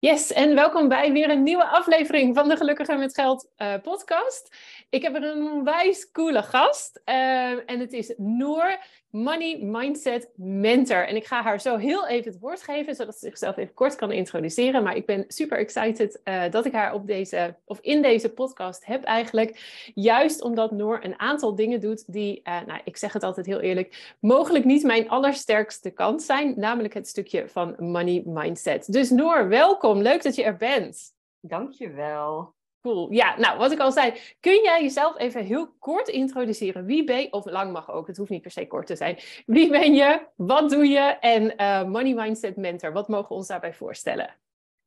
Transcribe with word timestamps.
Yes, 0.00 0.32
en 0.32 0.54
welkom 0.54 0.88
bij 0.88 1.12
weer 1.12 1.30
een 1.30 1.42
nieuwe 1.42 1.66
aflevering 1.66 2.34
van 2.36 2.48
de 2.48 2.56
Gelukkiger 2.56 2.98
met 2.98 3.14
Geld 3.14 3.48
uh, 3.56 3.74
podcast. 3.82 4.56
Ik 4.90 5.02
heb 5.02 5.14
er 5.14 5.22
een 5.22 5.50
onwijs 5.50 6.10
coole 6.10 6.42
gast 6.42 7.00
uh, 7.04 7.70
en 7.70 7.80
het 7.80 7.92
is 7.92 8.14
Noor, 8.16 8.78
Money 9.10 9.58
Mindset 9.62 10.28
Mentor. 10.36 11.06
En 11.06 11.16
ik 11.16 11.26
ga 11.26 11.42
haar 11.42 11.60
zo 11.60 11.76
heel 11.76 12.06
even 12.06 12.32
het 12.32 12.40
woord 12.40 12.62
geven, 12.62 12.94
zodat 12.94 13.18
ze 13.18 13.26
zichzelf 13.26 13.56
even 13.56 13.74
kort 13.74 13.96
kan 13.96 14.12
introduceren. 14.12 14.82
Maar 14.82 14.96
ik 14.96 15.06
ben 15.06 15.24
super 15.28 15.58
excited 15.58 16.20
uh, 16.24 16.42
dat 16.50 16.66
ik 16.66 16.72
haar 16.72 16.94
op 16.94 17.06
deze, 17.06 17.54
of 17.64 17.78
in 17.80 18.02
deze 18.02 18.28
podcast 18.28 18.86
heb 18.86 19.04
eigenlijk. 19.04 19.82
Juist 19.94 20.42
omdat 20.42 20.70
Noor 20.70 20.98
een 21.02 21.18
aantal 21.20 21.54
dingen 21.54 21.80
doet 21.80 22.12
die, 22.12 22.40
nou, 22.44 22.80
ik 22.84 22.96
zeg 22.96 23.12
het 23.12 23.22
altijd 23.22 23.46
heel 23.46 23.60
eerlijk, 23.60 24.14
mogelijk 24.20 24.64
niet 24.64 24.82
mijn 24.82 25.08
allersterkste 25.08 25.90
kant 25.90 26.22
zijn. 26.22 26.54
Namelijk 26.56 26.94
het 26.94 27.08
stukje 27.08 27.48
van 27.48 27.74
Money 27.78 28.22
Mindset. 28.24 28.92
Dus 28.92 29.10
Noor, 29.10 29.48
welkom. 29.48 29.87
Leuk 29.96 30.22
dat 30.22 30.34
je 30.34 30.44
er 30.44 30.56
bent. 30.56 31.16
Dankjewel. 31.40 32.56
Cool. 32.82 33.12
Ja, 33.12 33.38
nou, 33.38 33.58
wat 33.58 33.72
ik 33.72 33.78
al 33.78 33.92
zei, 33.92 34.14
kun 34.40 34.62
jij 34.62 34.82
jezelf 34.82 35.18
even 35.18 35.44
heel 35.44 35.74
kort 35.78 36.08
introduceren? 36.08 36.84
Wie 36.84 37.04
ben 37.04 37.20
je, 37.20 37.32
of 37.32 37.44
lang 37.44 37.72
mag 37.72 37.90
ook, 37.90 38.06
het 38.06 38.16
hoeft 38.16 38.30
niet 38.30 38.42
per 38.42 38.50
se 38.50 38.66
kort 38.66 38.86
te 38.86 38.96
zijn. 38.96 39.18
Wie 39.46 39.70
ben 39.70 39.94
je? 39.94 40.26
Wat 40.36 40.70
doe 40.70 40.88
je? 40.88 41.16
En 41.20 41.52
uh, 41.56 41.84
Money 41.84 42.14
Mindset 42.14 42.56
Mentor, 42.56 42.92
wat 42.92 43.08
mogen 43.08 43.28
we 43.28 43.34
ons 43.34 43.46
daarbij 43.46 43.74
voorstellen? 43.74 44.36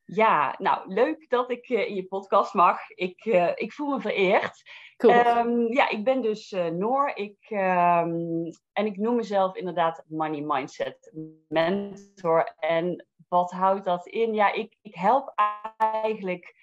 Ja, 0.03 0.55
nou, 0.57 0.93
leuk 0.93 1.29
dat 1.29 1.51
ik 1.51 1.69
uh, 1.69 1.87
in 1.87 1.95
je 1.95 2.05
podcast 2.05 2.53
mag. 2.53 2.89
Ik, 2.89 3.25
uh, 3.25 3.51
ik 3.55 3.73
voel 3.73 3.89
me 3.89 4.01
vereerd. 4.01 4.61
Cool. 4.97 5.37
Um, 5.37 5.73
ja, 5.73 5.89
ik 5.89 6.03
ben 6.03 6.21
dus 6.21 6.55
Noor. 6.71 7.11
Ik, 7.15 7.37
um, 7.49 8.49
en 8.73 8.85
ik 8.85 8.97
noem 8.97 9.15
mezelf 9.15 9.55
inderdaad 9.55 10.03
Money 10.07 10.41
Mindset 10.41 11.11
Mentor. 11.47 12.53
En 12.59 13.05
wat 13.31 13.51
houdt 13.51 13.85
dat 13.85 14.07
in? 14.07 14.33
Ja, 14.33 14.51
ik, 14.51 14.77
ik 14.81 14.95
help 14.95 15.33
eigenlijk 15.77 16.59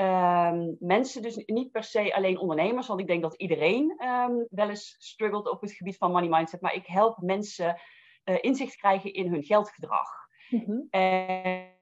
Um, 0.00 0.76
mensen, 0.78 1.22
dus 1.22 1.36
niet 1.46 1.70
per 1.70 1.84
se 1.84 2.14
alleen 2.14 2.38
ondernemers, 2.38 2.86
want 2.86 3.00
ik 3.00 3.06
denk 3.06 3.22
dat 3.22 3.34
iedereen 3.34 4.04
um, 4.04 4.46
wel 4.50 4.68
eens 4.68 4.96
struggelt 4.98 5.50
op 5.50 5.60
het 5.60 5.72
gebied 5.72 5.96
van 5.96 6.12
money 6.12 6.28
mindset, 6.28 6.60
maar 6.60 6.74
ik 6.74 6.86
help 6.86 7.16
mensen 7.20 7.80
uh, 8.24 8.36
inzicht 8.40 8.76
krijgen 8.76 9.12
in 9.12 9.32
hun 9.32 9.42
geldgedrag. 9.42 10.08
Mm-hmm. 10.48 10.86
En 10.90 11.74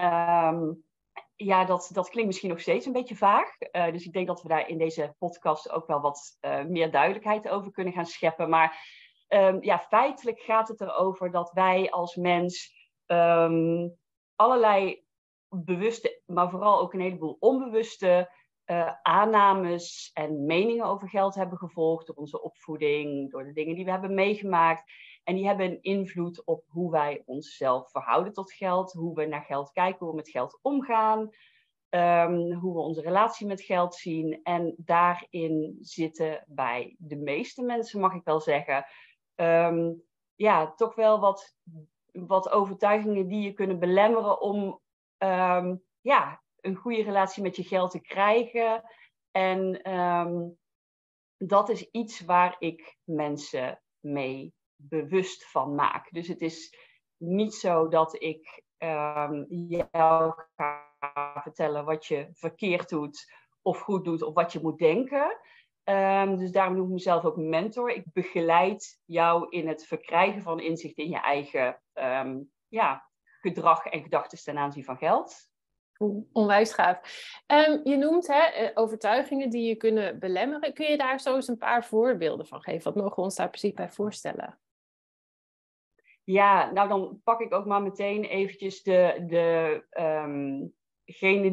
um, 0.00 0.84
ja, 1.36 1.64
dat, 1.64 1.90
dat 1.92 2.08
klinkt 2.08 2.28
misschien 2.28 2.50
nog 2.50 2.60
steeds 2.60 2.86
een 2.86 2.92
beetje 2.92 3.16
vaag. 3.16 3.48
Uh, 3.72 3.92
dus 3.92 4.04
ik 4.06 4.12
denk 4.12 4.26
dat 4.26 4.42
we 4.42 4.48
daar 4.48 4.68
in 4.68 4.78
deze 4.78 5.14
podcast 5.18 5.70
ook 5.70 5.86
wel 5.86 6.00
wat 6.00 6.38
uh, 6.40 6.64
meer 6.64 6.90
duidelijkheid 6.90 7.48
over 7.48 7.70
kunnen 7.70 7.92
gaan 7.92 8.06
scheppen. 8.06 8.48
Maar 8.48 8.96
ja, 9.60 9.78
feitelijk 9.78 10.40
gaat 10.40 10.68
het 10.68 10.80
erover 10.80 11.30
dat 11.30 11.50
wij 11.52 11.90
als 11.90 12.16
mens 12.16 12.76
allerlei 14.36 15.04
bewuste, 15.48 16.22
maar 16.26 16.50
vooral 16.50 16.80
ook 16.80 16.92
een 16.92 17.00
heleboel 17.00 17.36
onbewuste 17.38 18.30
uh, 18.70 18.92
aannames 19.02 20.10
en 20.14 20.46
meningen 20.46 20.84
over 20.84 21.08
geld 21.08 21.34
hebben 21.34 21.58
gevolgd 21.58 22.06
door 22.06 22.16
onze 22.16 22.42
opvoeding, 22.42 23.30
door 23.30 23.44
de 23.44 23.52
dingen 23.52 23.74
die 23.74 23.84
we 23.84 23.90
hebben 23.90 24.14
meegemaakt. 24.14 24.92
En 25.24 25.34
die 25.34 25.46
hebben 25.46 25.66
een 25.66 25.82
invloed 25.82 26.44
op 26.44 26.64
hoe 26.68 26.90
wij 26.90 27.22
onszelf 27.24 27.90
verhouden 27.90 28.32
tot 28.32 28.52
geld, 28.52 28.92
hoe 28.92 29.14
we 29.14 29.26
naar 29.26 29.44
geld 29.44 29.72
kijken, 29.72 29.98
hoe 29.98 30.10
we 30.10 30.16
met 30.16 30.30
geld 30.30 30.58
omgaan, 30.62 31.20
um, 31.90 32.52
hoe 32.52 32.74
we 32.74 32.80
onze 32.80 33.00
relatie 33.00 33.46
met 33.46 33.60
geld 33.60 33.94
zien. 33.94 34.40
En 34.42 34.74
daarin 34.76 35.78
zitten 35.80 36.44
bij 36.46 36.96
de 36.98 37.16
meeste 37.16 37.62
mensen, 37.62 38.00
mag 38.00 38.14
ik 38.14 38.24
wel 38.24 38.40
zeggen, 38.40 38.86
um, 39.34 40.02
ja, 40.34 40.74
toch 40.74 40.94
wel 40.94 41.20
wat, 41.20 41.56
wat 42.12 42.50
overtuigingen 42.50 43.28
die 43.28 43.42
je 43.42 43.52
kunnen 43.52 43.78
belemmeren 43.78 44.40
om 44.40 44.80
um, 45.18 45.82
ja, 46.00 46.42
een 46.60 46.76
goede 46.76 47.02
relatie 47.02 47.42
met 47.42 47.56
je 47.56 47.62
geld 47.62 47.90
te 47.90 48.00
krijgen. 48.00 48.82
En 49.30 49.92
um, 49.94 50.58
dat 51.36 51.68
is 51.68 51.90
iets 51.90 52.20
waar 52.20 52.56
ik 52.58 52.96
mensen 53.04 53.82
mee 54.00 54.54
bewust 54.76 55.50
van 55.50 55.74
maak. 55.74 56.10
Dus 56.10 56.28
het 56.28 56.40
is 56.40 56.76
niet 57.16 57.54
zo 57.54 57.88
dat 57.88 58.22
ik 58.22 58.62
um, 58.78 59.46
jou 59.48 60.42
ga 60.56 61.40
vertellen 61.42 61.84
wat 61.84 62.06
je 62.06 62.28
verkeerd 62.32 62.88
doet 62.88 63.32
of 63.62 63.80
goed 63.80 64.04
doet 64.04 64.22
of 64.22 64.34
wat 64.34 64.52
je 64.52 64.60
moet 64.62 64.78
denken. 64.78 65.38
Um, 65.90 66.36
dus 66.36 66.50
daarom 66.50 66.76
noem 66.76 66.86
ik 66.86 66.92
mezelf 66.92 67.24
ook 67.24 67.36
mentor. 67.36 67.90
Ik 67.90 68.04
begeleid 68.12 69.00
jou 69.04 69.46
in 69.48 69.68
het 69.68 69.86
verkrijgen 69.86 70.42
van 70.42 70.60
inzicht 70.60 70.96
in 70.96 71.08
je 71.08 71.20
eigen 71.20 71.80
um, 71.94 72.50
ja, 72.68 73.08
gedrag 73.40 73.86
en 73.86 74.02
gedachten 74.02 74.44
ten 74.44 74.58
aanzien 74.58 74.84
van 74.84 74.96
geld. 74.96 75.50
Onwijs 76.32 76.72
gaaf. 76.72 77.00
Um, 77.46 77.80
je 77.84 77.96
noemt 77.96 78.26
hè, 78.26 78.42
eh, 78.42 78.70
overtuigingen 78.74 79.50
die 79.50 79.68
je 79.68 79.76
kunnen 79.76 80.18
belemmeren. 80.18 80.74
Kun 80.74 80.90
je 80.90 80.96
daar 80.96 81.20
zo 81.20 81.34
eens 81.34 81.48
een 81.48 81.58
paar 81.58 81.84
voorbeelden 81.84 82.46
van 82.46 82.62
geven? 82.62 82.92
Wat 82.92 83.02
mogen 83.02 83.16
we 83.16 83.22
ons 83.22 83.36
daar 83.36 83.50
precies 83.50 83.72
bij 83.72 83.90
voorstellen? 83.90 84.58
Ja, 86.24 86.70
nou 86.70 86.88
dan 86.88 87.20
pak 87.24 87.40
ik 87.40 87.54
ook 87.54 87.66
maar 87.66 87.82
meteen 87.82 88.24
eventjes 88.24 88.82
de, 88.82 89.24
de 89.26 89.84
um, 90.00 90.74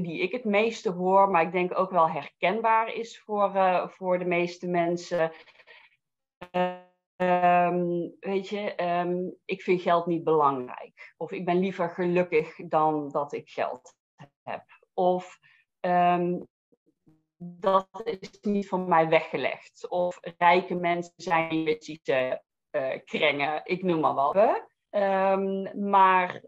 die 0.02 0.22
ik 0.22 0.32
het 0.32 0.44
meeste 0.44 0.92
hoor, 0.92 1.30
maar 1.30 1.42
ik 1.42 1.52
denk 1.52 1.80
ook 1.80 1.92
wel 1.92 2.10
herkenbaar 2.10 2.94
is 2.94 3.20
voor, 3.20 3.56
uh, 3.56 3.88
voor 3.88 4.20
de 4.20 4.26
meeste 4.26 4.68
mensen. 4.68 5.32
Um, 7.18 8.16
weet 8.20 8.50
je, 8.50 8.84
um, 8.84 9.36
ik 9.46 9.62
vind 9.62 9.82
geld 9.82 10.06
niet 10.06 10.24
belangrijk. 10.24 11.14
Of 11.18 11.32
ik 11.32 11.46
ben 11.46 11.60
liever 11.60 11.90
gelukkig 11.90 12.56
dan 12.56 13.10
dat 13.10 13.34
ik 13.34 13.50
geld 13.50 13.96
heb. 14.44 14.64
Of 14.94 15.40
um, 15.80 16.48
dat 17.38 18.02
is 18.04 18.40
niet 18.42 18.68
van 18.68 18.88
mij 18.88 19.08
weggelegd. 19.08 19.90
Of 19.90 20.20
rijke 20.38 20.76
mensen 20.76 21.14
zijn 21.16 21.50
illusische 21.50 22.42
uh, 22.72 23.00
kringen, 23.04 23.62
ik 23.64 23.84
noem 23.84 24.00
maar 24.00 24.14
wat. 24.14 24.36
maar 25.74 26.42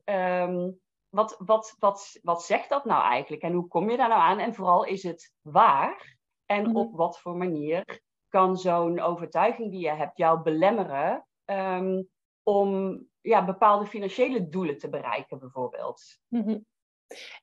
wat, 1.09 1.35
wat, 1.40 1.75
wat, 1.79 2.19
wat 2.22 2.44
zegt 2.44 2.69
dat 2.69 2.85
nou 2.85 3.03
eigenlijk? 3.03 3.41
En 3.41 3.53
hoe 3.53 3.68
kom 3.68 3.90
je 3.90 3.97
daar 3.97 4.09
nou 4.09 4.22
aan? 4.22 4.40
En 4.40 4.53
vooral 4.53 4.84
is 4.84 5.03
het 5.03 5.34
waar? 5.41 6.18
En 6.45 6.59
mm 6.59 6.66
-hmm. 6.66 6.78
op 6.78 6.95
wat 6.95 7.19
voor 7.19 7.35
manier 7.35 8.01
kan 8.29 8.57
zo'n 8.57 9.00
overtuiging 9.00 9.72
die 9.72 9.79
je 9.79 9.94
hebt 9.94 10.18
jou 10.18 10.41
belemmeren 10.41 11.28
um, 11.45 12.09
om 12.44 13.01
ja, 13.22 13.45
bepaalde 13.45 13.85
financiële 13.85 14.50
doelen 14.50 14.78
te 14.78 14.90
bereiken, 14.90 15.40
bijvoorbeeld. 15.40 16.01
Mm-hmm. 16.28 16.66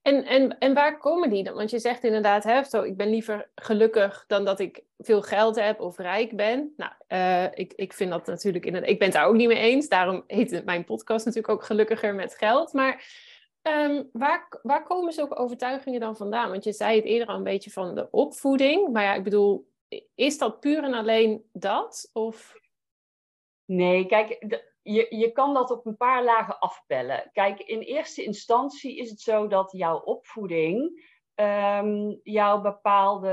En, 0.03 0.25
en, 0.25 0.59
en 0.59 0.75
waar 0.75 0.99
komen 0.99 1.31
die 1.31 1.45
dan? 1.45 1.55
Want 1.55 1.71
je 1.71 1.79
zegt 1.79 2.05
inderdaad, 2.05 2.45
hè, 2.45 2.65
zo, 2.65 2.83
ik 2.83 2.97
ben 2.97 3.11
liever 3.11 3.51
gelukkig 3.55 4.25
dan 4.27 4.45
dat 4.45 4.61
ik 4.61 4.85
veel 4.99 5.23
geld 5.23 5.57
heb 5.57 5.81
of 5.81 5.99
rijk 5.99 6.37
ben. 6.37 6.73
Nou, 6.77 6.93
uh, 7.09 7.45
ik, 7.45 7.73
ik 7.73 7.93
vind 7.93 8.11
dat 8.11 8.27
natuurlijk, 8.27 8.65
inderdaad, 8.65 8.91
ik 8.91 8.99
ben 8.99 9.09
het 9.09 9.17
daar 9.17 9.27
ook 9.27 9.35
niet 9.35 9.49
mee 9.49 9.59
eens. 9.59 9.89
Daarom 9.89 10.25
heet 10.27 10.65
mijn 10.65 10.85
podcast 10.85 11.25
natuurlijk 11.25 11.55
ook 11.55 11.65
Gelukkiger 11.65 12.15
met 12.15 12.35
Geld. 12.35 12.73
Maar 12.73 13.05
um, 13.67 14.09
waar, 14.13 14.59
waar 14.63 14.85
komen 14.85 15.13
zulke 15.13 15.37
overtuigingen 15.37 16.01
dan 16.01 16.17
vandaan? 16.17 16.51
Want 16.51 16.65
je 16.65 16.73
zei 16.73 16.97
het 16.97 17.05
eerder 17.05 17.29
al 17.29 17.37
een 17.37 17.43
beetje 17.43 17.71
van 17.71 17.95
de 17.95 18.09
opvoeding. 18.11 18.93
Maar 18.93 19.03
ja, 19.03 19.15
ik 19.15 19.25
bedoel, 19.25 19.69
is 20.15 20.39
dat 20.39 20.61
puur 20.61 20.85
en 20.85 20.95
alleen 20.95 21.49
dat? 21.53 22.11
Of... 22.13 22.55
Nee, 23.65 24.07
kijk, 24.07 24.61
je, 24.83 25.07
je 25.17 25.33
kan 25.33 25.55
dat 25.55 25.71
op 25.71 25.87
een 25.87 25.97
paar 25.97 26.25
lagen 26.25 26.59
afpellen. 26.59 27.31
Kijk, 27.33 27.61
in 27.61 27.81
eerste 27.81 28.23
instantie 28.23 28.97
is 28.97 29.11
het 29.11 29.21
zo 29.21 29.47
dat 29.47 29.73
jouw 29.73 29.99
opvoeding 29.99 31.03
um, 31.35 32.21
jou 32.23 32.63
bepaalde 32.63 33.29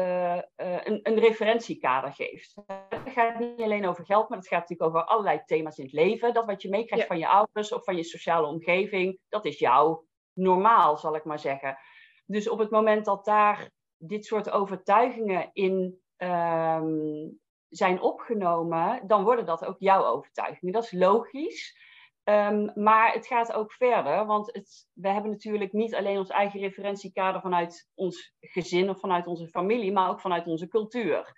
uh, 0.58 0.78
een, 0.84 1.00
een 1.03 1.19
referentiekader 1.19 2.13
geeft. 2.13 2.56
Het 2.90 3.13
gaat 3.13 3.39
niet 3.39 3.62
alleen 3.62 3.88
over 3.88 4.06
geld, 4.06 4.30
maar 4.30 4.38
het 4.38 4.48
gaat 4.48 4.69
natuurlijk 4.69 4.89
over 4.89 5.07
allerlei 5.07 5.42
thema's 5.45 5.78
in 5.78 5.83
het 5.83 5.94
leven. 5.94 6.33
Dat 6.33 6.45
wat 6.45 6.62
je 6.62 6.69
meekrijgt 6.69 7.07
ja. 7.07 7.12
van 7.13 7.19
je 7.19 7.28
ouders 7.28 7.74
of 7.74 7.83
van 7.83 7.95
je 7.95 8.04
sociale 8.04 8.48
omgeving, 8.48 9.19
dat 9.30 9.45
is 9.45 9.60
jouw 9.60 10.06
normaal, 10.33 10.98
zal 10.98 11.16
ik 11.16 11.24
maar 11.24 11.39
zeggen. 11.39 11.78
Dus 12.25 12.50
op 12.50 12.60
het 12.60 12.69
moment 12.69 13.06
dat 13.06 13.25
daar 13.25 13.72
dit 13.98 14.25
soort 14.25 14.50
overtuigingen 14.50 15.50
in 15.54 16.00
um, 16.18 17.39
zijn 17.69 18.01
opgenomen, 18.01 19.07
dan 19.07 19.24
worden 19.24 19.45
dat 19.45 19.66
ook 19.66 19.80
jouw 19.80 20.06
overtuigingen. 20.06 20.74
Dat 20.74 20.83
is 20.83 20.92
logisch. 20.92 21.89
Um, 22.24 22.72
maar 22.75 23.13
het 23.13 23.28
gaat 23.28 23.54
ook 23.54 23.74
verder, 23.74 24.25
want 24.25 24.54
het, 24.54 24.88
we 24.94 25.10
hebben 25.10 25.31
natuurlijk 25.31 25.74
niet 25.74 25.95
alleen 25.95 26.18
ons 26.18 26.30
eigen 26.30 26.60
referentiekader 26.60 27.42
vanuit 27.42 27.89
ons 27.94 28.33
gezin 28.39 28.89
of 28.89 29.00
vanuit 29.00 29.28
onze 29.28 29.48
familie, 29.48 29.92
maar 29.92 30.10
ook 30.10 30.22
vanuit 30.22 30.48
onze 30.48 30.68
cultuur. 30.68 31.33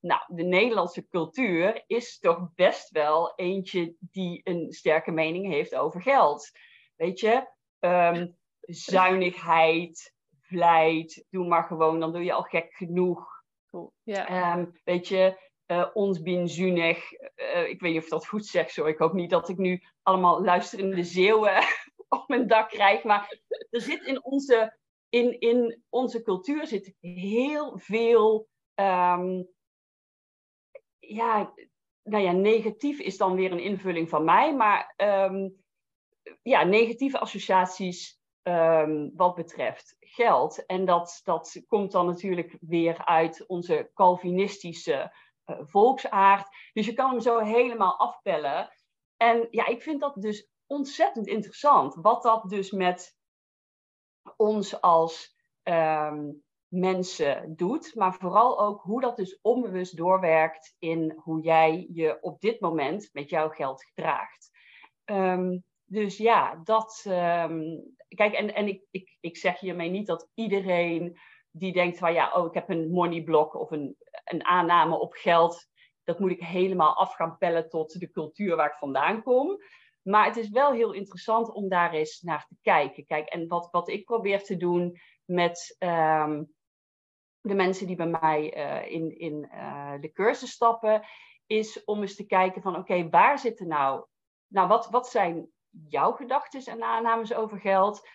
Nou, 0.00 0.20
de 0.26 0.42
Nederlandse 0.42 1.06
cultuur 1.08 1.84
is 1.86 2.18
toch 2.18 2.54
best 2.54 2.90
wel 2.90 3.32
eentje 3.36 3.96
die 4.00 4.40
een 4.44 4.72
sterke 4.72 5.10
mening 5.10 5.52
heeft 5.52 5.74
over 5.74 6.02
geld. 6.02 6.50
Weet 6.96 7.20
je, 7.20 7.48
um, 7.84 8.36
zuinigheid, 8.60 10.14
vlijt, 10.40 11.26
doe 11.30 11.46
maar 11.46 11.64
gewoon, 11.64 12.00
dan 12.00 12.12
doe 12.12 12.24
je 12.24 12.32
al 12.32 12.42
gek 12.42 12.74
genoeg. 12.74 13.42
Um, 14.04 14.72
weet 14.84 15.08
je, 15.08 15.38
uh, 15.66 15.86
ons 15.92 16.22
binzunig. 16.22 17.12
Uh, 17.12 17.68
ik 17.68 17.80
weet 17.80 17.92
niet 17.92 17.98
of 17.98 18.04
ik 18.04 18.10
dat 18.10 18.26
goed 18.26 18.46
zeg, 18.46 18.70
zo. 18.70 18.86
Ik 18.86 18.98
hoop 18.98 19.12
niet 19.12 19.30
dat 19.30 19.48
ik 19.48 19.56
nu 19.56 19.82
allemaal 20.02 20.44
luisterende 20.44 21.04
Zeeuwen 21.04 21.62
op 22.08 22.28
mijn 22.28 22.46
dak 22.46 22.68
krijg. 22.68 23.04
Maar 23.04 23.38
er 23.70 23.80
zit 23.80 24.02
in 24.02 24.24
onze, 24.24 24.78
in, 25.08 25.40
in 25.40 25.82
onze 25.88 26.22
cultuur 26.22 26.66
zit 26.66 26.94
heel 27.00 27.78
veel. 27.78 28.48
Ehm, 28.74 29.42
ja, 30.98 31.54
nou 32.02 32.22
ja, 32.22 32.32
negatief 32.32 32.98
is 32.98 33.16
dan 33.16 33.34
weer 33.34 33.52
een 33.52 33.62
invulling 33.62 34.08
van 34.08 34.24
mij. 34.24 34.54
Maar 34.54 34.92
ehm, 34.96 35.48
ja, 36.42 36.62
negatieve 36.62 37.18
associaties 37.18 38.20
um, 38.42 39.12
wat 39.16 39.34
betreft 39.34 39.96
geld. 40.00 40.66
En 40.66 40.84
dat, 40.84 41.20
dat 41.24 41.62
komt 41.66 41.92
dan 41.92 42.06
natuurlijk 42.06 42.56
weer 42.60 43.04
uit 43.04 43.46
onze 43.46 43.90
Calvinistische 43.94 45.14
uh, 45.46 45.58
volksaard. 45.62 46.48
Dus 46.72 46.86
je 46.86 46.92
kan 46.92 47.10
hem 47.10 47.20
zo 47.20 47.38
helemaal 47.38 47.98
afpellen. 47.98 48.70
En 49.16 49.48
ja, 49.50 49.66
ik 49.66 49.82
vind 49.82 50.00
dat 50.00 50.14
dus 50.14 50.48
ontzettend 50.66 51.26
interessant. 51.26 51.94
Wat 51.94 52.22
dat 52.22 52.48
dus 52.48 52.70
met 52.70 53.16
ons 54.36 54.80
als 54.80 55.36
um, 55.62 56.42
mensen 56.68 57.56
doet. 57.56 57.94
Maar 57.94 58.14
vooral 58.14 58.60
ook 58.60 58.82
hoe 58.82 59.00
dat 59.00 59.16
dus 59.16 59.38
onbewust 59.42 59.96
doorwerkt 59.96 60.74
in 60.78 61.20
hoe 61.22 61.42
jij 61.42 61.88
je 61.92 62.18
op 62.20 62.40
dit 62.40 62.60
moment 62.60 63.08
met 63.12 63.30
jouw 63.30 63.48
geld 63.48 63.84
gedraagt. 63.84 64.50
Um, 65.04 65.64
dus 65.84 66.16
ja, 66.16 66.60
dat. 66.64 67.04
Um, 67.08 67.94
kijk, 68.08 68.34
en, 68.34 68.54
en 68.54 68.68
ik, 68.68 68.86
ik, 68.90 69.16
ik 69.20 69.36
zeg 69.36 69.60
hiermee 69.60 69.90
niet 69.90 70.06
dat 70.06 70.30
iedereen 70.34 71.18
die 71.50 71.72
denkt 71.72 71.98
van 71.98 72.12
ja, 72.12 72.32
oh, 72.32 72.46
ik 72.46 72.54
heb 72.54 72.68
een 72.68 72.90
money 72.90 73.22
block 73.22 73.54
of 73.54 73.70
een, 73.70 73.96
een 74.24 74.44
aanname 74.44 74.98
op 74.98 75.12
geld. 75.12 75.66
Dat 76.04 76.18
moet 76.18 76.30
ik 76.30 76.40
helemaal 76.40 76.96
af 76.96 77.14
gaan 77.14 77.38
pellen 77.38 77.68
tot 77.68 78.00
de 78.00 78.10
cultuur 78.10 78.56
waar 78.56 78.70
ik 78.70 78.78
vandaan 78.78 79.22
kom. 79.22 79.58
Maar 80.02 80.26
het 80.26 80.36
is 80.36 80.48
wel 80.48 80.72
heel 80.72 80.92
interessant 80.92 81.52
om 81.52 81.68
daar 81.68 81.92
eens 81.92 82.20
naar 82.20 82.46
te 82.48 82.56
kijken. 82.62 83.06
Kijk, 83.06 83.28
en 83.28 83.48
wat, 83.48 83.68
wat 83.70 83.88
ik 83.88 84.04
probeer 84.04 84.42
te 84.42 84.56
doen 84.56 85.00
met 85.24 85.76
um, 85.78 86.54
de 87.40 87.54
mensen 87.54 87.86
die 87.86 87.96
bij 87.96 88.06
mij 88.06 88.56
uh, 88.56 88.92
in, 88.92 89.18
in 89.18 89.50
uh, 89.52 89.94
de 90.00 90.12
cursus 90.12 90.50
stappen, 90.50 91.02
is 91.46 91.84
om 91.84 92.00
eens 92.00 92.16
te 92.16 92.26
kijken 92.26 92.62
van 92.62 92.76
oké, 92.76 93.08
waar 93.08 93.38
zitten 93.38 93.68
nou, 93.68 94.06
nou 94.46 94.68
wat, 94.68 94.90
wat 94.90 95.08
zijn 95.08 95.52
jouw 95.88 96.12
gedachten 96.12 96.64
en 96.64 96.82
aannames 96.82 97.34
over 97.34 97.58
geld? 97.58 98.08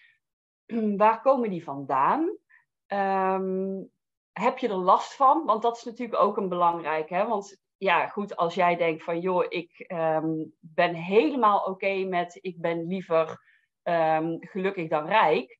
Waar 0.97 1.21
komen 1.21 1.49
die 1.49 1.63
vandaan? 1.63 2.37
Um, 2.87 3.91
heb 4.31 4.57
je 4.57 4.67
er 4.67 4.75
last 4.75 5.13
van? 5.13 5.45
Want 5.45 5.61
dat 5.61 5.77
is 5.77 5.83
natuurlijk 5.83 6.21
ook 6.21 6.37
een 6.37 6.49
belangrijk. 6.49 7.09
Hè? 7.09 7.27
Want 7.27 7.57
ja, 7.77 8.07
goed, 8.07 8.35
als 8.35 8.55
jij 8.55 8.75
denkt 8.75 9.03
van 9.03 9.19
joh, 9.19 9.45
ik 9.49 9.85
um, 9.87 10.53
ben 10.59 10.93
helemaal 10.93 11.59
oké 11.59 11.69
okay 11.69 12.03
met 12.03 12.37
ik 12.41 12.61
ben 12.61 12.87
liever 12.87 13.41
um, 13.83 14.37
gelukkig 14.39 14.89
dan 14.89 15.05
rijk. 15.05 15.57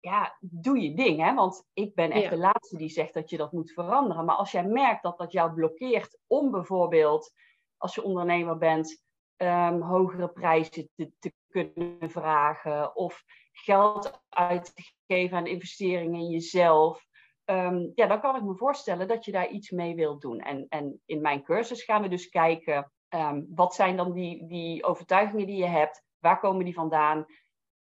Ja, 0.00 0.36
doe 0.40 0.80
je 0.80 0.94
ding, 0.94 1.20
hè? 1.20 1.34
Want 1.34 1.68
ik 1.72 1.94
ben 1.94 2.10
echt 2.10 2.22
ja. 2.22 2.30
de 2.30 2.36
laatste 2.36 2.76
die 2.76 2.88
zegt 2.88 3.14
dat 3.14 3.30
je 3.30 3.36
dat 3.36 3.52
moet 3.52 3.72
veranderen. 3.72 4.24
Maar 4.24 4.36
als 4.36 4.50
jij 4.50 4.64
merkt 4.64 5.02
dat 5.02 5.18
dat 5.18 5.32
jou 5.32 5.52
blokkeert 5.52 6.18
om 6.26 6.50
bijvoorbeeld, 6.50 7.32
als 7.76 7.94
je 7.94 8.02
ondernemer 8.02 8.58
bent, 8.58 9.02
um, 9.42 9.80
hogere 9.80 10.28
prijzen 10.28 10.88
te, 10.94 11.10
te, 11.18 11.32
kunnen 11.48 12.10
vragen 12.10 12.96
of 12.96 13.24
geld 13.52 14.22
uit 14.28 14.76
te 14.76 14.82
geven 15.06 15.36
aan 15.36 15.46
investeringen 15.46 16.20
in 16.20 16.28
jezelf. 16.28 17.04
Um, 17.44 17.92
ja, 17.94 18.06
dan 18.06 18.20
kan 18.20 18.36
ik 18.36 18.42
me 18.42 18.54
voorstellen 18.54 19.08
dat 19.08 19.24
je 19.24 19.32
daar 19.32 19.48
iets 19.48 19.70
mee 19.70 19.94
wilt 19.94 20.20
doen. 20.20 20.40
En, 20.40 20.66
en 20.68 21.00
in 21.06 21.20
mijn 21.20 21.42
cursus 21.42 21.84
gaan 21.84 22.02
we 22.02 22.08
dus 22.08 22.28
kijken, 22.28 22.92
um, 23.08 23.46
wat 23.54 23.74
zijn 23.74 23.96
dan 23.96 24.12
die, 24.12 24.46
die 24.46 24.84
overtuigingen 24.84 25.46
die 25.46 25.56
je 25.56 25.66
hebt? 25.66 26.02
Waar 26.18 26.40
komen 26.40 26.64
die 26.64 26.74
vandaan? 26.74 27.26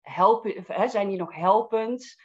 Helpen, 0.01 0.65
hè, 0.67 0.89
zijn 0.89 1.09
die 1.09 1.19
nog 1.19 1.35
helpend? 1.35 2.17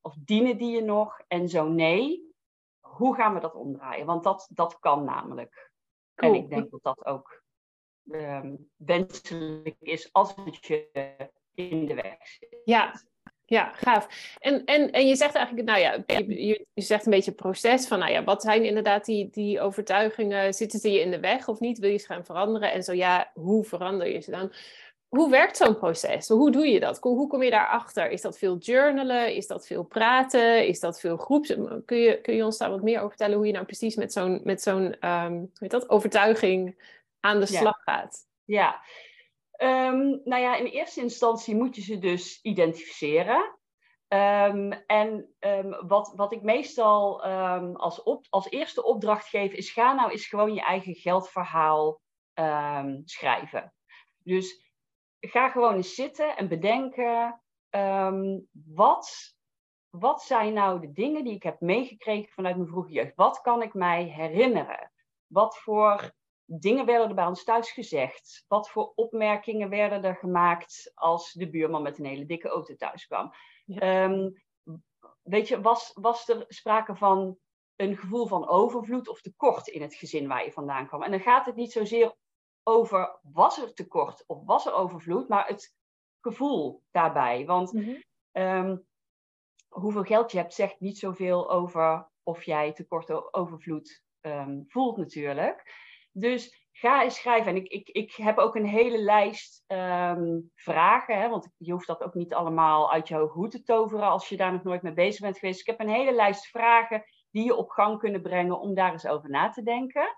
of 0.00 0.14
dienen 0.24 0.58
die 0.58 0.74
je 0.74 0.82
nog? 0.82 1.20
En 1.28 1.48
zo 1.48 1.68
nee, 1.68 2.34
hoe 2.80 3.14
gaan 3.14 3.34
we 3.34 3.40
dat 3.40 3.54
omdraaien? 3.54 4.06
Want 4.06 4.24
dat, 4.24 4.48
dat 4.50 4.78
kan 4.78 5.04
namelijk. 5.04 5.70
Cool. 6.14 6.32
En 6.32 6.38
ik 6.38 6.48
denk 6.48 6.70
dat 6.70 6.82
dat 6.82 7.04
ook 7.04 7.43
um, 8.10 8.68
wenselijk 8.76 9.76
is 9.80 10.08
als 10.12 10.34
het 10.44 10.66
je 10.66 10.88
in 11.54 11.86
de 11.86 11.94
weg 11.94 12.16
zit. 12.20 12.60
Ja, 12.64 12.92
ja, 13.46 13.72
gaaf. 13.72 14.36
En, 14.38 14.64
en, 14.64 14.90
en 14.90 15.06
je 15.06 15.16
zegt 15.16 15.34
eigenlijk, 15.34 15.66
nou 15.66 15.80
ja, 15.80 16.02
je, 16.26 16.66
je 16.74 16.82
zegt 16.82 17.04
een 17.04 17.12
beetje 17.12 17.32
proces 17.32 17.86
van, 17.86 17.98
nou 17.98 18.12
ja, 18.12 18.24
wat 18.24 18.42
zijn 18.42 18.64
inderdaad 18.64 19.04
die, 19.04 19.30
die 19.30 19.60
overtuigingen? 19.60 20.54
Zitten 20.54 20.78
ze 20.78 20.90
je 20.90 21.00
in 21.00 21.10
de 21.10 21.20
weg 21.20 21.48
of 21.48 21.60
niet? 21.60 21.78
Wil 21.78 21.90
je 21.90 21.98
ze 21.98 22.06
gaan 22.06 22.24
veranderen? 22.24 22.72
En 22.72 22.82
zo 22.82 22.92
ja, 22.92 23.30
hoe 23.34 23.64
verander 23.64 24.08
je 24.08 24.20
ze 24.20 24.30
dan? 24.30 24.52
Hoe 25.08 25.30
werkt 25.30 25.56
zo'n 25.56 25.78
proces? 25.78 26.28
Hoe 26.28 26.50
doe 26.50 26.66
je 26.66 26.80
dat? 26.80 26.98
Hoe 26.98 27.28
kom 27.28 27.42
je 27.42 27.50
daarachter? 27.50 28.10
Is 28.10 28.20
dat 28.20 28.38
veel 28.38 28.56
journalen? 28.56 29.34
Is 29.34 29.46
dat 29.46 29.66
veel 29.66 29.82
praten? 29.82 30.66
Is 30.66 30.80
dat 30.80 31.00
veel 31.00 31.16
groeps? 31.16 31.54
Kun 31.84 31.98
je, 31.98 32.20
kun 32.20 32.34
je 32.34 32.44
ons 32.44 32.58
daar 32.58 32.70
wat 32.70 32.82
meer 32.82 32.96
over 32.96 33.08
vertellen 33.08 33.36
hoe 33.36 33.46
je 33.46 33.52
nou 33.52 33.64
precies 33.64 33.96
met 33.96 34.12
zo'n 34.12 34.40
met 34.44 34.62
zo'n 34.62 35.08
um, 35.08 35.50
dat, 35.58 35.88
overtuiging 35.88 36.76
aan 37.24 37.40
de 37.40 37.46
slag 37.46 37.82
ja. 37.84 37.94
gaat? 37.94 38.26
Ja, 38.44 38.82
um, 39.56 40.20
nou 40.24 40.42
ja, 40.42 40.56
in 40.56 40.66
eerste 40.66 41.00
instantie 41.00 41.56
moet 41.56 41.76
je 41.76 41.82
ze 41.82 41.98
dus 41.98 42.42
identificeren. 42.42 43.58
Um, 44.08 44.72
en 44.72 45.34
um, 45.40 45.86
wat, 45.86 46.12
wat 46.16 46.32
ik 46.32 46.42
meestal 46.42 47.22
als, 47.76 48.02
op, 48.02 48.26
als 48.30 48.50
eerste 48.50 48.84
opdracht 48.84 49.28
geef, 49.28 49.52
is 49.52 49.70
ga 49.70 49.92
nou 49.92 50.10
eens 50.10 50.26
gewoon 50.26 50.54
je 50.54 50.60
eigen 50.60 50.94
geldverhaal 50.94 52.00
schrijven. 53.04 53.74
Dus 54.18 54.72
ga 55.20 55.48
gewoon 55.48 55.74
eens 55.74 55.94
zitten 55.94 56.36
en 56.36 56.48
bedenken, 56.48 57.42
wat, 58.52 59.34
wat 59.90 60.22
zijn 60.22 60.52
nou 60.52 60.80
de 60.80 60.92
dingen 60.92 61.24
die 61.24 61.34
ik 61.34 61.42
heb 61.42 61.60
meegekregen 61.60 62.32
vanuit 62.32 62.56
mijn 62.56 62.68
vroege 62.68 62.92
jeugd? 62.92 63.14
Wat 63.14 63.40
kan 63.40 63.62
ik 63.62 63.74
mij 63.74 64.04
herinneren? 64.04 64.92
Wat 65.26 65.58
voor 65.58 66.12
dingen 66.46 66.86
werden 66.86 67.08
er 67.08 67.14
bij 67.14 67.26
ons 67.26 67.44
thuis 67.44 67.70
gezegd? 67.70 68.44
Wat 68.48 68.70
voor 68.70 68.92
opmerkingen 68.94 69.68
werden 69.68 70.04
er 70.04 70.16
gemaakt 70.16 70.90
als 70.94 71.32
de 71.32 71.50
buurman 71.50 71.82
met 71.82 71.98
een 71.98 72.04
hele 72.04 72.26
dikke 72.26 72.48
auto 72.48 72.74
thuis 72.74 73.06
kwam? 73.06 73.32
Ja. 73.64 74.04
Um, 74.04 74.42
weet 75.22 75.48
je, 75.48 75.60
was, 75.60 75.90
was 75.94 76.28
er 76.28 76.44
sprake 76.48 76.96
van 76.96 77.38
een 77.76 77.96
gevoel 77.96 78.26
van 78.26 78.48
overvloed 78.48 79.08
of 79.08 79.20
tekort 79.20 79.68
in 79.68 79.82
het 79.82 79.94
gezin 79.94 80.28
waar 80.28 80.44
je 80.44 80.52
vandaan 80.52 80.86
kwam? 80.86 81.02
En 81.02 81.10
dan 81.10 81.20
gaat 81.20 81.46
het 81.46 81.54
niet 81.54 81.72
zozeer 81.72 82.14
over 82.62 83.18
was 83.22 83.58
er 83.58 83.74
tekort 83.74 84.24
of 84.26 84.44
was 84.44 84.66
er 84.66 84.72
overvloed, 84.72 85.28
maar 85.28 85.46
het 85.46 85.74
gevoel 86.20 86.82
daarbij. 86.90 87.46
Want 87.46 87.72
mm 87.72 87.82
-hmm. 87.82 88.02
um, 88.42 88.86
hoeveel 89.68 90.02
geld 90.02 90.32
je 90.32 90.38
hebt 90.38 90.54
zegt 90.54 90.80
niet 90.80 90.98
zoveel 90.98 91.50
over 91.50 92.10
of 92.22 92.42
jij 92.42 92.72
tekort 92.72 93.10
of 93.10 93.32
overvloed 93.32 94.02
um, 94.20 94.64
voelt 94.68 94.96
natuurlijk. 94.96 95.72
Dus 96.16 96.68
ga 96.72 97.02
eens 97.02 97.16
schrijven. 97.16 97.50
En 97.50 97.56
ik, 97.56 97.68
ik, 97.68 97.88
ik 97.88 98.14
heb 98.14 98.38
ook 98.38 98.54
een 98.54 98.66
hele 98.66 98.98
lijst 98.98 99.64
um, 99.66 100.50
vragen, 100.54 101.20
hè, 101.20 101.28
want 101.28 101.48
je 101.56 101.72
hoeft 101.72 101.86
dat 101.86 102.02
ook 102.02 102.14
niet 102.14 102.34
allemaal 102.34 102.92
uit 102.92 103.08
je 103.08 103.16
hoed 103.16 103.50
te 103.50 103.62
toveren 103.62 104.08
als 104.08 104.28
je 104.28 104.36
daar 104.36 104.52
nog 104.52 104.62
nooit 104.62 104.82
mee 104.82 104.92
bezig 104.92 105.20
bent 105.20 105.38
geweest. 105.38 105.60
Ik 105.60 105.66
heb 105.66 105.80
een 105.80 105.94
hele 105.94 106.12
lijst 106.12 106.46
vragen 106.46 107.04
die 107.30 107.44
je 107.44 107.54
op 107.54 107.70
gang 107.70 107.98
kunnen 107.98 108.22
brengen 108.22 108.60
om 108.60 108.74
daar 108.74 108.92
eens 108.92 109.06
over 109.06 109.30
na 109.30 109.48
te 109.48 109.62
denken. 109.62 110.16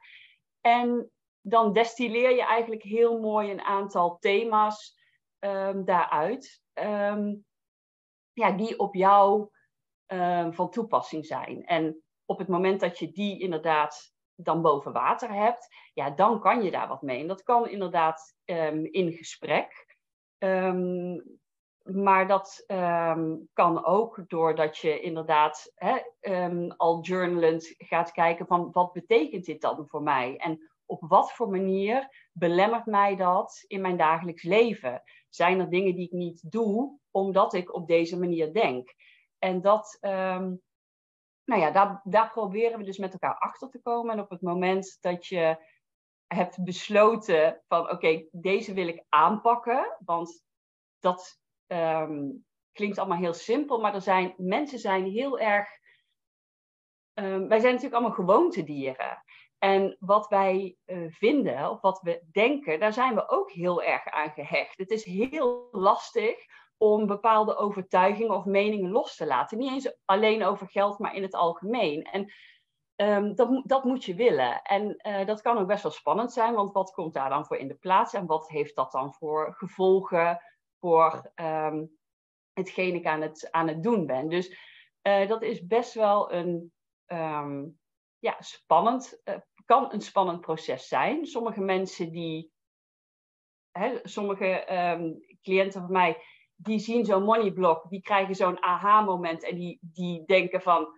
En 0.60 1.10
dan 1.40 1.72
destilleer 1.72 2.30
je 2.30 2.44
eigenlijk 2.44 2.82
heel 2.82 3.20
mooi 3.20 3.50
een 3.50 3.62
aantal 3.62 4.18
thema's 4.18 4.98
um, 5.38 5.84
daaruit, 5.84 6.62
um, 6.74 7.44
ja, 8.32 8.52
die 8.52 8.78
op 8.78 8.94
jou 8.94 9.48
van 10.50 10.70
toepassing 10.70 11.26
zijn. 11.26 11.64
En 11.64 12.02
op 12.24 12.38
het 12.38 12.48
moment 12.48 12.80
dat 12.80 12.98
je 12.98 13.10
die 13.10 13.40
inderdaad 13.40 14.15
dan 14.36 14.62
boven 14.62 14.92
water 14.92 15.32
hebt, 15.32 15.68
ja, 15.94 16.10
dan 16.10 16.40
kan 16.40 16.62
je 16.62 16.70
daar 16.70 16.88
wat 16.88 17.02
mee. 17.02 17.20
En 17.20 17.26
dat 17.26 17.42
kan 17.42 17.68
inderdaad 17.68 18.34
um, 18.44 18.84
in 18.84 19.12
gesprek. 19.12 19.96
Um, 20.38 21.38
maar 21.82 22.26
dat 22.26 22.64
um, 22.66 23.48
kan 23.52 23.84
ook 23.84 24.24
doordat 24.26 24.78
je 24.78 25.00
inderdaad 25.00 25.72
hè, 25.74 25.98
al 26.76 27.00
journalend 27.00 27.74
gaat 27.78 28.12
kijken 28.12 28.46
van 28.46 28.68
wat 28.72 28.92
betekent 28.92 29.44
dit 29.44 29.60
dan 29.60 29.88
voor 29.88 30.02
mij? 30.02 30.36
En 30.36 30.70
op 30.86 31.04
wat 31.08 31.32
voor 31.32 31.50
manier 31.50 32.28
belemmert 32.32 32.86
mij 32.86 33.16
dat 33.16 33.64
in 33.66 33.80
mijn 33.80 33.96
dagelijks 33.96 34.42
leven? 34.42 35.02
Zijn 35.28 35.60
er 35.60 35.70
dingen 35.70 35.94
die 35.94 36.06
ik 36.06 36.12
niet 36.12 36.50
doe 36.50 36.98
omdat 37.10 37.54
ik 37.54 37.74
op 37.74 37.86
deze 37.86 38.18
manier 38.18 38.52
denk? 38.52 38.94
En 39.38 39.60
dat, 39.60 39.98
nou 41.46 41.60
ja, 41.60 41.70
daar, 41.70 42.00
daar 42.04 42.30
proberen 42.30 42.78
we 42.78 42.84
dus 42.84 42.98
met 42.98 43.12
elkaar 43.12 43.38
achter 43.38 43.70
te 43.70 43.80
komen. 43.82 44.12
En 44.12 44.20
op 44.20 44.30
het 44.30 44.42
moment 44.42 44.98
dat 45.00 45.26
je 45.26 45.64
hebt 46.26 46.64
besloten 46.64 47.62
van 47.68 47.90
oké, 47.90 48.26
deze 48.30 48.72
wil 48.72 48.88
ik 48.88 49.04
aanpakken, 49.08 49.96
want 50.04 50.44
dat 50.98 51.40
um, 51.66 52.44
klinkt 52.72 52.98
allemaal 52.98 53.18
heel 53.18 53.34
simpel, 53.34 53.80
maar 53.80 53.94
er 53.94 54.00
zijn, 54.00 54.34
mensen 54.36 54.78
zijn 54.78 55.04
heel 55.04 55.38
erg 55.38 55.68
ehm, 57.14 57.48
wij 57.48 57.58
zijn 57.60 57.74
natuurlijk 57.74 58.02
allemaal 58.02 58.26
gewoontedieren. 58.26 59.22
En 59.58 59.96
wat 60.00 60.28
wij 60.28 60.76
eh, 60.84 60.98
vinden, 61.08 61.70
of 61.70 61.80
wat 61.80 62.00
we 62.00 62.22
denken, 62.32 62.80
daar 62.80 62.92
zijn 62.92 63.14
we 63.14 63.28
ook 63.28 63.50
heel 63.50 63.82
erg 63.82 64.06
aan 64.06 64.30
gehecht. 64.30 64.78
Het 64.78 64.90
is 64.90 65.04
heel 65.04 65.68
lastig 65.70 66.36
om 66.78 67.06
bepaalde 67.06 67.56
overtuigingen 67.56 68.34
of 68.34 68.44
meningen 68.44 68.90
los 68.90 69.16
te 69.16 69.26
laten. 69.26 69.58
Niet 69.58 69.70
eens 69.70 69.96
alleen 70.04 70.44
over 70.44 70.68
geld, 70.68 70.98
maar 70.98 71.14
in 71.14 71.22
het 71.22 71.34
algemeen. 71.34 72.02
En 72.02 72.32
um, 72.96 73.34
dat, 73.34 73.62
dat 73.64 73.84
moet 73.84 74.04
je 74.04 74.14
willen. 74.14 74.62
En 74.62 74.96
uh, 75.06 75.26
dat 75.26 75.40
kan 75.40 75.58
ook 75.58 75.66
best 75.66 75.82
wel 75.82 75.92
spannend 75.92 76.32
zijn, 76.32 76.54
want 76.54 76.72
wat 76.72 76.92
komt 76.92 77.14
daar 77.14 77.28
dan 77.28 77.46
voor 77.46 77.56
in 77.56 77.68
de 77.68 77.74
plaats 77.74 78.14
en 78.14 78.26
wat 78.26 78.48
heeft 78.48 78.76
dat 78.76 78.92
dan 78.92 79.14
voor 79.14 79.54
gevolgen 79.56 80.40
voor 80.80 81.32
um, 81.34 81.98
hetgeen 82.52 82.94
ik 82.94 83.06
aan 83.06 83.20
het, 83.20 83.48
aan 83.50 83.68
het 83.68 83.82
doen 83.82 84.06
ben? 84.06 84.28
Dus 84.28 84.58
uh, 85.02 85.28
dat 85.28 85.42
is 85.42 85.66
best 85.66 85.94
wel 85.94 86.32
een 86.32 86.72
um, 87.06 87.78
ja, 88.18 88.36
spannend, 88.38 89.20
uh, 89.24 89.34
kan 89.64 89.92
een 89.92 90.00
spannend 90.00 90.40
proces 90.40 90.88
zijn. 90.88 91.26
Sommige 91.26 91.60
mensen 91.60 92.10
die, 92.10 92.52
hè, 93.70 93.98
sommige 94.02 94.64
cliënten 95.42 95.80
van 95.80 95.92
mij, 95.92 96.22
die 96.56 96.78
zien 96.78 97.04
zo'n 97.04 97.22
moneyblock, 97.22 97.88
die 97.88 98.02
krijgen 98.02 98.34
zo'n 98.34 98.62
aha-moment 98.62 99.44
en 99.44 99.56
die, 99.56 99.78
die 99.80 100.24
denken 100.24 100.62
van, 100.62 100.88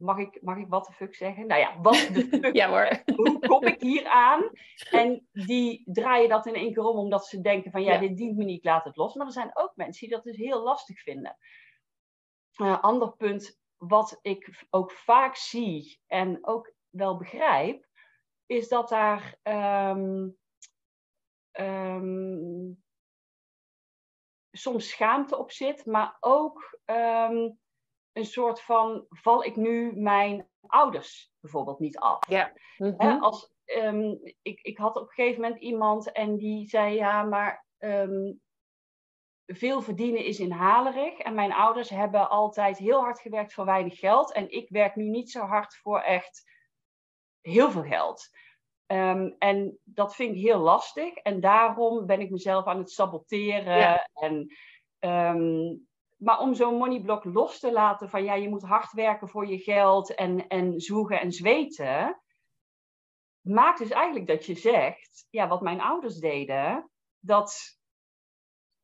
mag 0.00 0.18
ik, 0.18 0.42
mag 0.42 0.56
ik 0.56 0.68
wat 0.68 0.86
de 0.86 0.92
fuck 0.92 1.14
zeggen? 1.14 1.46
Nou 1.46 1.60
ja, 1.60 1.80
wat 1.80 2.08
de 2.12 2.26
fuck? 2.40 2.54
ja 2.54 2.68
hoor. 2.68 3.02
Hoe 3.16 3.38
kom 3.38 3.64
ik 3.64 3.80
hier 3.80 4.08
aan? 4.08 4.50
En 4.90 5.28
die 5.32 5.82
draaien 5.92 6.28
dat 6.28 6.46
in 6.46 6.54
één 6.54 6.72
keer 6.72 6.82
om 6.82 6.98
omdat 6.98 7.26
ze 7.26 7.40
denken 7.40 7.70
van 7.70 7.82
ja, 7.82 7.98
dit 7.98 8.16
dient 8.16 8.36
me 8.36 8.44
niet, 8.44 8.64
laat 8.64 8.84
het 8.84 8.96
los. 8.96 9.14
Maar 9.14 9.26
er 9.26 9.32
zijn 9.32 9.50
ook 9.56 9.72
mensen 9.74 10.08
die 10.08 10.16
dat 10.16 10.24
dus 10.24 10.36
heel 10.36 10.62
lastig 10.62 11.00
vinden. 11.00 11.36
Uh, 12.56 12.80
ander 12.80 13.12
punt 13.12 13.58
wat 13.76 14.18
ik 14.22 14.66
ook 14.70 14.92
vaak 14.92 15.36
zie 15.36 16.00
en 16.06 16.46
ook 16.46 16.74
wel 16.88 17.16
begrijp, 17.16 17.86
is 18.46 18.68
dat 18.68 18.88
daar 18.88 19.38
um, 19.42 20.36
um, 21.52 22.82
soms 24.50 24.88
schaamte 24.88 25.38
op 25.38 25.50
zit, 25.50 25.86
maar 25.86 26.16
ook 26.20 26.78
um, 26.84 27.58
een 28.12 28.24
soort 28.24 28.60
van, 28.60 29.06
val 29.08 29.44
ik 29.44 29.56
nu 29.56 29.92
mijn 29.96 30.48
ouders 30.66 31.32
bijvoorbeeld 31.40 31.78
niet 31.78 31.98
af? 31.98 32.28
Ja. 32.28 32.52
Mm 32.76 32.94
-hmm. 32.98 33.22
als, 33.22 33.52
um, 33.64 34.20
ik, 34.42 34.60
ik 34.60 34.78
had 34.78 34.96
op 34.96 35.02
een 35.02 35.14
gegeven 35.14 35.40
moment 35.40 35.60
iemand 35.60 36.12
en 36.12 36.36
die 36.36 36.68
zei, 36.68 36.94
ja, 36.94 37.22
maar 37.22 37.66
um, 37.78 38.40
veel 39.46 39.82
verdienen 39.82 40.24
is 40.24 40.40
inhalerig. 40.40 41.18
En 41.18 41.34
mijn 41.34 41.52
ouders 41.52 41.88
hebben 41.88 42.28
altijd 42.28 42.78
heel 42.78 43.00
hard 43.00 43.20
gewerkt 43.20 43.54
voor 43.54 43.64
weinig 43.64 43.98
geld. 43.98 44.32
En 44.32 44.50
ik 44.50 44.68
werk 44.68 44.96
nu 44.96 45.08
niet 45.08 45.30
zo 45.30 45.40
hard 45.40 45.76
voor 45.76 46.00
echt 46.00 46.50
heel 47.40 47.70
veel 47.70 47.84
geld. 47.84 48.28
Um, 48.92 49.34
en 49.38 49.78
dat 49.84 50.14
vind 50.14 50.34
ik 50.34 50.40
heel 50.40 50.58
lastig. 50.58 51.14
En 51.14 51.40
daarom 51.40 52.06
ben 52.06 52.20
ik 52.20 52.30
mezelf 52.30 52.64
aan 52.64 52.78
het 52.78 52.90
saboteren. 52.90 53.76
Ja. 53.76 54.08
En 54.12 54.56
um, 55.00 55.88
maar 56.20 56.38
om 56.38 56.54
zo'n 56.54 56.76
moneyblok 56.76 57.24
los 57.24 57.58
te 57.58 57.72
laten 57.72 58.08
van 58.08 58.24
ja, 58.24 58.34
je 58.34 58.48
moet 58.48 58.62
hard 58.62 58.92
werken 58.92 59.28
voor 59.28 59.46
je 59.46 59.58
geld 59.58 60.14
en, 60.14 60.48
en 60.48 60.80
zwoegen 60.80 61.20
en 61.20 61.32
zweten, 61.32 62.20
maakt 63.40 63.78
dus 63.78 63.90
eigenlijk 63.90 64.26
dat 64.26 64.46
je 64.46 64.54
zegt, 64.54 65.26
ja, 65.30 65.48
wat 65.48 65.60
mijn 65.60 65.80
ouders 65.80 66.18
deden, 66.18 66.90
dat, 67.18 67.78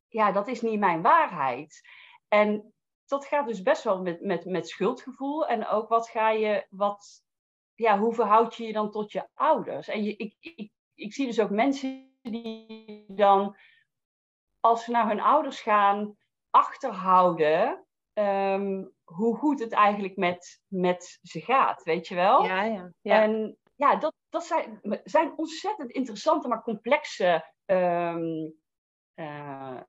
ja, 0.08 0.32
dat 0.32 0.48
is 0.48 0.60
niet 0.60 0.78
mijn 0.78 1.02
waarheid. 1.02 1.80
En 2.28 2.74
dat 3.06 3.26
gaat 3.26 3.46
dus 3.46 3.62
best 3.62 3.82
wel 3.82 4.02
met, 4.02 4.20
met, 4.20 4.44
met 4.44 4.68
schuldgevoel 4.68 5.46
en 5.46 5.66
ook 5.66 5.88
wat 5.88 6.08
ga 6.08 6.30
je, 6.30 6.66
wat, 6.70 7.24
ja, 7.76 7.98
hoe 7.98 8.14
verhoud 8.14 8.54
je 8.54 8.66
je 8.66 8.72
dan 8.72 8.90
tot 8.90 9.12
je 9.12 9.28
ouders? 9.34 9.88
En 9.88 10.04
je, 10.04 10.16
ik, 10.16 10.34
ik, 10.40 10.70
ik 10.94 11.12
zie 11.12 11.26
dus 11.26 11.40
ook 11.40 11.50
mensen 11.50 12.18
die 12.22 13.04
dan, 13.08 13.56
als 14.60 14.84
ze 14.84 14.90
naar 14.90 15.08
hun 15.08 15.20
ouders 15.20 15.60
gaan, 15.60 16.16
achterhouden 16.50 17.86
um, 18.18 18.92
hoe 19.04 19.36
goed 19.36 19.60
het 19.60 19.72
eigenlijk 19.72 20.16
met, 20.16 20.62
met 20.66 21.18
ze 21.22 21.40
gaat, 21.40 21.82
weet 21.82 22.08
je 22.08 22.14
wel? 22.14 22.44
Ja, 22.44 22.62
ja. 22.62 22.92
ja. 23.00 23.22
En 23.22 23.58
ja, 23.74 23.96
dat, 23.96 24.14
dat 24.28 24.44
zijn, 24.44 24.80
zijn 25.04 25.38
ontzettend 25.38 25.90
interessante, 25.90 26.48
maar 26.48 26.62
complexe, 26.62 27.52
um, 27.64 28.54
uh, 29.14 29.80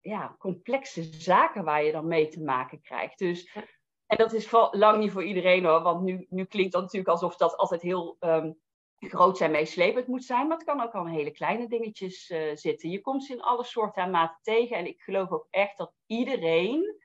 ja, 0.00 0.36
complexe 0.38 1.02
zaken 1.02 1.64
waar 1.64 1.84
je 1.84 1.92
dan 1.92 2.06
mee 2.06 2.28
te 2.28 2.42
maken 2.42 2.80
krijgt. 2.80 3.18
Dus, 3.18 3.56
en 4.06 4.16
dat 4.16 4.32
is 4.32 4.50
lang 4.70 4.98
niet 4.98 5.12
voor 5.12 5.24
iedereen 5.24 5.64
hoor, 5.64 5.82
want 5.82 6.02
nu, 6.02 6.26
nu 6.28 6.44
klinkt 6.44 6.72
dat 6.72 6.82
natuurlijk 6.82 7.10
alsof 7.10 7.36
dat 7.36 7.56
altijd 7.56 7.82
heel 7.82 8.16
um, 8.20 8.58
groot 8.98 9.36
zijn 9.36 9.50
meeslepend 9.50 10.06
moet 10.06 10.24
zijn, 10.24 10.46
maar 10.46 10.56
het 10.56 10.66
kan 10.66 10.80
ook 10.80 10.92
al 10.92 11.06
hele 11.06 11.30
kleine 11.30 11.68
dingetjes 11.68 12.30
uh, 12.30 12.56
zitten. 12.56 12.90
Je 12.90 13.00
komt 13.00 13.24
ze 13.24 13.32
in 13.32 13.42
alle 13.42 13.64
soorten 13.64 14.02
en 14.02 14.10
maten 14.10 14.38
tegen 14.42 14.76
en 14.76 14.86
ik 14.86 15.00
geloof 15.00 15.30
ook 15.30 15.46
echt 15.50 15.76
dat 15.76 15.92
iedereen 16.06 17.00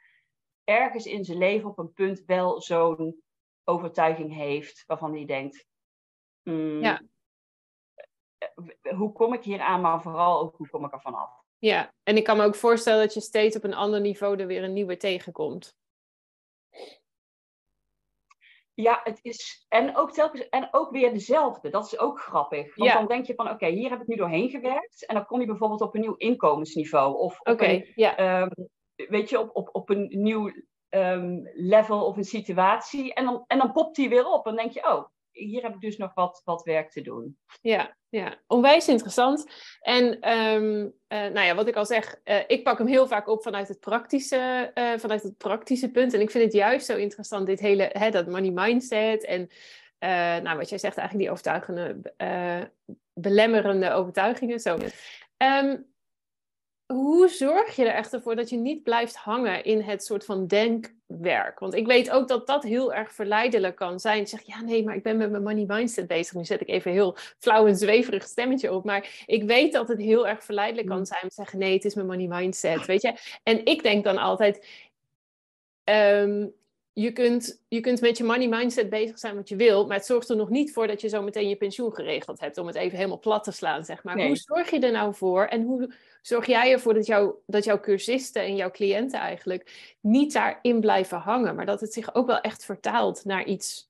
ergens 0.64 1.06
in 1.06 1.26
zijn 1.26 1.38
leven 1.38 1.70
op 1.70 1.78
een 1.78 1.94
punt 1.94 2.24
wel 2.26 2.62
zo'n 2.62 3.24
overtuiging 3.64 4.34
heeft 4.34 4.84
waarvan 4.88 5.14
hij 5.14 5.26
denkt, 5.26 5.66
mm, 6.44 6.82
ja. 6.82 7.02
hoe 8.96 9.12
kom 9.12 9.34
ik 9.34 9.44
hier 9.44 9.60
aan, 9.60 9.82
maar 9.82 10.02
vooral 10.02 10.42
ook 10.42 10.58
hoe 10.58 10.70
kom 10.70 10.86
ik 10.86 10.94
er 10.94 11.02
vanaf. 11.02 11.40
Ja, 11.58 11.94
en 12.04 12.18
ik 12.18 12.24
kan 12.24 12.38
me 12.38 12.44
ook 12.44 12.56
voorstellen 12.56 13.04
dat 13.06 13.14
je 13.14 13.22
steeds 13.22 13.56
op 13.56 13.64
een 13.64 13.74
ander 13.74 14.02
niveau 14.02 14.40
er 14.40 14.48
weer 14.48 14.64
een 14.64 14.74
nieuwe 14.74 14.98
tegenkomt. 14.98 15.80
Ja, 18.82 19.00
het 19.04 19.20
is. 19.22 19.66
En 19.70 19.96
ook, 19.98 20.12
telkens, 20.12 20.50
en 20.50 20.68
ook 20.72 20.92
weer 20.92 21.14
dezelfde. 21.14 21.70
Dat 21.70 21.86
is 21.86 22.00
ook 22.00 22.20
grappig. 22.20 22.76
Want 22.76 22.90
Ja. 22.90 22.98
dan 22.98 23.08
denk 23.08 23.26
je 23.26 23.36
van: 23.36 23.50
oké, 23.50 23.68
hier 23.68 23.90
heb 23.90 24.02
ik 24.02 24.08
nu 24.08 24.16
doorheen 24.16 24.50
gewerkt. 24.50 25.06
En 25.06 25.16
dan 25.16 25.26
kom 25.26 25.40
je 25.40 25.46
bijvoorbeeld 25.46 25.82
op 25.82 25.96
een 25.96 26.02
nieuw 26.02 26.16
inkomensniveau. 26.16 27.18
Of 27.18 27.40
op 27.40 27.48
Oké, 27.48 27.66
een, 27.66 27.92
ja. 27.96 28.16
ehm, 28.18 28.50
weet 28.96 29.30
je, 29.30 29.40
op, 29.40 29.50
op, 29.56 29.70
op 29.72 29.90
een 29.90 30.08
nieuw 30.12 30.52
ehm, 30.90 31.40
level 31.54 32.06
of 32.06 32.18
een 32.18 32.24
situatie. 32.24 33.14
En 33.14 33.26
dan, 33.26 33.44
en 33.48 33.58
dan 33.58 33.72
popt 33.72 33.96
die 33.96 34.10
weer 34.10 34.26
op. 34.28 34.46
En 34.46 34.56
dan 34.56 34.64
denk 34.64 34.74
je: 34.74 34.92
oh, 34.92 35.06
hier 35.32 35.64
heb 35.64 35.74
ik 35.74 35.82
dus 35.82 35.98
nog 35.98 36.14
wat, 36.14 36.42
wat 36.46 36.64
werk 36.64 36.92
te 36.92 37.02
doen. 37.02 37.38
Ja, 37.62 37.96
ja, 38.10 38.38
onwijs 38.48 38.88
interessant. 38.88 39.46
En 39.82 40.20
ehm, 40.20 40.90
eh, 41.08 41.34
nou 41.34 41.46
ja, 41.46 41.56
wat 41.56 41.68
ik 41.68 41.76
al 41.76 41.86
zeg, 41.86 42.20
eh, 42.24 42.40
ik 42.48 42.64
pak 42.64 42.78
hem 42.78 42.88
heel 42.88 43.08
vaak 43.08 43.28
op 43.28 43.44
vanuit 43.44 43.68
het 43.68 43.80
praktische, 43.80 44.72
eh, 44.74 44.94
vanuit 44.98 45.24
het 45.24 45.38
praktische 45.38 45.92
punt. 45.92 46.14
En 46.14 46.22
ik 46.22 46.32
vind 46.32 46.44
het 46.44 46.54
juist 46.54 46.86
zo 46.86 46.96
interessant, 46.96 47.46
dit 47.46 47.60
hele, 47.60 47.90
hè, 47.94 48.10
dat 48.10 48.28
money 48.28 48.52
mindset. 48.52 49.26
En 49.26 49.50
nou, 50.44 50.58
wat 50.58 50.70
jij 50.70 50.78
zegt, 50.78 50.98
eigenlijk 50.98 51.18
die 51.18 51.30
overtuigende, 51.32 52.14
belemmerende 53.14 53.92
overtuigingen. 53.92 54.60
Zo. 54.60 54.78
Ehm, 55.38 55.78
hoe 56.92 57.28
zorg 57.28 57.76
je 57.76 57.86
er 57.86 57.96
echt 57.96 58.18
voor 58.22 58.36
dat 58.36 58.50
je 58.50 58.58
niet 58.58 58.84
blijft 58.84 59.16
hangen 59.16 59.64
in 59.64 59.82
het 59.82 60.04
soort 60.04 60.26
van 60.26 60.48
denkwerk? 60.48 61.60
Want 61.60 61.74
ik 61.74 61.86
weet 61.88 62.12
ook 62.12 62.28
dat 62.28 62.48
dat 62.48 62.64
heel 62.64 62.94
erg 62.94 63.14
verleidelijk 63.14 63.76
kan 63.76 64.00
zijn. 64.00 64.28
Zeg, 64.28 64.42
ja, 64.42 64.62
nee, 64.62 64.84
maar 64.84 64.96
ik 64.96 65.04
ben 65.04 65.18
met 65.18 65.32
mijn 65.32 65.44
money 65.44 65.66
mindset 65.68 66.08
bezig. 66.08 66.34
Nu 66.34 66.46
zet 66.46 66.62
ik 66.62 66.70
even 66.70 66.92
een 66.92 66.98
heel 66.98 67.18
flauw 67.40 67.68
en 67.68 67.76
zweverig 67.76 68.24
stemmetje 68.24 68.74
op. 68.74 68.86
Maar 68.86 69.24
ik 69.26 69.44
weet 69.44 69.74
dat 69.74 69.88
het 69.88 70.00
heel 70.00 70.28
erg 70.28 70.44
verleidelijk 70.44 70.88
kan 70.88 71.06
zijn 71.06 71.24
om 71.24 71.30
te 71.30 71.36
zeggen, 71.36 71.60
nee, 71.60 71.74
het 71.74 71.86
is 71.86 71.96
mijn 71.96 72.08
money 72.08 72.28
mindset, 72.28 72.86
weet 72.86 73.02
je? 73.02 73.40
En 73.44 73.66
ik 73.66 73.84
denk 73.84 74.04
dan 74.04 74.18
altijd, 74.18 74.68
ehm, 75.84 76.48
je, 76.94 77.12
kunt, 77.12 77.64
je 77.68 77.80
kunt 77.80 78.02
met 78.02 78.18
je 78.18 78.24
money 78.24 78.48
mindset 78.48 78.90
bezig 78.90 79.20
zijn 79.20 79.36
wat 79.36 79.50
je 79.50 79.56
wil, 79.56 79.88
maar 79.88 79.98
het 79.98 80.06
zorgt 80.06 80.30
er 80.30 80.36
nog 80.36 80.50
niet 80.50 80.74
voor 80.74 80.88
dat 80.88 81.02
je 81.02 81.10
zo 81.10 81.22
meteen 81.22 81.50
je 81.50 81.56
pensioen 81.56 81.94
geregeld 81.94 82.40
hebt, 82.40 82.58
om 82.58 82.68
het 82.68 82.76
even 82.76 82.98
helemaal 82.98 83.20
plat 83.20 83.44
te 83.44 83.52
slaan, 83.52 83.86
zeg 83.86 84.04
maar. 84.04 84.16
Nee. 84.16 84.28
Hoe 84.28 84.36
zorg 84.36 84.70
je 84.70 84.80
er 84.80 84.92
nou 84.92 85.16
voor 85.16 85.46
en 85.46 85.64
hoe 85.64 85.94
zorg 86.22 86.46
jij 86.46 86.72
ervoor 86.72 86.94
dat, 86.94 87.06
jou, 87.06 87.34
dat 87.46 87.64
jouw 87.64 87.80
cursisten 87.80 88.42
en 88.42 88.56
jouw 88.56 88.72
cliënten 88.72 89.20
eigenlijk 89.20 89.96
niet 90.00 90.34
daarin 90.34 90.80
blijven 90.80 91.18
hangen, 91.18 91.56
maar 91.56 91.66
dat 91.66 91.82
het 91.82 91.94
zich 91.94 92.16
ook 92.16 92.28
wel 92.28 92.42
echt 92.42 92.66
vertaalt 92.66 93.26
naar 93.26 93.46
iets 93.46 93.90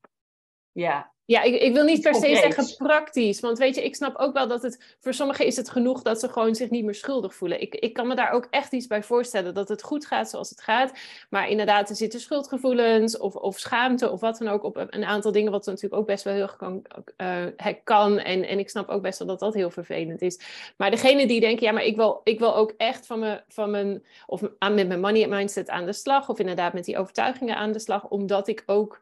Ja, 0.71 1.10
ja, 1.25 1.41
ik, 1.41 1.61
ik 1.61 1.73
wil 1.73 1.83
niet 1.83 2.01
per 2.01 2.15
se 2.15 2.35
zeggen 2.35 2.75
praktisch. 2.77 3.39
Want 3.39 3.57
weet 3.57 3.75
je, 3.75 3.83
ik 3.83 3.95
snap 3.95 4.15
ook 4.15 4.33
wel 4.33 4.47
dat 4.47 4.63
het 4.63 4.95
voor 4.99 5.13
sommigen 5.13 5.45
is 5.45 5.55
het 5.55 5.69
genoeg 5.69 6.01
dat 6.01 6.19
ze 6.19 6.29
gewoon 6.29 6.55
zich 6.55 6.69
niet 6.69 6.83
meer 6.83 6.95
schuldig 6.95 7.35
voelen. 7.35 7.61
Ik, 7.61 7.75
ik 7.75 7.93
kan 7.93 8.07
me 8.07 8.15
daar 8.15 8.31
ook 8.31 8.47
echt 8.49 8.71
iets 8.73 8.87
bij 8.87 9.03
voorstellen 9.03 9.53
dat 9.53 9.69
het 9.69 9.83
goed 9.83 10.05
gaat 10.05 10.29
zoals 10.29 10.49
het 10.49 10.61
gaat. 10.61 10.91
Maar 11.29 11.49
inderdaad, 11.49 11.89
er 11.89 11.95
zitten 11.95 12.19
schuldgevoelens 12.19 13.17
of, 13.17 13.35
of 13.35 13.59
schaamte 13.59 14.11
of 14.11 14.19
wat 14.19 14.37
dan 14.37 14.47
ook 14.47 14.63
op 14.63 14.75
een 14.89 15.05
aantal 15.05 15.31
dingen, 15.31 15.51
wat 15.51 15.65
natuurlijk 15.65 16.01
ook 16.01 16.07
best 16.07 16.23
wel 16.23 16.33
heel 16.33 16.43
erg 16.43 16.55
kan. 16.55 16.85
eh, 17.15 17.73
kan. 17.83 18.19
En, 18.19 18.47
en 18.47 18.59
ik 18.59 18.69
snap 18.69 18.89
ook 18.89 19.01
best 19.01 19.19
wel 19.19 19.27
dat 19.27 19.39
dat 19.39 19.53
heel 19.53 19.69
vervelend 19.69 20.21
is. 20.21 20.39
Maar 20.77 20.91
degene 20.91 21.27
die 21.27 21.39
denken, 21.39 21.65
ja, 21.65 21.71
maar 21.71 21.85
ik 21.85 21.95
wil, 21.95 22.21
ik 22.23 22.39
wil 22.39 22.55
ook 22.55 22.73
echt 22.77 23.05
van 23.05 23.19
mijn, 23.19 23.43
van 23.47 23.71
mijn 23.71 24.03
of 24.27 24.41
aan, 24.57 24.73
met 24.73 24.87
mijn 24.87 24.99
money 24.99 25.27
mindset 25.27 25.69
aan 25.69 25.85
de 25.85 25.93
slag. 25.93 26.29
Of 26.29 26.39
inderdaad 26.39 26.73
met 26.73 26.85
die 26.85 26.97
overtuigingen 26.97 27.55
aan 27.55 27.71
de 27.71 27.79
slag. 27.79 28.07
Omdat 28.07 28.47
ik 28.47 28.63
ook 28.65 28.99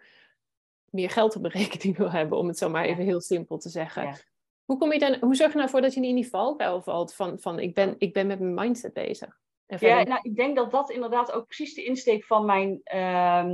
meer 0.92 1.10
geld 1.10 1.36
op 1.36 1.42
mijn 1.42 1.54
rekening 1.64 1.98
wil 1.98 2.12
hebben, 2.12 2.38
om 2.38 2.48
het 2.48 2.58
zo 2.58 2.70
maar 2.70 2.86
even 2.86 3.04
heel 3.04 3.22
simpel 3.22 3.58
te 3.58 3.70
zeggen. 3.70 4.04
Ja. 4.04 4.18
Hoe, 4.66 4.78
kom 4.78 4.94
je 4.94 5.00
dan, 5.00 5.18
hoe 5.20 5.36
zorg 5.36 5.52
je 5.52 5.58
nou 5.58 5.70
voor 5.70 5.82
dat 5.82 5.94
je 5.94 6.00
niet 6.00 6.10
in 6.10 6.16
die 6.16 6.30
valkuil 6.30 6.82
valt 6.82 7.16
van, 7.16 7.40
van 7.40 7.60
ik, 7.60 7.74
ben, 7.74 7.96
ik 7.98 8.14
ben 8.14 8.28
met 8.28 8.40
mijn 8.40 8.54
mindset 8.54 8.94
bezig? 8.94 9.40
En 9.66 9.78
ja 9.80 10.04
nou, 10.04 10.20
ik 10.22 10.36
denk 10.36 10.56
dat 10.56 10.72
dat 10.72 10.90
inderdaad 10.90 11.32
ook 11.32 11.46
precies 11.46 11.74
de 11.74 11.84
insteek 11.84 12.26
van 12.26 12.46
mijn, 12.46 12.82
ehm, 12.84 13.54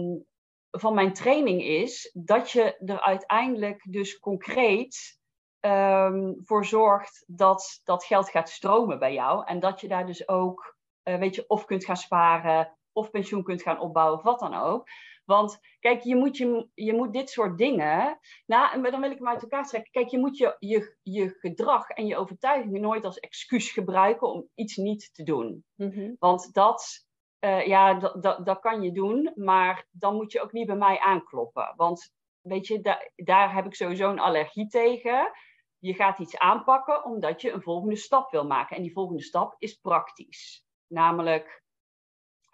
van 0.71 0.93
mijn 0.93 1.13
training 1.13 1.63
is 1.63 2.11
dat 2.13 2.51
je 2.51 2.77
er 2.77 3.01
uiteindelijk 3.01 3.85
dus 3.89 4.19
concreet 4.19 5.19
ehm, 5.59 6.33
voor 6.43 6.65
zorgt 6.65 7.23
dat 7.27 7.81
dat 7.83 8.03
geld 8.03 8.29
gaat 8.29 8.49
stromen 8.49 8.99
bij 8.99 9.13
jou. 9.13 9.45
En 9.45 9.59
dat 9.59 9.81
je 9.81 9.87
daar 9.87 10.05
dus 10.05 10.27
ook, 10.27 10.77
uh, 11.03 11.17
weet 11.17 11.35
je, 11.35 11.43
of 11.47 11.65
kunt 11.65 11.85
gaan 11.85 11.97
sparen, 11.97 12.77
of 12.91 13.09
pensioen 13.09 13.43
kunt 13.43 13.61
gaan 13.61 13.79
opbouwen, 13.79 14.17
of 14.17 14.23
wat 14.23 14.39
dan 14.39 14.53
ook. 14.53 14.87
Want 15.25 15.59
kijk, 15.79 16.01
je 16.01 16.15
moet, 16.15 16.37
je, 16.37 16.69
je 16.73 16.93
moet 16.93 17.13
dit 17.13 17.29
soort 17.29 17.57
dingen. 17.57 18.19
Nou, 18.45 18.81
dan 18.81 19.01
wil 19.01 19.11
ik 19.11 19.17
hem 19.17 19.27
uit 19.27 19.41
elkaar 19.41 19.67
trekken. 19.67 19.91
Kijk, 19.91 20.07
je 20.07 20.19
moet 20.19 20.37
je, 20.37 20.55
je, 20.59 20.95
je 21.03 21.29
gedrag 21.29 21.89
en 21.89 22.05
je 22.05 22.17
overtuigingen 22.17 22.81
nooit 22.81 23.05
als 23.05 23.19
excuus 23.19 23.71
gebruiken 23.71 24.31
om 24.31 24.49
iets 24.55 24.75
niet 24.75 25.13
te 25.13 25.23
doen. 25.23 25.65
Mhm. 25.75 26.13
Want 26.19 26.53
dat, 26.53 27.05
uh, 27.39 27.65
ja, 27.65 27.93
dat, 27.93 28.45
dat 28.45 28.59
kan 28.59 28.81
je 28.81 28.91
doen, 28.91 29.31
maar 29.35 29.87
dan 29.91 30.15
moet 30.15 30.31
je 30.31 30.41
ook 30.41 30.51
niet 30.51 30.67
bij 30.67 30.75
mij 30.75 30.99
aankloppen. 30.99 31.73
Want 31.75 32.13
weet 32.41 32.67
je, 32.67 32.81
da 32.81 33.09
daar 33.15 33.53
heb 33.53 33.65
ik 33.65 33.75
sowieso 33.75 34.09
een 34.09 34.19
allergie 34.19 34.67
tegen. 34.67 35.31
Je 35.79 35.93
gaat 35.93 36.19
iets 36.19 36.37
aanpakken 36.37 37.03
omdat 37.03 37.41
je 37.41 37.51
een 37.51 37.61
volgende 37.61 37.95
stap 37.95 38.31
wil 38.31 38.45
maken. 38.45 38.75
En 38.75 38.81
die 38.81 38.93
volgende 38.93 39.23
stap 39.23 39.55
is 39.57 39.73
praktisch. 39.73 40.65
Namelijk. 40.87 41.63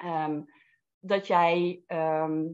Um, 0.04 0.46
dat 1.01 1.27
jij 1.27 1.84
ehm, 1.88 2.48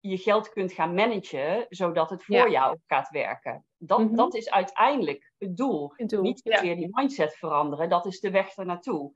je 0.00 0.18
geld 0.18 0.48
kunt 0.48 0.72
gaan 0.72 0.94
managen, 0.94 1.66
zodat 1.68 2.10
het 2.10 2.24
voor 2.24 2.50
jou 2.50 2.78
gaat 2.86 3.08
werken. 3.08 3.64
Dat, 3.76 3.98
mhm. 3.98 4.14
dat 4.14 4.34
is 4.34 4.50
uiteindelijk 4.50 5.32
het 5.38 5.56
doel. 5.56 5.92
Niet 5.96 6.40
zozeer 6.44 6.76
die 6.76 6.88
mindset 6.90 7.36
veranderen, 7.36 7.88
dat 7.88 8.06
is 8.06 8.20
de 8.20 8.30
weg 8.30 8.56
ernaartoe. 8.56 9.12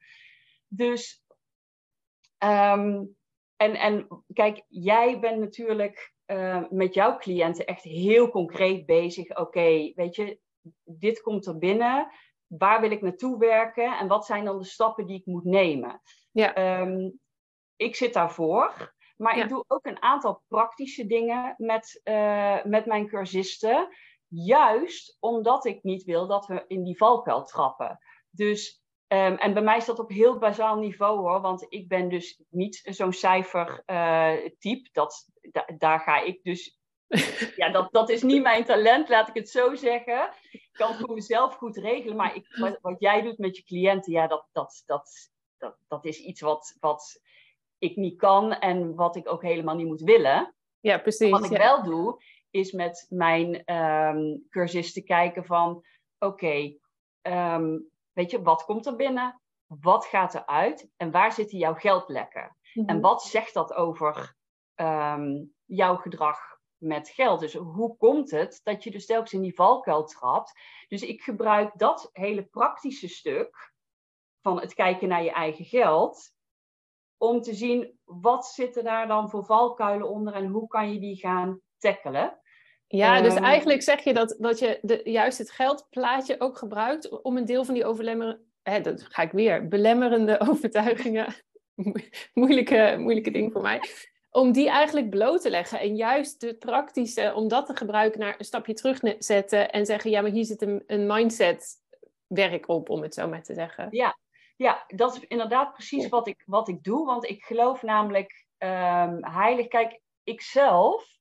Dus, 0.68 1.22
um, 2.38 3.16
en, 3.56 3.74
en 3.74 4.24
kijk, 4.32 4.64
jij 4.68 5.20
bent 5.20 5.38
natuurlijk 5.38 6.14
uh, 6.26 6.64
met 6.70 6.94
jouw 6.94 7.16
cliënten 7.16 7.66
echt 7.66 7.82
heel 7.82 8.30
concreet 8.30 8.86
bezig. 8.86 9.36
Oké, 9.36 9.92
weet 9.94 10.16
je, 10.16 10.38
dit 10.84 11.20
komt 11.20 11.46
er 11.46 11.58
binnen. 11.58 12.08
Waar 12.46 12.80
wil 12.80 12.90
ik 12.90 13.00
naartoe 13.00 13.38
werken? 13.38 13.98
En 13.98 14.08
wat 14.08 14.26
zijn 14.26 14.44
dan 14.44 14.58
de 14.58 14.64
stappen 14.64 15.06
die 15.06 15.18
ik 15.18 15.26
moet 15.26 15.44
nemen? 15.44 16.00
Ja. 16.30 16.80
Um, 16.80 17.20
ik 17.84 17.96
zit 17.96 18.12
daarvoor. 18.12 18.92
Maar 19.16 19.38
ik 19.38 19.48
doe 19.48 19.64
ook 19.66 19.86
een 19.86 20.02
aantal 20.02 20.42
praktische 20.48 21.06
dingen 21.06 21.54
met, 21.56 22.00
uh, 22.04 22.64
met 22.64 22.86
mijn 22.86 23.08
cursisten. 23.08 23.88
Juist 24.28 25.16
omdat 25.20 25.64
ik 25.64 25.82
niet 25.82 26.04
wil 26.04 26.26
dat 26.26 26.46
we 26.46 26.64
in 26.66 26.84
die 26.84 26.96
valkuil 26.96 27.44
trappen. 27.44 27.98
Dus, 28.30 28.82
um, 29.08 29.36
en 29.36 29.54
bij 29.54 29.62
mij 29.62 29.76
is 29.76 29.84
dat 29.84 29.98
op 29.98 30.08
heel 30.08 30.38
bazaal 30.38 30.76
niveau 30.76 31.18
hoor. 31.18 31.40
Want 31.40 31.66
ik 31.68 31.88
ben 31.88 32.08
dus 32.08 32.42
niet 32.48 32.80
zo'n 32.84 33.12
cijfertype. 33.12 34.88
Uh, 34.88 34.92
dat, 34.92 35.30
daar 35.78 36.00
ga 36.00 36.20
ik 36.20 36.42
dus. 36.42 36.78
ja, 37.56 37.70
dat, 37.70 37.92
dat 37.92 38.10
is 38.10 38.22
niet 38.22 38.42
mijn 38.42 38.64
talent, 38.64 39.08
laat 39.08 39.28
ik 39.28 39.34
het 39.34 39.48
zo 39.48 39.74
zeggen. 39.74 40.30
Ik 40.50 40.68
kan 40.72 40.90
het 40.90 41.00
voor 41.00 41.14
mezelf 41.14 41.54
goed 41.54 41.76
regelen. 41.76 42.16
Maar 42.16 42.34
ik, 42.34 42.56
wat, 42.58 42.78
wat 42.80 43.00
jij 43.00 43.22
doet 43.22 43.38
met 43.38 43.56
je 43.56 43.64
cliënten, 43.64 44.12
ja, 44.12 44.26
dat, 44.26 44.48
dat, 44.52 44.82
dat, 44.86 45.30
dat, 45.58 45.76
dat 45.88 46.04
is 46.04 46.18
iets 46.18 46.40
wat. 46.40 46.76
wat 46.80 47.22
ik 47.84 47.96
niet 47.96 48.18
kan 48.18 48.52
en 48.52 48.94
wat 48.94 49.16
ik 49.16 49.32
ook 49.32 49.42
helemaal 49.42 49.74
niet 49.74 49.86
moet 49.86 50.00
willen. 50.00 50.54
Ja, 50.80 50.98
precies. 50.98 51.30
Wat 51.30 51.44
ik 51.44 51.58
wel 51.58 51.82
doe, 51.82 52.22
is 52.50 52.72
met 52.72 53.06
mijn 53.08 53.74
um, 53.74 54.46
cursisten 54.50 55.04
kijken 55.04 55.44
van... 55.44 55.84
Oké, 56.18 56.76
ehm, 57.22 57.78
weet 58.12 58.30
je, 58.30 58.42
wat 58.42 58.64
komt 58.64 58.86
er 58.86 58.96
binnen? 58.96 59.40
Wat 59.66 60.06
gaat 60.06 60.34
er 60.34 60.46
uit? 60.46 60.90
En 60.96 61.10
waar 61.10 61.32
zitten 61.32 61.58
jouw 61.58 61.74
geldlekken? 61.74 62.56
Mm 62.72 62.88
En 62.88 63.00
wat 63.00 63.22
zegt 63.22 63.54
dat 63.54 63.74
over 63.74 64.36
um, 64.74 65.54
jouw 65.64 65.96
gedrag 65.96 66.38
met 66.76 67.08
geld? 67.08 67.40
Dus 67.40 67.54
hoe 67.54 67.96
komt 67.96 68.30
het 68.30 68.60
dat 68.62 68.84
je 68.84 68.90
dus 68.90 69.06
telkens 69.06 69.32
in 69.32 69.42
die 69.42 69.54
valkuil 69.54 70.04
trapt? 70.04 70.52
Dus 70.88 71.02
ik 71.02 71.22
gebruik 71.22 71.78
dat 71.78 72.10
hele 72.12 72.44
praktische 72.44 73.08
stuk 73.08 73.72
van 74.42 74.60
het 74.60 74.74
kijken 74.74 75.08
naar 75.08 75.22
je 75.22 75.32
eigen 75.32 75.64
geld 75.64 76.33
om 77.18 77.40
te 77.40 77.54
zien 77.54 77.98
wat 78.04 78.46
zitten 78.46 78.84
daar 78.84 79.06
dan 79.06 79.30
voor 79.30 79.44
valkuilen 79.44 80.08
onder 80.08 80.34
en 80.34 80.46
hoe 80.46 80.66
kan 80.66 80.92
je 80.92 81.00
die 81.00 81.16
gaan 81.16 81.60
tackelen. 81.78 82.38
Ja, 82.86 83.20
dus 83.20 83.34
ehm, 83.34 83.44
eigenlijk 83.44 83.82
zeg 83.82 84.04
je 84.04 84.14
dat, 84.14 84.36
dat 84.38 84.58
je 84.58 84.78
de, 84.82 85.00
juist 85.04 85.38
het 85.38 85.50
geldplaatje 85.50 86.40
ook 86.40 86.58
gebruikt 86.58 87.22
om 87.22 87.36
een 87.36 87.44
deel 87.44 87.64
van 87.64 87.74
die 87.74 87.84
overlemmerende, 87.84 88.42
hè, 88.62 88.80
dat 88.80 89.02
ga 89.02 89.22
ik 89.22 89.32
weer, 89.32 89.68
belemmerende 89.68 90.40
overtuigingen, 90.48 91.34
moeilijke, 92.34 92.96
moeilijke 92.98 93.30
ding 93.30 93.52
voor 93.52 93.62
mij, 93.62 93.80
om 94.30 94.52
die 94.52 94.68
eigenlijk 94.68 95.10
bloot 95.10 95.40
te 95.40 95.50
leggen. 95.50 95.80
En 95.80 95.96
juist 95.96 96.40
de 96.40 96.54
praktische, 96.54 97.32
om 97.34 97.48
dat 97.48 97.66
te 97.66 97.76
gebruiken 97.76 98.20
naar 98.20 98.34
een 98.38 98.44
stapje 98.44 98.74
terug 98.74 99.00
zetten 99.18 99.70
en 99.70 99.86
zeggen, 99.86 100.10
ja, 100.10 100.20
maar 100.20 100.30
hier 100.30 100.44
zit 100.44 100.62
een, 100.62 100.82
een 100.86 101.06
mindset 101.06 101.82
werk 102.26 102.68
op, 102.68 102.88
om 102.88 103.02
het 103.02 103.14
zo 103.14 103.28
maar 103.28 103.42
te 103.42 103.54
zeggen. 103.54 103.86
Ja, 103.90 104.18
ja, 104.56 104.84
dat 104.86 105.16
is 105.16 105.20
inderdaad 105.26 105.72
precies 105.72 106.08
wat 106.08 106.26
ik, 106.26 106.42
wat 106.46 106.68
ik 106.68 106.82
doe. 106.82 107.06
Want 107.06 107.24
ik 107.24 107.44
geloof 107.44 107.82
namelijk 107.82 108.46
um, 108.58 109.24
heilig. 109.24 109.66
Kijk, 109.66 110.00
ik 110.22 110.40
zelf 110.40 111.18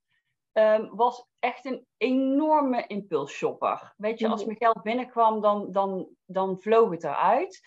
um, 0.53 0.95
was 0.95 1.27
echt 1.39 1.65
een 1.65 1.85
enorme 1.97 2.87
impulsshopper. 2.87 3.93
Weet 3.97 4.19
je, 4.19 4.27
als 4.27 4.39
mhm. 4.39 4.47
mijn 4.47 4.59
geld 4.59 4.83
binnenkwam, 4.83 5.41
dan, 5.41 5.71
dan, 5.71 6.07
dan 6.25 6.59
vloog 6.59 6.91
het 6.91 7.03
eruit. 7.03 7.61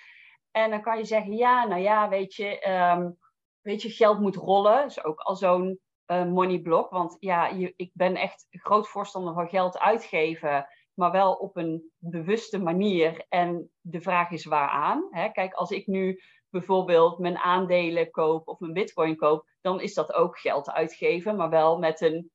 En 0.51 0.71
dan 0.71 0.83
kan 0.83 0.99
je 0.99 1.05
zeggen, 1.05 1.37
ja, 1.37 1.67
nou 1.67 1.81
ja, 1.81 2.09
weet 2.09 2.35
je, 2.35 2.69
um, 2.71 3.19
weet 3.61 3.83
je 3.83 3.91
geld 3.91 4.21
moet 4.21 4.37
rollen. 4.37 4.77
Dat 4.77 4.91
is 4.91 5.05
ook 5.05 5.21
al 5.21 5.37
zo'n 5.37 5.81
uh, 6.07 6.25
money 6.25 6.59
block. 6.59 6.91
Want 6.91 7.17
ja, 7.21 7.47
je, 7.47 7.73
ik 7.77 7.91
ben 7.95 8.17
echt 8.17 8.47
groot 8.51 8.89
voorstander 8.89 9.35
van 9.35 9.49
geld 9.49 9.79
uitgeven 9.79 10.67
maar 10.97 11.11
wel 11.11 11.33
op 11.33 11.57
een 11.57 11.91
bewuste 11.99 12.59
manier. 12.59 13.25
En 13.29 13.71
de 13.81 14.01
vraag 14.01 14.31
is 14.31 14.45
waaraan. 14.45 15.09
Hè? 15.11 15.29
Kijk, 15.29 15.55
als 15.55 15.71
ik 15.71 15.87
nu 15.87 16.21
bijvoorbeeld 16.51 17.19
mijn 17.19 17.39
aandelen 17.39 18.11
koop 18.11 18.49
of 18.49 18.59
mijn 18.59 18.73
bitcoin 18.73 19.17
koop, 19.17 19.49
dan 19.61 19.81
is 19.81 19.95
dat 19.95 20.13
ook 20.13 20.39
geld 20.39 20.71
uitgeven, 20.71 21.37
maar 21.37 21.51
wel 21.51 21.79
met 21.79 22.01
een 22.01 22.31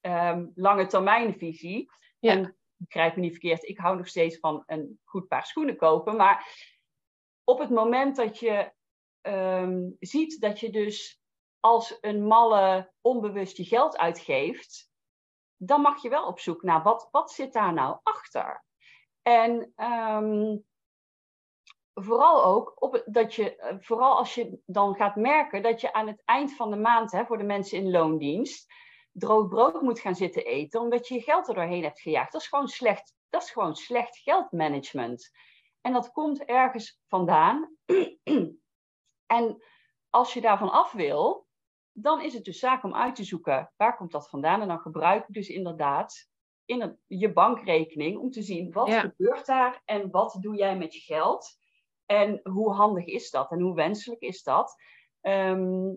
um, 0.00 0.52
lange 0.54 0.86
termijnvisie. 0.86 1.90
Ja. 2.18 2.32
En 2.32 2.56
begrijp 2.76 3.14
me 3.14 3.20
niet 3.20 3.30
verkeerd, 3.30 3.68
ik 3.68 3.78
hou 3.78 3.96
nog 3.96 4.08
steeds 4.08 4.38
van 4.38 4.62
een 4.66 5.00
goed 5.04 5.28
paar 5.28 5.46
schoenen 5.46 5.76
kopen. 5.76 6.16
Maar 6.16 6.46
op 7.44 7.58
het 7.58 7.70
moment 7.70 8.16
dat 8.16 8.38
je 8.38 8.72
um, 9.22 9.96
ziet 9.98 10.40
dat 10.40 10.60
je 10.60 10.70
dus 10.70 11.20
als 11.60 11.98
een 12.00 12.26
malle 12.26 12.92
onbewust 13.00 13.56
je 13.56 13.64
geld 13.64 13.98
uitgeeft, 13.98 14.91
dan 15.64 15.80
mag 15.80 16.02
je 16.02 16.08
wel 16.08 16.26
op 16.26 16.38
zoek 16.38 16.62
naar 16.62 16.82
wat, 16.82 17.08
wat 17.10 17.32
zit 17.32 17.52
daar 17.52 17.72
nou 17.72 17.98
achter. 18.02 18.64
En 19.22 19.72
um, 19.76 20.64
vooral 21.94 22.44
ook 22.44 22.82
op, 22.82 23.02
dat 23.06 23.34
je, 23.34 23.56
eh, 23.56 23.76
vooral 23.80 24.16
als 24.16 24.34
je 24.34 24.60
dan 24.66 24.94
gaat 24.94 25.16
merken 25.16 25.62
dat 25.62 25.80
je 25.80 25.92
aan 25.92 26.06
het 26.06 26.22
eind 26.24 26.56
van 26.56 26.70
de 26.70 26.76
maand, 26.76 27.12
hè, 27.12 27.24
voor 27.24 27.38
de 27.38 27.44
mensen 27.44 27.78
in 27.78 27.90
loondienst, 27.90 28.72
droog 29.12 29.48
brood 29.48 29.82
moet 29.82 30.00
gaan 30.00 30.14
zitten 30.14 30.44
eten, 30.44 30.80
omdat 30.80 31.08
je 31.08 31.14
je 31.14 31.20
geld 31.20 31.48
er 31.48 31.54
doorheen 31.54 31.82
hebt 31.82 32.00
gejaagd. 32.00 32.32
Dat 32.32 32.40
is 32.40 32.48
gewoon 32.48 32.68
slecht, 32.68 33.14
dat 33.28 33.42
is 33.42 33.50
gewoon 33.50 33.76
slecht 33.76 34.18
geldmanagement. 34.18 35.30
En 35.80 35.92
dat 35.92 36.12
komt 36.12 36.44
ergens 36.44 37.00
vandaan. 37.08 37.76
en 39.36 39.62
als 40.10 40.34
je 40.34 40.40
daarvan 40.40 40.70
af 40.70 40.92
wil, 40.92 41.46
dan 41.92 42.22
is 42.22 42.34
het 42.34 42.44
dus 42.44 42.58
zaak 42.58 42.84
om 42.84 42.94
uit 42.94 43.14
te 43.14 43.24
zoeken 43.24 43.72
waar 43.76 43.96
komt 43.96 44.12
dat 44.12 44.28
vandaan. 44.28 44.60
En 44.60 44.68
dan 44.68 44.80
gebruik 44.80 45.28
ik 45.28 45.34
dus 45.34 45.48
inderdaad 45.48 46.30
in 46.64 46.98
je 47.06 47.32
bankrekening 47.32 48.18
om 48.18 48.30
te 48.30 48.42
zien 48.42 48.72
wat 48.72 48.94
gebeurt 48.94 49.46
daar 49.46 49.82
en 49.84 50.10
wat 50.10 50.38
doe 50.40 50.56
jij 50.56 50.76
met 50.76 50.94
je 50.94 51.00
geld. 51.00 51.58
En 52.06 52.40
hoe 52.42 52.72
handig 52.72 53.04
is 53.04 53.30
dat 53.30 53.50
en 53.50 53.60
hoe 53.60 53.74
wenselijk 53.74 54.20
is 54.20 54.42
dat? 54.42 54.76
Ehm, 55.20 55.94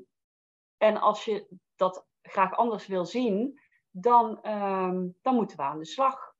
en 0.78 0.98
als 0.98 1.26
je 1.26 1.48
dat 1.76 2.08
graag 2.22 2.56
anders 2.56 2.88
wil 2.88 3.06
zien, 3.06 3.60
dan, 3.90 4.42
ehm, 4.42 5.08
dan 5.22 5.36
moeten 5.36 5.58
we 5.58 5.64
aan 5.64 5.80
de 5.80 5.86
slag. 5.86 6.34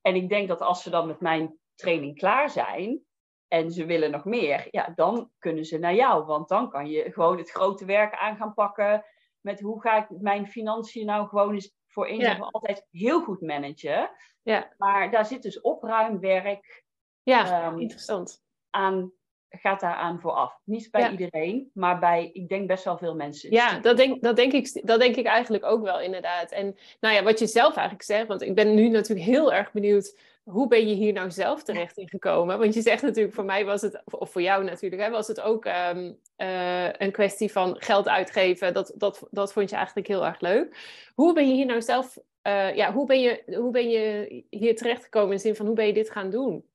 En 0.00 0.14
ik 0.14 0.28
denk 0.28 0.48
dat 0.48 0.60
als 0.60 0.82
ze 0.82 0.90
dan 0.90 1.06
met 1.06 1.20
mijn 1.20 1.58
training 1.74 2.18
klaar 2.18 2.50
zijn, 2.50 3.04
en 3.50 3.70
ze 3.70 3.84
willen 3.84 4.10
nog 4.10 4.24
meer, 4.24 4.68
ja, 4.70 4.92
dan 4.94 5.30
kunnen 5.38 5.64
ze 5.64 5.78
naar 5.78 5.94
jou. 5.94 6.24
Want 6.24 6.48
dan 6.48 6.70
kan 6.70 6.86
je 6.90 7.12
gewoon 7.12 7.38
het 7.38 7.50
grote 7.50 7.84
werk 7.84 8.14
aan 8.14 8.36
gaan 8.36 8.54
pakken 8.54 9.04
met 9.40 9.60
hoe 9.60 9.80
ga 9.80 9.96
ik 9.96 10.20
mijn 10.20 10.46
financiën 10.46 11.06
nou 11.06 11.28
gewoon 11.28 11.54
eens 11.54 11.74
voor 11.86 12.06
eens 12.06 12.24
en 12.24 12.36
voor 12.36 12.50
altijd 12.50 12.86
heel 12.90 13.22
goed 13.22 13.40
managen. 13.40 14.10
Ja. 14.42 14.72
Maar 14.78 15.10
daar 15.10 15.26
zit 15.26 15.42
dus 15.42 15.60
opruimwerk 15.60 16.84
ja, 17.22 17.66
um, 17.66 17.78
interessant. 17.78 18.42
aan 18.70 19.12
gaat 19.48 19.80
daaraan 19.80 20.20
vooraf. 20.20 20.60
Niet 20.64 20.90
bij 20.90 21.10
iedereen, 21.10 21.70
maar 21.74 21.98
bij, 21.98 22.30
ik 22.32 22.48
denk, 22.48 22.66
best 22.66 22.84
wel 22.84 22.98
veel 22.98 23.14
mensen. 23.14 23.50
Ja, 23.50 23.78
dat 23.78 23.96
denk, 23.96 24.22
dat, 24.22 24.36
denk 24.36 24.52
ik, 24.52 24.86
dat 24.86 25.00
denk 25.00 25.16
ik 25.16 25.26
eigenlijk 25.26 25.64
ook 25.64 25.82
wel, 25.82 26.00
inderdaad. 26.00 26.50
En 26.50 26.76
nou 27.00 27.14
ja, 27.14 27.22
wat 27.22 27.38
je 27.38 27.46
zelf 27.46 27.74
eigenlijk 27.74 28.06
zegt, 28.06 28.26
want 28.26 28.42
ik 28.42 28.54
ben 28.54 28.74
nu 28.74 28.88
natuurlijk 28.88 29.26
heel 29.26 29.52
erg 29.52 29.72
benieuwd 29.72 30.18
hoe 30.50 30.68
ben 30.68 30.88
je 30.88 30.94
hier 30.94 31.12
nou 31.12 31.30
zelf 31.30 31.62
terecht 31.62 31.96
in 31.96 32.08
gekomen? 32.08 32.58
Want 32.58 32.74
je 32.74 32.80
zegt 32.80 33.02
natuurlijk, 33.02 33.34
voor 33.34 33.44
mij 33.44 33.64
was 33.64 33.82
het, 33.82 34.02
of 34.04 34.30
voor 34.30 34.42
jou 34.42 34.64
natuurlijk, 34.64 35.02
hè, 35.02 35.10
was 35.10 35.26
het 35.26 35.40
ook 35.40 35.64
um, 35.64 36.18
uh, 36.36 36.92
een 36.92 37.12
kwestie 37.12 37.52
van 37.52 37.76
geld 37.78 38.08
uitgeven. 38.08 38.74
Dat, 38.74 38.92
dat, 38.96 39.26
dat 39.30 39.52
vond 39.52 39.70
je 39.70 39.76
eigenlijk 39.76 40.06
heel 40.06 40.26
erg 40.26 40.40
leuk. 40.40 40.76
Hoe 41.14 41.32
ben 41.32 41.48
je 41.48 41.54
hier 41.54 41.66
nou 41.66 41.82
zelf, 41.82 42.18
uh, 42.42 42.74
ja, 42.76 42.92
hoe 42.92 43.06
ben, 43.06 43.20
je, 43.20 43.42
hoe 43.46 43.70
ben 43.70 43.90
je 43.90 44.44
hier 44.50 44.76
terecht 44.76 45.04
gekomen 45.04 45.30
in 45.30 45.36
de 45.36 45.42
zin 45.42 45.56
van 45.56 45.66
hoe 45.66 45.74
ben 45.74 45.86
je 45.86 45.92
dit 45.92 46.10
gaan 46.10 46.30
doen? 46.30 46.68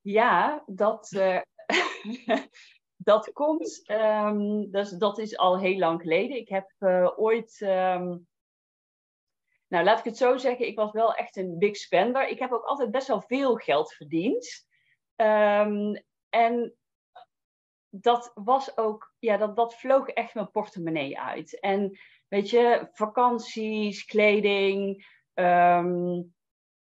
Ja, 0.00 0.62
dat, 0.66 1.12
uh, 1.16 1.40
dat 3.10 3.32
komt, 3.32 3.82
um, 3.90 4.70
dat, 4.70 4.94
dat 4.98 5.18
is 5.18 5.36
al 5.36 5.58
heel 5.58 5.78
lang 5.78 6.00
geleden. 6.00 6.36
Ik 6.36 6.48
heb 6.48 6.70
ooit. 7.16 7.60
Um, 7.60 8.30
nou, 9.72 9.84
laat 9.84 9.98
ik 9.98 10.04
het 10.04 10.16
zo 10.16 10.36
zeggen, 10.36 10.66
ik 10.66 10.76
was 10.76 10.92
wel 10.92 11.14
echt 11.14 11.36
een 11.36 11.58
big 11.58 11.76
spender. 11.76 12.28
Ik 12.28 12.38
heb 12.38 12.52
ook 12.52 12.64
altijd 12.64 12.90
best 12.90 13.06
wel 13.06 13.20
veel 13.20 13.54
geld 13.54 13.92
verdiend. 13.92 14.66
Um, 15.16 16.02
en 16.28 16.76
dat 17.88 18.32
was 18.34 18.76
ook, 18.76 19.14
ja, 19.18 19.36
dat, 19.36 19.56
dat 19.56 19.74
vloog 19.74 20.08
echt 20.08 20.34
mijn 20.34 20.50
portemonnee 20.50 21.20
uit. 21.20 21.60
En 21.60 21.98
weet 22.28 22.50
je, 22.50 22.88
vakanties, 22.92 24.04
kleding, 24.04 25.06
um, 25.34 26.34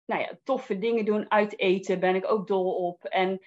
nou 0.04 0.20
ja, 0.20 0.38
toffe 0.42 0.78
dingen 0.78 1.04
doen, 1.04 1.30
uit 1.30 1.58
eten 1.58 2.00
ben 2.00 2.14
ik 2.14 2.30
ook 2.30 2.46
dol 2.46 2.74
op. 2.74 3.04
En 3.04 3.46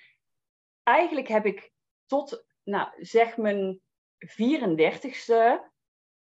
eigenlijk 0.84 1.28
heb 1.28 1.46
ik 1.46 1.72
tot, 2.06 2.46
nou, 2.64 2.90
zeg 2.98 3.38
mijn 3.38 3.82
34ste 4.26 5.76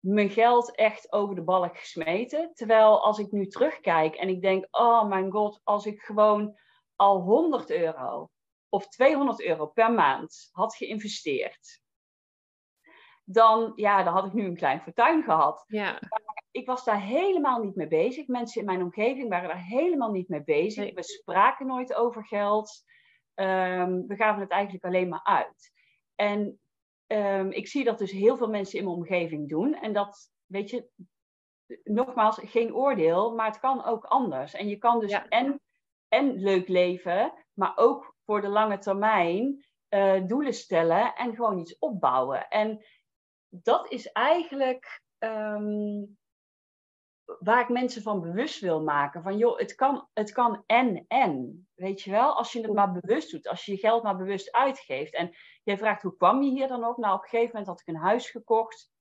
mijn 0.02 0.30
geld 0.30 0.76
echt 0.76 1.12
over 1.12 1.36
de 1.36 1.44
balk 1.44 1.78
gesmeten. 1.78 2.54
Terwijl 2.54 3.04
als 3.04 3.20
ik 3.20 3.32
nu 3.32 3.48
terugkijk 3.48 4.16
en 4.16 4.30
ik 4.30 4.42
denk, 4.42 4.68
oh 4.72 5.08
mijn 5.08 5.32
god, 5.32 5.62
als 5.64 5.86
ik 5.86 6.02
gewoon 6.02 6.60
al 6.96 7.22
100 7.22 7.70
euro 7.70 8.30
of 8.70 8.88
200 8.88 9.42
euro 9.42 9.68
per 9.68 9.94
maand 9.94 10.50
had 10.52 10.76
geïnvesteerd, 10.76 11.82
dan, 13.24 13.72
ja, 13.76 14.04
dan 14.04 14.14
had 14.14 14.26
ik 14.26 14.34
nu 14.34 14.46
een 14.46 14.56
klein 14.56 14.82
fortuin 14.82 15.24
gehad. 15.24 15.64
Ja. 15.68 15.92
Maar 15.92 16.46
ik 16.52 16.66
was 16.66 16.84
daar 16.84 17.02
helemaal 17.02 17.64
niet 17.64 17.76
mee 17.76 17.88
bezig. 17.88 18.28
Mensen 18.28 18.60
in 18.62 18.68
mijn 18.68 18.82
omgeving 18.82 19.30
waren 19.30 19.48
daar 19.48 19.66
helemaal 19.66 20.12
niet 20.12 20.30
mee 20.30 20.44
bezig. 20.44 20.94
We 20.94 21.04
spraken 21.04 21.68
nooit 21.68 21.94
over 21.94 22.26
geld. 22.26 22.84
Um, 23.36 24.08
we 24.08 24.16
gaven 24.16 24.42
het 24.42 24.52
eigenlijk 24.52 24.86
alleen 24.86 25.10
maar 25.10 25.24
uit. 25.24 25.72
En 26.16 26.60
um, 27.12 27.52
ik 27.52 27.68
zie 27.68 27.84
dat 27.84 27.98
dus 27.98 28.12
heel 28.12 28.38
veel 28.38 28.50
mensen 28.50 28.80
in 28.80 28.86
mijn 28.86 28.96
omgeving 28.96 29.50
doen. 29.50 29.74
En 29.74 29.94
dat, 29.94 30.32
weet 30.46 30.70
je, 30.70 30.90
nogmaals, 31.84 32.40
geen 32.44 32.74
oordeel, 32.76 33.36
maar 33.36 33.48
het 33.48 33.60
kan 33.60 33.84
ook 33.84 34.04
anders. 34.04 34.54
En 34.54 34.68
je 34.68 34.78
kan 34.78 35.00
dus 35.00 35.12
en, 35.30 35.62
en 36.08 36.34
leuk 36.34 36.68
leven, 36.68 37.34
maar 37.54 37.72
ook 37.76 38.16
voor 38.26 38.42
de 38.42 38.50
lange 38.50 38.78
termijn 38.78 39.66
uh, 39.90 40.28
doelen 40.28 40.54
stellen 40.54 41.16
en 41.16 41.36
gewoon 41.36 41.60
iets 41.60 41.80
opbouwen. 41.80 42.48
En 42.48 42.86
dat 43.50 43.92
is 43.92 44.12
eigenlijk 44.12 45.02
um, 45.20 46.18
waar 47.40 47.62
ik 47.62 47.70
mensen 47.70 48.02
van 48.02 48.22
bewust 48.22 48.60
wil 48.60 48.82
maken. 48.84 49.24
Van 49.24 49.38
joh, 49.38 49.58
het 49.58 49.76
kan, 49.76 50.08
het 50.14 50.32
kan 50.32 50.64
en 50.66 51.06
en. 51.08 51.68
Weet 51.76 52.02
je 52.02 52.12
wel? 52.12 52.36
Als 52.36 52.52
je 52.52 52.62
het 52.62 52.74
maar 52.74 52.92
bewust 52.92 53.32
doet. 53.32 53.48
Als 53.48 53.66
je 53.66 53.72
je 53.72 53.78
geld 53.78 54.04
maar 54.04 54.18
bewust 54.18 54.52
uitgeeft. 54.52 55.16
En 55.16 55.36
jij 55.64 55.78
vraagt 55.78 56.02
hoe 56.02 56.16
kwam 56.16 56.42
je 56.42 56.50
hier 56.50 56.68
dan 56.68 56.86
op? 56.86 56.98
Nou, 56.98 57.16
op 57.16 57.24
een 57.24 57.30
gegeven 57.30 57.50
moment 57.52 57.68
had 57.68 57.80
ik 57.82 57.88
een 57.88 58.02
huis 58.02 58.30
gekocht. 58.30 58.92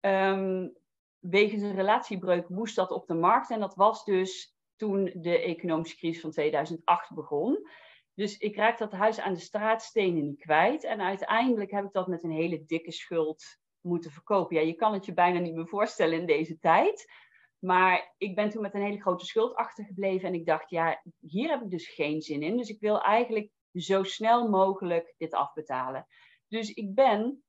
Um, 0.00 0.76
wegens 1.18 1.62
een 1.62 1.74
relatiebreuk 1.74 2.48
moest 2.48 2.76
dat 2.76 2.90
op 2.90 3.06
de 3.06 3.14
markt. 3.14 3.50
En 3.50 3.60
dat 3.60 3.74
was 3.74 4.04
dus 4.04 4.56
toen 4.76 5.10
de 5.14 5.38
economische 5.38 5.96
crisis 5.96 6.20
van 6.20 6.30
2008 6.30 7.14
begon. 7.14 7.68
Dus 8.14 8.38
ik 8.38 8.56
raak 8.56 8.78
dat 8.78 8.92
huis 8.92 9.20
aan 9.20 9.34
de 9.34 9.40
straatstenen 9.40 10.24
niet 10.24 10.40
kwijt. 10.40 10.84
En 10.84 11.00
uiteindelijk 11.00 11.70
heb 11.70 11.84
ik 11.84 11.92
dat 11.92 12.06
met 12.06 12.22
een 12.22 12.30
hele 12.30 12.64
dikke 12.64 12.92
schuld 12.92 13.62
moeten 13.84 14.10
verkopen. 14.10 14.56
Ja, 14.56 14.62
je 14.62 14.74
kan 14.74 14.92
het 14.92 15.06
je 15.06 15.14
bijna 15.14 15.38
niet 15.38 15.54
meer 15.54 15.68
voorstellen 15.68 16.18
in 16.18 16.26
deze 16.26 16.58
tijd. 16.58 17.12
Maar 17.58 18.14
ik 18.18 18.34
ben 18.34 18.50
toen 18.50 18.62
met 18.62 18.74
een 18.74 18.82
hele 18.82 19.00
grote 19.00 19.24
schuld 19.24 19.54
achtergebleven. 19.54 20.28
En 20.28 20.34
ik 20.34 20.46
dacht, 20.46 20.70
ja, 20.70 21.02
hier 21.20 21.48
heb 21.48 21.62
ik 21.62 21.70
dus 21.70 21.88
geen 21.88 22.22
zin 22.22 22.42
in. 22.42 22.56
Dus 22.56 22.68
ik 22.68 22.80
wil 22.80 23.00
eigenlijk 23.00 23.50
zo 23.72 24.02
snel 24.02 24.48
mogelijk 24.48 25.14
dit 25.16 25.34
afbetalen. 25.34 26.06
Dus 26.48 26.70
ik 26.70 26.94
ben 26.94 27.44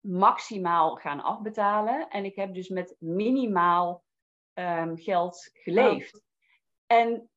maximaal 0.00 0.96
gaan 0.96 1.20
afbetalen. 1.20 2.08
En 2.08 2.24
ik 2.24 2.36
heb 2.36 2.54
dus 2.54 2.68
met 2.68 2.96
minimaal 2.98 4.04
um, 4.54 4.96
geld 4.96 5.50
geleefd. 5.52 6.14
Oh. 6.14 6.22
En 6.86 7.30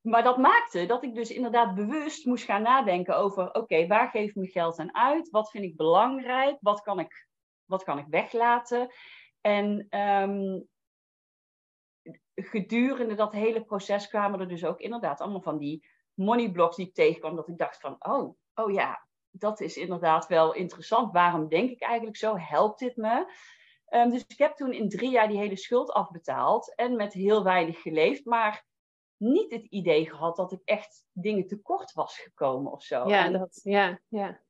maar 0.00 0.22
dat 0.22 0.38
maakte 0.38 0.86
dat 0.86 1.04
ik 1.04 1.14
dus 1.14 1.30
inderdaad 1.30 1.74
bewust 1.74 2.24
moest 2.24 2.44
gaan 2.44 2.62
nadenken 2.62 3.16
over: 3.16 3.54
oké, 3.54 3.86
waar 3.86 4.08
geef 4.08 4.28
ik 4.28 4.34
mijn 4.34 4.48
geld 4.48 4.78
aan 4.78 4.94
uit? 4.94 5.30
Wat 5.30 5.50
vind 5.50 5.64
ik 5.64 5.76
belangrijk? 5.76 6.56
Wat 6.60 6.80
kan 6.80 6.98
ik, 6.98 7.28
wat 7.64 7.82
kan 7.82 7.98
ik 7.98 8.06
weglaten? 8.08 8.88
En 9.40 9.86
um, 10.00 10.68
gedurende 12.34 13.14
dat 13.14 13.32
hele 13.32 13.64
proces 13.64 14.08
kwamen 14.08 14.40
er 14.40 14.48
dus 14.48 14.64
ook 14.64 14.80
inderdaad 14.80 15.20
allemaal 15.20 15.42
van 15.42 15.58
die 15.58 15.88
money 16.14 16.50
blocks 16.50 16.76
die 16.76 16.86
ik 16.86 16.94
tegenkwam. 16.94 17.36
Dat 17.36 17.48
ik 17.48 17.58
dacht 17.58 17.80
van: 17.80 17.96
oh, 17.98 18.36
oh 18.54 18.72
ja, 18.72 19.06
dat 19.30 19.60
is 19.60 19.76
inderdaad 19.76 20.26
wel 20.26 20.54
interessant. 20.54 21.12
Waarom 21.12 21.48
denk 21.48 21.70
ik 21.70 21.82
eigenlijk 21.82 22.16
zo? 22.16 22.36
Helpt 22.36 22.78
dit 22.78 22.96
me? 22.96 23.32
Um, 23.88 24.10
dus 24.10 24.24
ik 24.26 24.38
heb 24.38 24.56
toen 24.56 24.72
in 24.72 24.88
drie 24.88 25.10
jaar 25.10 25.28
die 25.28 25.38
hele 25.38 25.56
schuld 25.56 25.92
afbetaald 25.92 26.74
en 26.74 26.96
met 26.96 27.12
heel 27.12 27.44
weinig 27.44 27.82
geleefd. 27.82 28.24
Maar 28.24 28.68
niet 29.20 29.50
het 29.50 29.64
idee 29.64 30.10
gehad 30.10 30.36
dat 30.36 30.52
ik 30.52 30.60
echt 30.64 31.06
dingen 31.12 31.46
tekort 31.46 31.92
was 31.92 32.18
gekomen 32.18 32.72
of 32.72 32.82
zo. 32.82 33.08
Ja, 33.08 33.28
dat, 33.28 33.60
ja, 33.62 34.00
ja. 34.08 34.40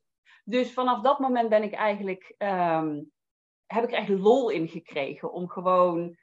Dus 0.44 0.72
vanaf 0.72 1.00
dat 1.00 1.18
moment 1.18 1.48
ben 1.48 1.62
ik 1.62 1.72
eigenlijk, 1.72 2.34
um, 2.38 3.10
heb 3.66 3.84
ik 3.84 3.90
er 3.90 3.98
echt 3.98 4.08
lol 4.08 4.50
in 4.50 4.68
gekregen 4.68 5.32
om 5.32 5.48
gewoon, 5.48 6.16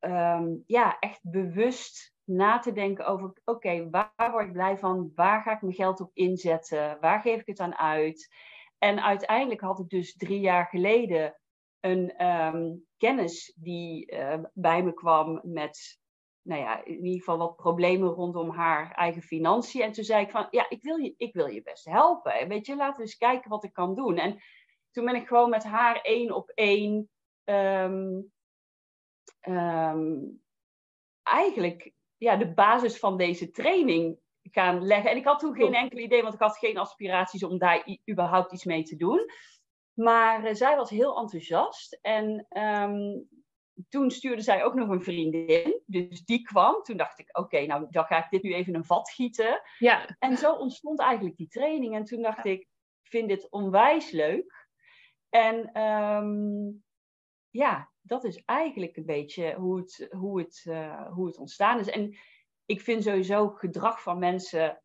um, 0.00 0.62
ja, 0.66 0.98
echt 0.98 1.20
bewust 1.22 2.14
na 2.24 2.58
te 2.58 2.72
denken 2.72 3.06
over, 3.06 3.28
oké, 3.28 3.40
okay, 3.44 3.90
waar 3.90 4.30
word 4.30 4.46
ik 4.46 4.52
blij 4.52 4.78
van? 4.78 5.12
Waar 5.14 5.42
ga 5.42 5.52
ik 5.52 5.62
mijn 5.62 5.74
geld 5.74 6.00
op 6.00 6.10
inzetten? 6.12 7.00
Waar 7.00 7.20
geef 7.20 7.40
ik 7.40 7.46
het 7.46 7.60
aan 7.60 7.76
uit? 7.76 8.34
En 8.78 9.02
uiteindelijk 9.02 9.60
had 9.60 9.78
ik 9.78 9.88
dus 9.88 10.16
drie 10.16 10.40
jaar 10.40 10.66
geleden 10.66 11.38
een 11.80 12.26
um, 12.26 12.86
kennis 12.96 13.54
die 13.56 14.12
uh, 14.12 14.38
bij 14.52 14.82
me 14.82 14.92
kwam 14.94 15.40
met 15.42 15.98
nou 16.48 16.60
ja, 16.60 16.84
in 16.84 17.04
ieder 17.04 17.18
geval 17.18 17.38
wat 17.38 17.56
problemen 17.56 18.08
rondom 18.08 18.50
haar 18.50 18.92
eigen 18.92 19.22
financiën. 19.22 19.82
En 19.82 19.92
toen 19.92 20.04
zei 20.04 20.24
ik 20.24 20.30
van, 20.30 20.46
ja, 20.50 20.66
ik 20.68 20.82
wil 20.82 20.96
je, 20.96 21.14
ik 21.16 21.32
wil 21.32 21.46
je 21.46 21.62
best 21.62 21.84
helpen. 21.84 22.48
Weet 22.48 22.66
je, 22.66 22.76
laten 22.76 22.96
we 22.96 23.02
eens 23.02 23.16
kijken 23.16 23.50
wat 23.50 23.64
ik 23.64 23.72
kan 23.72 23.94
doen. 23.94 24.16
En 24.16 24.38
toen 24.90 25.04
ben 25.04 25.14
ik 25.14 25.26
gewoon 25.26 25.50
met 25.50 25.64
haar 25.64 26.00
één 26.00 26.34
op 26.34 26.50
één 26.50 27.10
um, 27.44 28.32
um, 29.48 30.42
eigenlijk 31.22 31.92
ja, 32.16 32.36
de 32.36 32.54
basis 32.54 32.98
van 32.98 33.16
deze 33.16 33.50
training 33.50 34.18
gaan 34.42 34.86
leggen. 34.86 35.10
En 35.10 35.16
ik 35.16 35.24
had 35.24 35.38
toen 35.38 35.54
geen 35.54 35.74
enkel 35.74 35.98
idee, 35.98 36.22
want 36.22 36.34
ik 36.34 36.40
had 36.40 36.58
geen 36.58 36.78
aspiraties 36.78 37.44
om 37.44 37.58
daar 37.58 37.98
überhaupt 38.10 38.52
iets 38.52 38.64
mee 38.64 38.82
te 38.82 38.96
doen. 38.96 39.30
Maar 39.94 40.44
uh, 40.44 40.54
zij 40.54 40.76
was 40.76 40.90
heel 40.90 41.18
enthousiast. 41.18 41.98
En 42.02 42.46
um, 42.50 43.28
toen 43.88 44.10
stuurde 44.10 44.42
zij 44.42 44.64
ook 44.64 44.74
nog 44.74 44.88
een 44.88 45.02
vriendin. 45.02 45.82
Dus 45.86 46.24
die 46.24 46.42
kwam. 46.42 46.82
Toen 46.82 46.96
dacht 46.96 47.18
ik, 47.18 47.38
oké, 47.38 47.66
nou 47.66 47.86
dan 47.90 48.04
ga 48.04 48.24
ik 48.24 48.30
dit 48.30 48.42
nu 48.42 48.54
even 48.54 48.74
een 48.74 48.84
vat 48.84 49.10
gieten. 49.10 49.60
Ja. 49.78 50.16
En 50.18 50.36
zo 50.36 50.52
ontstond 50.52 51.00
eigenlijk 51.00 51.36
die 51.36 51.48
training. 51.48 51.94
En 51.94 52.04
toen 52.04 52.22
dacht 52.22 52.44
ik, 52.44 52.60
ik 53.02 53.10
vind 53.10 53.28
dit 53.28 53.50
onwijs 53.50 54.10
leuk. 54.10 54.66
En 55.28 55.82
um, 55.82 56.84
ja, 57.50 57.90
dat 58.00 58.24
is 58.24 58.42
eigenlijk 58.44 58.96
een 58.96 59.06
beetje 59.06 59.54
hoe 59.54 59.78
het, 59.78 60.08
hoe, 60.10 60.38
het, 60.38 60.64
uh, 60.68 61.12
hoe 61.12 61.26
het 61.26 61.38
ontstaan 61.38 61.78
is. 61.78 61.88
En 61.88 62.16
ik 62.66 62.80
vind 62.80 63.02
sowieso 63.02 63.48
gedrag 63.48 64.02
van 64.02 64.18
mensen 64.18 64.82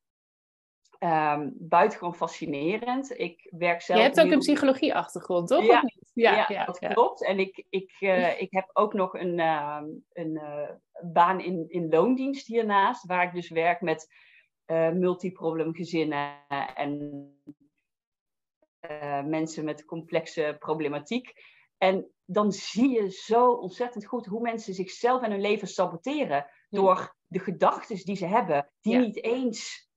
um, 1.04 1.54
buitengewoon 1.56 2.16
fascinerend. 2.16 3.20
Ik 3.20 3.48
werk 3.58 3.82
zelf. 3.82 4.00
Je 4.00 4.06
hebt 4.06 4.22
ook 4.22 4.32
een 4.32 4.40
psychologie-achtergrond, 4.40 5.48
toch? 5.48 5.64
Ja, 5.64 5.84
ja, 6.14 6.36
ja, 6.36 6.46
ja, 6.48 6.66
dat 6.66 6.80
klopt. 6.80 7.26
En 7.26 7.40
ik, 7.40 7.66
ik, 7.70 7.96
uh, 8.00 8.42
ik 8.42 8.52
heb 8.52 8.70
ook 8.74 8.94
nog 8.94 9.14
een, 9.14 9.40
uh, 9.40 9.82
een 10.14 10.32
uh, 10.32 10.70
baan 11.14 11.40
in, 11.40 11.66
in 11.68 11.90
loondienst 11.90 12.48
hiernaast, 12.48 13.06
waar 13.06 13.24
ik 13.24 13.34
dus 13.34 13.50
werk 13.50 13.82
met 13.82 14.08
multiproblemgezinnen 14.94 16.34
en 16.76 17.28
mensen 19.26 19.66
met 19.66 19.86
complexe 19.86 20.56
problematiek. 20.60 21.34
En 21.78 22.12
dan 22.26 22.52
zie 22.52 22.90
je 22.90 23.12
zo 23.12 23.52
ontzettend 23.52 24.06
goed 24.06 24.26
hoe 24.26 24.42
mensen 24.42 24.74
zichzelf 24.74 25.22
en 25.22 25.32
hun 25.32 25.42
leven 25.42 25.68
saboteren 25.68 26.46
door 26.70 27.16
de 27.28 27.40
gedachten 27.40 28.06
die 28.06 28.16
ze 28.16 28.26
hebben, 28.26 28.70
die 28.82 28.98
niet 28.98 29.24
eens 29.24 29.92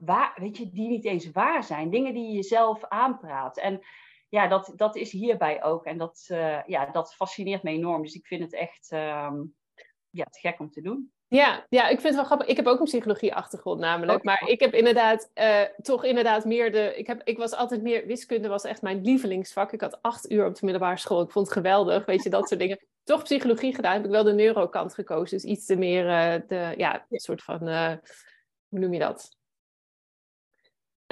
waar, 0.00 0.32
weet 0.36 0.56
je, 0.56 0.70
die 0.70 0.88
niet 0.88 1.04
eens 1.04 1.30
waar 1.30 1.64
zijn. 1.64 1.90
Dingen 1.90 2.14
die 2.14 2.26
je 2.26 2.34
jezelf 2.34 2.84
aanpraat. 2.84 3.58
En 3.58 3.80
ja, 4.28 4.48
dat, 4.48 4.72
dat 4.76 4.96
is 4.96 5.12
hierbij 5.12 5.62
ook. 5.62 5.84
En 5.84 5.98
dat, 5.98 6.26
uh, 6.32 6.58
ja, 6.66 6.86
dat 6.86 7.14
fascineert 7.14 7.62
me 7.62 7.70
enorm. 7.70 8.02
Dus 8.02 8.14
ik 8.14 8.26
vind 8.26 8.42
het 8.42 8.52
echt 8.52 8.90
um, 8.92 9.54
ja, 10.10 10.24
te 10.24 10.38
gek 10.40 10.60
om 10.60 10.70
te 10.70 10.80
doen. 10.80 11.12
Ja, 11.28 11.66
ja, 11.68 11.82
ik 11.82 12.00
vind 12.00 12.02
het 12.02 12.14
wel 12.14 12.24
grappig. 12.24 12.46
Ik 12.46 12.56
heb 12.56 12.66
ook 12.66 12.78
een 12.78 12.84
psychologie-achtergrond 12.84 13.80
namelijk. 13.80 14.22
Maar 14.22 14.42
ik 14.46 14.60
heb 14.60 14.74
inderdaad 14.74 15.30
uh, 15.34 15.62
toch 15.82 16.04
inderdaad 16.04 16.44
meer 16.44 16.72
de... 16.72 16.96
Ik, 16.96 17.06
heb, 17.06 17.20
ik 17.24 17.38
was 17.38 17.54
altijd 17.54 17.82
meer... 17.82 18.06
Wiskunde 18.06 18.48
was 18.48 18.64
echt 18.64 18.82
mijn 18.82 19.02
lievelingsvak. 19.02 19.72
Ik 19.72 19.80
had 19.80 20.02
acht 20.02 20.30
uur 20.30 20.46
op 20.46 20.54
de 20.54 20.64
middelbare 20.64 20.96
school. 20.96 21.22
Ik 21.22 21.30
vond 21.30 21.46
het 21.46 21.56
geweldig, 21.56 22.04
weet 22.04 22.22
je, 22.22 22.30
dat 22.30 22.48
soort 22.48 22.60
dingen. 22.60 22.78
Toch 23.04 23.22
psychologie 23.22 23.74
gedaan. 23.74 23.92
Heb 23.92 24.04
ik 24.04 24.10
wel 24.10 24.24
de 24.24 24.32
neurokant 24.32 24.94
gekozen. 24.94 25.38
Dus 25.38 25.50
iets 25.50 25.66
te 25.66 25.76
meer 25.76 26.04
uh, 26.04 26.48
de... 26.48 26.74
Ja, 26.76 27.06
een 27.08 27.18
soort 27.18 27.42
van... 27.42 27.68
Hoe 28.68 28.78
noem 28.78 28.92
je 28.92 28.98
dat? 28.98 29.39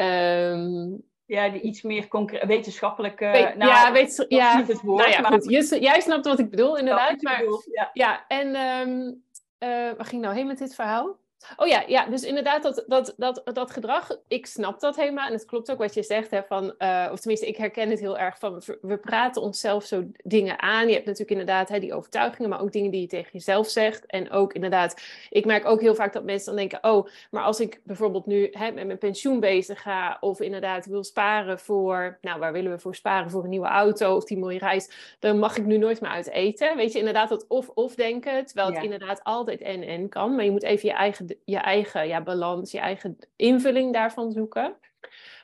Um, 0.01 1.07
ja, 1.27 1.49
die 1.49 1.61
iets 1.61 1.83
meer 1.83 2.07
wetenschappelijke. 2.47 3.25
We 3.25 3.53
nou, 3.57 3.71
ja, 3.71 3.93
weet, 3.93 4.25
ja, 4.29 4.65
het 4.67 4.81
woord, 4.81 5.01
nou 5.01 5.11
ja, 5.11 5.21
maar... 5.21 5.33
goed. 5.33 5.77
jij 5.81 6.01
snapt 6.01 6.27
wat 6.27 6.39
ik 6.39 6.51
bedoel, 6.51 6.79
inderdaad. 6.79 7.23
maar, 7.23 7.39
bedoel, 7.39 7.63
ja. 7.73 7.91
ja, 7.93 8.25
en 8.29 8.57
um, 8.57 9.23
uh, 9.59 9.69
waar 9.69 10.05
ging 10.05 10.23
nou 10.23 10.35
heen 10.35 10.47
met 10.47 10.59
dit 10.59 10.75
verhaal? 10.75 11.19
Oh 11.57 11.67
ja, 11.67 11.85
ja, 11.87 12.07
dus 12.07 12.23
inderdaad, 12.23 12.63
dat, 12.63 12.85
dat, 12.87 13.15
dat, 13.17 13.43
dat 13.45 13.71
gedrag, 13.71 14.19
ik 14.29 14.47
snap 14.47 14.81
dat 14.81 14.97
helemaal. 14.97 15.27
En 15.27 15.33
het 15.33 15.45
klopt 15.45 15.71
ook 15.71 15.79
wat 15.79 15.95
je 15.95 16.03
zegt, 16.03 16.31
hè, 16.31 16.43
van, 16.43 16.75
uh, 16.79 17.09
of 17.13 17.19
tenminste, 17.21 17.47
ik 17.47 17.57
herken 17.57 17.91
het 17.91 18.01
heel 18.01 18.19
erg 18.19 18.39
van, 18.39 18.63
we 18.81 18.97
praten 18.97 19.43
onszelf 19.43 19.85
zo 19.85 20.05
dingen 20.25 20.61
aan. 20.61 20.87
Je 20.87 20.93
hebt 20.93 21.05
natuurlijk 21.05 21.31
inderdaad 21.31 21.69
hè, 21.69 21.79
die 21.79 21.95
overtuigingen, 21.95 22.51
maar 22.51 22.61
ook 22.61 22.73
dingen 22.73 22.91
die 22.91 23.01
je 23.01 23.07
tegen 23.07 23.31
jezelf 23.33 23.69
zegt. 23.69 24.07
En 24.07 24.31
ook 24.31 24.53
inderdaad, 24.53 25.03
ik 25.31 25.45
merk 25.45 25.67
ook 25.67 25.81
heel 25.81 25.95
vaak 25.95 26.13
dat 26.13 26.25
mensen 26.25 26.47
dan 26.47 26.57
denken, 26.57 26.91
oh, 26.91 27.07
maar 27.31 27.43
als 27.43 27.61
ik 27.61 27.81
bijvoorbeeld 27.85 28.27
nu 28.27 28.49
hè, 28.51 28.71
met 28.71 28.87
mijn 28.87 28.99
pensioen 28.99 29.41
bezig 29.41 29.83
ga, 29.83 30.17
of 30.21 30.41
inderdaad 30.41 30.87
wil 30.87 31.05
sparen 31.05 31.59
voor, 31.59 32.19
nou, 32.21 32.39
waar 32.39 32.53
willen 32.53 32.73
we 32.73 32.79
voor 32.79 32.95
sparen? 32.95 33.31
Voor 33.31 33.43
een 33.43 33.51
nieuwe 33.51 33.67
auto 33.67 34.17
of 34.17 34.25
die 34.25 34.39
mooie 34.39 34.59
reis, 34.59 35.17
dan 35.19 35.39
mag 35.39 35.57
ik 35.57 35.65
nu 35.65 35.79
nooit 35.79 36.01
meer 36.01 36.11
uit 36.11 36.31
eten. 36.31 36.77
Weet 36.77 36.93
je, 36.93 36.99
inderdaad 36.99 37.29
dat 37.29 37.47
of-of 37.49 37.95
denken, 37.95 38.47
terwijl 38.47 38.73
het 38.73 38.83
inderdaad 38.83 39.25
altijd 39.25 39.61
en-en 39.61 40.09
kan. 40.09 40.35
Maar 40.35 40.45
je 40.45 40.51
moet 40.51 40.63
even 40.63 40.89
je 40.89 40.95
eigen 40.95 41.27
je 41.45 41.59
eigen 41.59 42.09
ja, 42.09 42.23
balans, 42.23 42.71
je 42.71 42.79
eigen 42.79 43.19
invulling 43.37 43.93
daarvan 43.93 44.33
zoeken. 44.33 44.77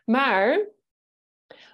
Maar 0.04 0.66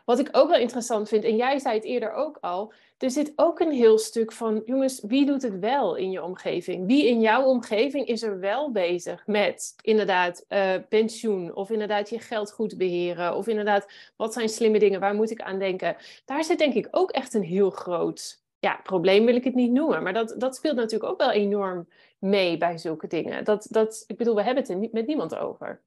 wat 0.05 0.19
ik 0.19 0.29
ook 0.33 0.49
wel 0.49 0.59
interessant 0.59 1.09
vind, 1.09 1.25
en 1.25 1.37
jij 1.37 1.59
zei 1.59 1.75
het 1.75 1.85
eerder 1.85 2.13
ook 2.13 2.39
al, 2.41 2.73
er 2.99 3.11
zit 3.11 3.33
ook 3.37 3.61
een 3.61 3.73
heel 3.73 3.99
stuk 3.99 4.33
van, 4.33 4.63
jongens, 4.65 5.01
wie 5.07 5.27
doet 5.27 5.43
het 5.43 5.59
wel 5.59 5.95
in 5.95 6.11
je 6.11 6.23
omgeving? 6.23 6.87
Wie 6.87 7.07
in 7.07 7.21
jouw 7.21 7.45
omgeving 7.45 8.07
is 8.07 8.23
er 8.23 8.41
wel 8.41 8.71
bezig 8.71 9.27
met 9.27 9.75
inderdaad 9.83 10.45
uh, 10.49 10.75
pensioen, 10.89 11.55
of 11.55 11.71
inderdaad 11.71 12.09
je 12.09 12.19
geld 12.19 12.53
goed 12.53 12.77
beheren, 12.77 13.37
of 13.37 13.47
inderdaad, 13.47 13.87
wat 14.17 14.33
zijn 14.33 14.49
slimme 14.49 14.79
dingen, 14.79 15.01
waar 15.01 15.15
moet 15.15 15.31
ik 15.31 15.41
aan 15.41 15.59
denken? 15.59 15.97
Daar 16.25 16.45
zit 16.45 16.59
denk 16.59 16.75
ik 16.75 16.89
ook 16.91 17.11
echt 17.11 17.35
een 17.35 17.43
heel 17.43 17.71
groot 17.71 18.40
ja, 18.61 18.81
probleem 18.83 19.25
wil 19.25 19.35
ik 19.35 19.45
het 19.45 19.55
niet 19.55 19.73
noemen, 19.73 20.03
maar 20.03 20.13
dat, 20.13 20.35
dat 20.39 20.57
speelt 20.57 20.77
natuurlijk 20.77 21.11
ook 21.13 21.19
wel 21.19 21.31
enorm 21.31 21.89
mee 22.19 22.57
bij 22.57 22.79
zulke 22.79 23.07
dingen. 23.07 23.45
Dat, 23.45 23.67
dat, 23.71 24.05
ik 24.07 24.17
bedoel, 24.17 24.35
we 24.35 24.43
hebben 24.43 24.63
het 24.63 24.73
er 24.73 24.79
niet, 24.79 24.93
met 24.93 25.07
niemand 25.07 25.37
over. 25.37 25.83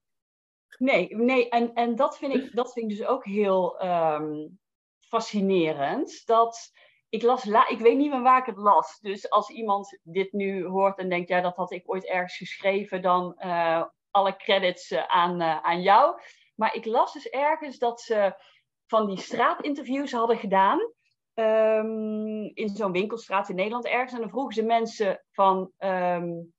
Nee, 0.78 1.16
nee 1.16 1.50
en, 1.50 1.74
en 1.74 1.96
dat, 1.96 2.18
vind 2.18 2.34
ik, 2.34 2.56
dat 2.56 2.74
vind 2.74 2.92
ik 2.92 2.98
dus 2.98 3.08
ook 3.08 3.26
heel 3.26 3.86
um, 3.86 4.60
fascinerend. 5.00 6.26
Dat 6.26 6.72
ik 7.10 7.22
las, 7.22 7.46
la, 7.46 7.68
ik 7.68 7.80
weet 7.80 7.98
niet 7.98 8.12
meer 8.12 8.22
waar 8.22 8.40
ik 8.40 8.46
het 8.46 8.58
las. 8.58 9.00
Dus 9.00 9.30
als 9.30 9.50
iemand 9.50 10.00
dit 10.04 10.32
nu 10.32 10.66
hoort 10.66 10.98
en 10.98 11.10
denkt, 11.10 11.30
ja, 11.30 11.42
dat 11.42 11.56
had 11.56 11.72
ik 11.72 11.84
ooit 11.86 12.08
ergens 12.08 12.38
geschreven, 12.38 13.02
dan 13.02 13.36
uh, 13.40 13.84
alle 14.12 14.36
credits 14.36 14.92
uh, 14.92 15.06
aan, 15.08 15.42
uh, 15.42 15.64
aan 15.64 15.82
jou. 15.82 16.22
Maar 16.56 16.76
ik 16.76 16.86
las 16.86 17.14
dus 17.14 17.30
ergens 17.30 17.78
dat 17.78 18.02
ze 18.02 18.36
van 18.88 19.08
die 19.08 19.20
straatinterviews 19.20 20.12
hadden 20.12 20.38
gedaan. 20.38 20.80
Um, 21.36 22.52
in 22.54 22.70
zo'n 22.70 22.92
winkelstraat 22.92 23.50
in 23.50 23.56
Nederland 23.56 23.86
ergens. 23.86 24.14
En 24.14 24.20
dan 24.20 24.30
vroegen 24.30 24.54
ze 24.54 24.64
mensen 24.64 25.24
van 25.32 25.72
um, 25.80 26.54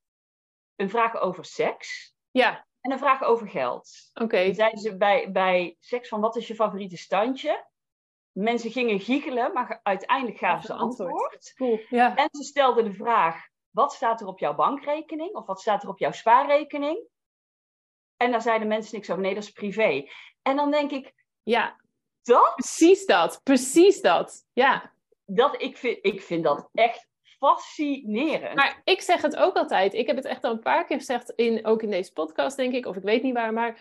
een 0.77 0.91
vraag 0.91 1.21
over 1.21 1.45
seks. 1.45 2.15
Ja. 2.31 2.67
En 2.81 2.93
een 2.93 2.99
vraag 2.99 3.23
over 3.23 3.49
geld. 3.49 4.11
Oké. 4.15 4.25
Okay. 4.25 4.53
zeiden 4.53 4.81
ze 4.81 4.97
bij, 4.97 5.33
bij 5.33 5.77
seks 5.81 6.09
van 6.09 6.21
wat 6.21 6.37
is 6.37 6.47
je 6.47 6.55
favoriete 6.55 6.97
standje? 6.97 7.67
Mensen 8.33 8.71
gingen 8.71 9.01
giechelen, 9.01 9.53
maar 9.53 9.81
uiteindelijk 9.83 10.39
gaven 10.39 10.67
ze 10.67 10.73
antwoord. 10.73 11.13
antwoord. 11.13 11.53
Cool. 11.55 11.81
Ja. 11.89 12.17
En 12.17 12.29
ze 12.31 12.43
stelden 12.43 12.85
de 12.85 12.93
vraag, 12.93 13.49
wat 13.71 13.93
staat 13.93 14.21
er 14.21 14.27
op 14.27 14.39
jouw 14.39 14.55
bankrekening? 14.55 15.35
Of 15.35 15.47
wat 15.47 15.61
staat 15.61 15.83
er 15.83 15.89
op 15.89 15.99
jouw 15.99 16.13
spaarrekening? 16.13 17.09
En 18.17 18.31
daar 18.31 18.43
zeiden 18.43 18.69
mensen 18.69 18.95
niks 18.95 19.11
over. 19.11 19.23
Nee, 19.23 19.35
dat 19.35 19.43
is 19.43 19.51
privé. 19.51 20.09
En 20.43 20.57
dan 20.57 20.71
denk 20.71 20.91
ik, 20.91 21.15
ja. 21.43 21.81
Dat? 22.25 22.53
Precies 22.55 23.07
dat, 23.07 23.41
precies 23.43 24.01
dat. 24.01 24.45
Ja. 24.53 24.93
Dat, 25.27 25.63
ik, 25.63 25.77
vind, 25.77 25.99
ik 26.03 26.23
vind 26.23 26.45
dat 26.45 26.69
echt 26.73 27.09
fascinerend. 27.39 28.55
Maar 28.55 28.81
ik 28.85 29.01
zeg 29.01 29.23
het 29.23 29.37
ook 29.37 29.57
altijd. 29.57 29.95
Ik 29.95 30.07
heb 30.07 30.17
het 30.17 30.25
echt 30.25 30.45
al 30.45 30.51
een 30.51 30.59
paar 30.59 30.85
keer 30.85 30.99
gezegd, 30.99 31.31
in, 31.31 31.67
ook 31.67 31.83
in 31.83 31.91
deze 31.91 32.13
podcast, 32.13 32.57
denk 32.57 32.75
ik, 32.75 32.87
of 32.87 32.97
ik 32.97 33.03
weet 33.03 33.23
niet 33.23 33.35
waar. 33.35 33.53
Maar 33.53 33.81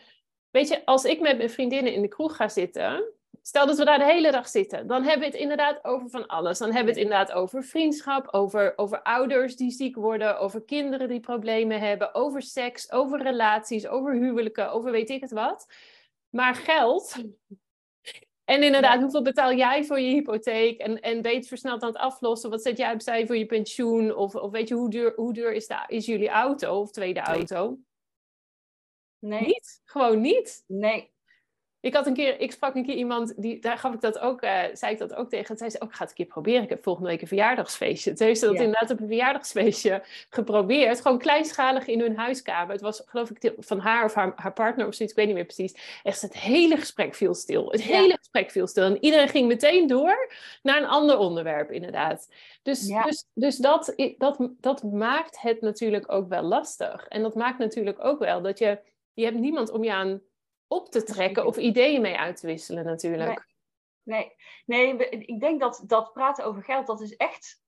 weet 0.51 0.67
je, 0.67 0.85
als 0.85 1.03
ik 1.03 1.19
met 1.19 1.37
mijn 1.37 1.49
vriendinnen 1.49 1.93
in 1.93 2.01
de 2.01 2.07
kroeg 2.07 2.35
ga 2.35 2.47
zitten. 2.47 3.03
Stel 3.45 3.65
dat 3.65 3.77
we 3.77 3.85
daar 3.85 3.97
de 3.97 4.05
hele 4.05 4.31
dag 4.31 4.47
zitten, 4.47 4.87
dan 4.87 5.03
hebben 5.03 5.19
we 5.19 5.25
het 5.25 5.41
inderdaad 5.41 5.83
over 5.83 6.09
van 6.09 6.27
alles. 6.27 6.57
Dan 6.57 6.71
hebben 6.71 6.93
we 6.93 6.99
het 6.99 7.09
inderdaad 7.09 7.31
over 7.31 7.63
vriendschap, 7.63 8.27
over, 8.31 8.73
over 8.75 9.01
ouders 9.01 9.55
die 9.55 9.71
ziek 9.71 9.95
worden, 9.95 10.39
over 10.39 10.61
kinderen 10.61 11.07
die 11.07 11.19
problemen 11.19 11.79
hebben, 11.79 12.15
over 12.15 12.41
seks, 12.41 12.91
over 12.91 13.21
relaties, 13.21 13.87
over 13.87 14.13
huwelijken, 14.13 14.71
over 14.71 14.91
weet 14.91 15.09
ik 15.09 15.21
het 15.21 15.31
wat. 15.31 15.67
Maar 16.29 16.55
geld, 16.55 17.15
en 18.45 18.63
inderdaad, 18.63 19.01
hoeveel 19.01 19.21
betaal 19.21 19.53
jij 19.53 19.83
voor 19.83 19.99
je 19.99 20.13
hypotheek? 20.13 20.79
En, 20.79 20.99
en 20.99 21.21
ben 21.21 21.31
je 21.31 21.37
het 21.37 21.47
versneld 21.47 21.81
aan 21.81 21.87
het 21.87 21.97
aflossen? 21.97 22.49
Wat 22.49 22.61
zet 22.61 22.77
jij 22.77 22.93
opzij 22.93 23.25
voor 23.25 23.37
je 23.37 23.45
pensioen? 23.45 24.15
Of, 24.15 24.35
of 24.35 24.51
weet 24.51 24.67
je, 24.67 24.75
hoe 24.75 24.89
duur, 24.89 25.13
hoe 25.15 25.33
duur 25.33 25.53
is, 25.53 25.67
de, 25.67 25.83
is 25.87 26.05
jullie 26.05 26.29
auto 26.29 26.79
of 26.79 26.91
tweede 26.91 27.19
auto? 27.19 27.77
Nee. 29.19 29.45
Niet? 29.45 29.81
Gewoon 29.85 30.21
niet? 30.21 30.63
Nee. 30.67 31.12
Ik, 31.83 31.93
had 31.93 32.07
een 32.07 32.13
keer, 32.13 32.39
ik 32.39 32.51
sprak 32.51 32.75
een 32.75 32.85
keer 32.85 32.95
iemand, 32.95 33.33
die, 33.41 33.59
daar 33.59 33.77
gaf 33.77 33.93
ik 33.93 34.01
dat 34.01 34.19
ook, 34.19 34.43
uh, 34.43 34.61
zei 34.73 34.91
ik 34.91 34.99
dat 34.99 35.15
ook 35.15 35.29
tegen. 35.29 35.57
Zij 35.57 35.69
zei, 35.69 35.83
ook, 35.83 35.89
oh, 35.89 35.93
ik 35.93 35.95
ga 35.95 36.03
het 36.03 36.09
een 36.09 36.25
keer 36.25 36.33
proberen. 36.33 36.63
Ik 36.63 36.69
heb 36.69 36.83
volgende 36.83 37.09
week 37.09 37.21
een 37.21 37.27
verjaardagsfeestje. 37.27 38.13
Toen 38.13 38.27
heeft 38.27 38.39
ze 38.39 38.45
dat 38.45 38.55
inderdaad 38.55 38.91
op 38.91 38.99
een 38.99 39.07
verjaardagsfeestje 39.07 40.03
geprobeerd. 40.29 41.01
Gewoon 41.01 41.17
kleinschalig 41.17 41.87
in 41.87 41.99
hun 41.99 42.17
huiskamer. 42.17 42.71
Het 42.71 42.81
was 42.81 43.01
geloof 43.05 43.29
ik 43.29 43.53
van 43.57 43.79
haar 43.79 44.05
of 44.05 44.13
haar, 44.13 44.33
haar 44.35 44.53
partner 44.53 44.87
of 44.87 44.93
zoiets, 44.93 45.13
ik 45.13 45.15
weet 45.15 45.25
niet 45.25 45.35
meer 45.35 45.55
precies. 45.55 45.99
Echt, 46.03 46.21
het 46.21 46.37
hele 46.37 46.77
gesprek 46.77 47.15
viel 47.15 47.33
stil. 47.33 47.71
Het 47.71 47.81
hele 47.81 48.17
gesprek 48.17 48.51
viel 48.51 48.67
stil. 48.67 48.83
En 48.83 49.03
iedereen 49.03 49.29
ging 49.29 49.47
meteen 49.47 49.87
door 49.87 50.31
naar 50.61 50.77
een 50.77 50.87
ander 50.87 51.17
onderwerp, 51.17 51.71
inderdaad. 51.71 52.29
Dus, 52.61 52.87
dus, 52.87 53.25
dus 53.33 53.57
dat, 53.57 53.93
dat, 54.17 54.37
dat 54.59 54.83
maakt 54.83 55.41
het 55.41 55.61
natuurlijk 55.61 56.11
ook 56.11 56.29
wel 56.29 56.43
lastig. 56.43 57.07
En 57.07 57.21
dat 57.21 57.35
maakt 57.35 57.59
natuurlijk 57.59 58.03
ook 58.03 58.19
wel 58.19 58.41
dat 58.41 58.59
je, 58.59 58.79
je 59.13 59.23
hebt 59.23 59.37
niemand 59.37 59.71
om 59.71 59.83
je 59.83 59.93
aan 59.93 60.21
op 60.73 60.89
te 60.89 61.03
trekken 61.03 61.45
of 61.45 61.57
ideeën 61.57 62.01
mee 62.01 62.17
uit 62.17 62.37
te 62.37 62.47
wisselen 62.47 62.85
natuurlijk. 62.85 63.47
Nee, 64.03 64.33
nee, 64.65 64.93
nee 64.93 65.09
ik 65.09 65.39
denk 65.39 65.59
dat, 65.59 65.83
dat 65.85 66.13
praten 66.13 66.45
over 66.45 66.63
geld, 66.63 66.87
dat 66.87 67.01
is 67.01 67.15
echt, 67.15 67.61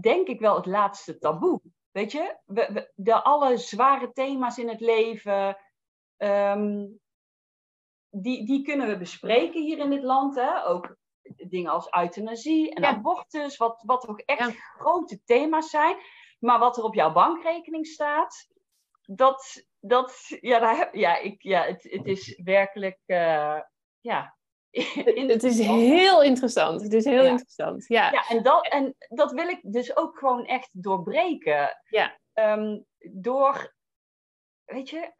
denk 0.00 0.28
ik 0.28 0.40
wel, 0.40 0.56
het 0.56 0.66
laatste 0.66 1.18
taboe. 1.18 1.60
Weet 1.90 2.12
je, 2.12 2.36
we, 2.44 2.68
we, 2.72 2.92
de 2.94 3.22
alle 3.22 3.56
zware 3.56 4.12
thema's 4.12 4.58
in 4.58 4.68
het 4.68 4.80
leven, 4.80 5.56
um, 6.16 7.00
die, 8.10 8.46
die 8.46 8.62
kunnen 8.62 8.88
we 8.88 8.98
bespreken 8.98 9.62
hier 9.62 9.78
in 9.78 9.90
dit 9.90 10.02
land. 10.02 10.34
Hè? 10.34 10.66
Ook 10.66 10.96
dingen 11.36 11.72
als 11.72 11.92
euthanasie 11.92 12.74
en 12.74 12.84
abortus, 12.84 13.56
wat, 13.56 13.82
wat 13.86 14.00
toch 14.00 14.20
echt 14.20 14.56
grote 14.56 15.20
thema's 15.24 15.70
zijn. 15.70 15.96
Maar 16.38 16.58
wat 16.58 16.76
er 16.76 16.84
op 16.84 16.94
jouw 16.94 17.12
bankrekening 17.12 17.86
staat, 17.86 18.48
dat, 19.02 19.66
dat, 19.80 20.26
ja, 20.40 20.58
daar, 20.58 20.98
ja, 20.98 21.18
ik, 21.18 21.42
ja 21.42 21.64
het, 21.64 21.82
het 21.82 22.06
is 22.06 22.40
werkelijk, 22.44 22.98
uh, 23.06 23.60
ja. 24.00 24.36
het 25.26 25.44
is 25.44 25.58
heel 25.58 26.22
interessant. 26.22 26.82
Het 26.82 26.92
is 26.92 27.04
heel 27.04 27.24
interessant, 27.24 27.84
ja. 27.86 28.12
Ja, 28.12 28.28
en 28.28 28.42
dat, 28.42 28.68
en 28.68 28.96
dat 29.08 29.32
wil 29.32 29.48
ik 29.48 29.60
dus 29.62 29.96
ook 29.96 30.18
gewoon 30.18 30.46
echt 30.46 30.68
doorbreken. 30.72 31.82
Ja. 31.88 32.18
Um, 32.34 32.86
door, 33.12 33.74
weet 34.64 34.90
je, 34.90 35.12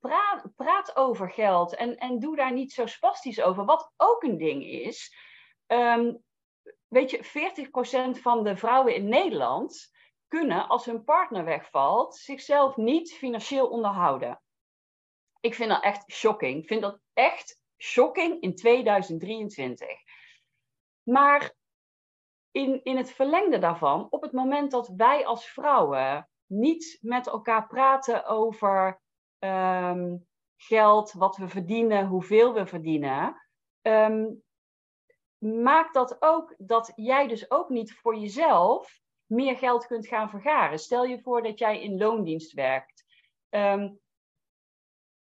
praat, 0.00 0.44
praat 0.56 0.96
over 0.96 1.30
geld 1.30 1.74
en, 1.74 1.96
en 1.96 2.18
doe 2.18 2.36
daar 2.36 2.52
niet 2.52 2.72
zo 2.72 2.86
spastisch 2.86 3.42
over. 3.42 3.64
Wat 3.64 3.92
ook 3.96 4.22
een 4.22 4.38
ding 4.38 4.64
is, 4.64 5.14
um, 5.66 6.22
weet 6.88 7.10
je, 7.10 7.24
40% 8.16 8.20
van 8.20 8.44
de 8.44 8.56
vrouwen 8.56 8.94
in 8.94 9.08
Nederland 9.08 9.92
kunnen, 10.34 10.68
als 10.68 10.84
hun 10.84 11.04
partner 11.04 11.44
wegvalt, 11.44 12.16
zichzelf 12.16 12.76
niet 12.76 13.12
financieel 13.12 13.68
onderhouden. 13.68 14.40
Ik 15.40 15.54
vind 15.54 15.70
dat 15.70 15.82
echt 15.82 16.12
shocking. 16.12 16.62
Ik 16.62 16.66
vind 16.66 16.82
dat 16.82 17.00
echt 17.12 17.60
shocking 17.76 18.40
in 18.40 18.54
2023. 18.54 19.88
Maar 21.02 21.54
in, 22.50 22.84
in 22.84 22.96
het 22.96 23.12
verlengde 23.12 23.58
daarvan, 23.58 24.06
op 24.10 24.22
het 24.22 24.32
moment 24.32 24.70
dat 24.70 24.88
wij 24.96 25.26
als 25.26 25.46
vrouwen 25.46 26.28
niet 26.46 26.98
met 27.00 27.26
elkaar 27.26 27.66
praten 27.66 28.26
over 28.26 29.00
um, 29.38 30.26
geld, 30.56 31.12
wat 31.12 31.36
we 31.36 31.48
verdienen, 31.48 32.06
hoeveel 32.06 32.54
we 32.54 32.66
verdienen, 32.66 33.42
ehm, 33.82 34.26
maakt 35.38 35.94
dat 35.94 36.22
ook 36.22 36.54
dat 36.58 36.92
jij 36.94 37.28
dus 37.28 37.50
ook 37.50 37.68
niet 37.68 37.94
voor 37.94 38.16
jezelf 38.16 39.02
meer 39.26 39.56
geld 39.56 39.86
kunt 39.86 40.06
gaan 40.06 40.30
vergaren. 40.30 40.78
Stel 40.78 41.04
je 41.04 41.20
voor 41.20 41.42
dat 41.42 41.58
jij 41.58 41.82
in 41.82 41.98
loondienst 41.98 42.52
werkt. 42.52 43.04
Ehm, 43.48 43.88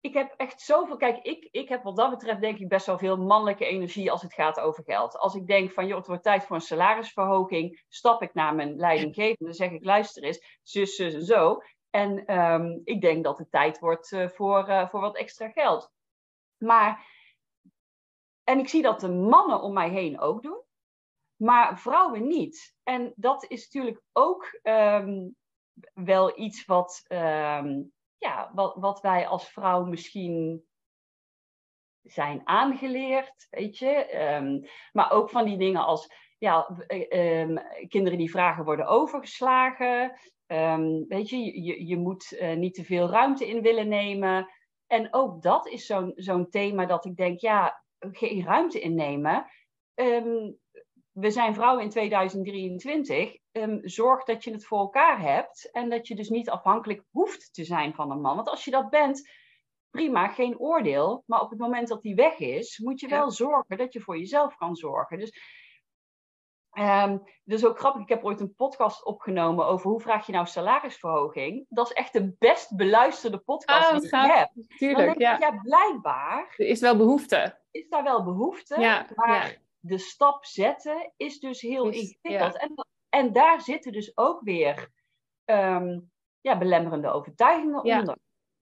ik 0.00 0.14
heb 0.14 0.34
echt 0.36 0.60
zoveel. 0.60 0.96
Kijk, 0.96 1.24
ik, 1.24 1.48
ik 1.50 1.68
heb 1.68 1.82
wat 1.82 1.96
dat 1.96 2.10
betreft 2.10 2.40
denk 2.40 2.58
ik 2.58 2.68
best 2.68 2.86
wel 2.86 2.98
veel 2.98 3.16
mannelijke 3.16 3.66
energie 3.66 4.10
als 4.10 4.22
het 4.22 4.34
gaat 4.34 4.60
over 4.60 4.84
geld. 4.84 5.16
Als 5.16 5.34
ik 5.34 5.46
denk 5.46 5.72
van 5.72 5.86
joh, 5.86 5.96
het 5.96 6.06
wordt 6.06 6.22
tijd 6.22 6.44
voor 6.44 6.56
een 6.56 6.62
salarisverhoging, 6.62 7.84
stap 7.88 8.22
ik 8.22 8.34
naar 8.34 8.54
mijn 8.54 8.76
leidinggevende, 8.76 9.52
zeg 9.52 9.70
ik 9.70 9.84
luister 9.84 10.22
eens, 10.22 10.58
zus, 10.62 10.94
zus 10.94 11.14
en 11.14 11.24
zo. 11.24 11.62
En 11.90 12.24
ehm, 12.24 12.80
ik 12.84 13.00
denk 13.00 13.24
dat 13.24 13.38
het 13.38 13.50
tijd 13.50 13.78
wordt 13.78 14.12
uh, 14.12 14.28
voor, 14.28 14.68
uh, 14.68 14.88
voor 14.88 15.00
wat 15.00 15.16
extra 15.16 15.48
geld. 15.48 15.90
Maar, 16.58 17.06
en 18.44 18.58
ik 18.58 18.68
zie 18.68 18.82
dat 18.82 19.00
de 19.00 19.08
mannen 19.08 19.60
om 19.60 19.72
mij 19.72 19.88
heen 19.88 20.20
ook 20.20 20.42
doen, 20.42 20.62
maar 21.36 21.78
vrouwen 21.78 22.26
niet. 22.26 22.74
En 22.82 23.12
dat 23.16 23.44
is 23.48 23.64
natuurlijk 23.64 24.02
ook 24.12 24.60
um, 24.62 25.36
wel 25.92 26.38
iets 26.38 26.64
wat, 26.64 27.04
um, 27.08 27.92
ja, 28.18 28.50
wat, 28.54 28.76
wat 28.76 29.00
wij 29.00 29.26
als 29.26 29.48
vrouw 29.48 29.84
misschien 29.84 30.64
zijn 32.02 32.40
aangeleerd, 32.44 33.46
weet 33.50 33.78
je. 33.78 34.68
maar 34.92 35.10
ook 35.10 35.30
van 35.30 35.44
die 35.44 35.58
dingen 35.58 35.84
als 35.84 36.14
ja, 36.38 36.76
kinderen 37.88 38.18
die 38.18 38.30
vragen 38.30 38.64
worden 38.64 38.86
overgeslagen. 38.86 40.18
Weet 41.08 41.28
je, 41.28 41.62
je, 41.62 41.86
je 41.86 41.96
moet 41.96 42.32
uh, 42.32 42.54
niet 42.54 42.74
te 42.74 42.84
veel 42.84 43.08
ruimte 43.08 43.48
in 43.48 43.62
willen 43.62 43.88
nemen. 43.88 44.48
En 44.86 45.14
ook 45.14 45.42
dat 45.42 45.66
is 45.66 45.86
zo'n 45.86 46.12
zo'n 46.14 46.48
thema 46.48 46.86
dat 46.86 47.04
ik 47.04 47.16
denk, 47.16 47.40
ja, 47.40 47.82
geen 47.98 48.44
ruimte 48.44 48.80
innemen. 48.80 49.46
Um, 49.94 50.58
we 51.18 51.30
zijn 51.30 51.54
vrouwen 51.54 51.82
in 51.82 51.90
2023. 51.90 53.18
Um, 53.24 53.38
ehm, 53.52 53.78
zorg 53.82 54.24
dat 54.24 54.44
je 54.44 54.52
het 54.52 54.66
voor 54.66 54.78
elkaar 54.78 55.20
hebt 55.20 55.70
en 55.72 55.90
dat 55.90 56.08
je 56.08 56.14
dus 56.14 56.28
niet 56.28 56.50
afhankelijk 56.50 57.02
hoeft 57.10 57.54
te 57.54 57.64
zijn 57.64 57.94
van 57.94 58.10
een 58.10 58.20
man. 58.20 58.36
Want 58.36 58.48
als 58.48 58.64
je 58.64 58.70
dat 58.70 58.90
bent, 58.90 59.30
prima, 59.90 60.28
geen 60.28 60.58
oordeel. 60.58 61.22
Maar 61.26 61.40
op 61.40 61.50
het 61.50 61.58
moment 61.58 61.88
dat 61.88 62.02
die 62.02 62.14
weg 62.14 62.38
is, 62.38 62.78
moet 62.78 63.00
je 63.00 63.08
wel 63.08 63.30
zorgen 63.30 63.76
dat 63.76 63.92
je 63.92 64.00
voor 64.00 64.18
jezelf 64.18 64.56
kan 64.56 64.76
zorgen. 64.76 65.18
Dus 65.18 65.64
Um, 66.78 67.22
dus 67.44 67.66
ook 67.66 67.78
grappig, 67.78 68.02
ik 68.02 68.08
heb 68.08 68.24
ooit 68.24 68.40
een 68.40 68.54
podcast 68.54 69.04
opgenomen 69.04 69.66
over 69.66 69.90
hoe 69.90 70.00
vraag 70.00 70.26
je 70.26 70.32
nou 70.32 70.46
salarisverhoging. 70.46 71.66
Dat 71.68 71.86
is 71.86 71.92
echt 71.92 72.12
de 72.12 72.34
best 72.38 72.76
beluisterde 72.76 73.38
podcast 73.38 73.92
oh, 73.92 73.98
die 73.98 74.06
ik 74.06 74.32
heb. 74.34 74.50
Tuurlijk, 74.76 75.18
ja. 75.18 75.36
ja. 75.38 75.60
blijkbaar... 75.62 76.54
Er 76.56 76.66
is 76.66 76.80
wel 76.80 76.96
behoefte. 76.96 77.58
Is 77.70 77.88
daar 77.88 78.02
wel 78.02 78.24
behoefte, 78.24 78.80
ja, 78.80 79.06
maar 79.14 79.65
de 79.86 79.98
stap 79.98 80.44
zetten 80.44 81.12
is 81.16 81.38
dus 81.38 81.60
heel 81.60 81.88
ingewikkeld. 81.88 82.58
En, 82.58 82.86
en 83.08 83.32
daar 83.32 83.60
zitten 83.60 83.92
dus 83.92 84.16
ook 84.16 84.40
weer 84.42 84.90
um, 85.44 86.10
ja, 86.40 86.58
belemmerende 86.58 87.08
overtuigingen 87.08 87.82
onder. 87.82 88.16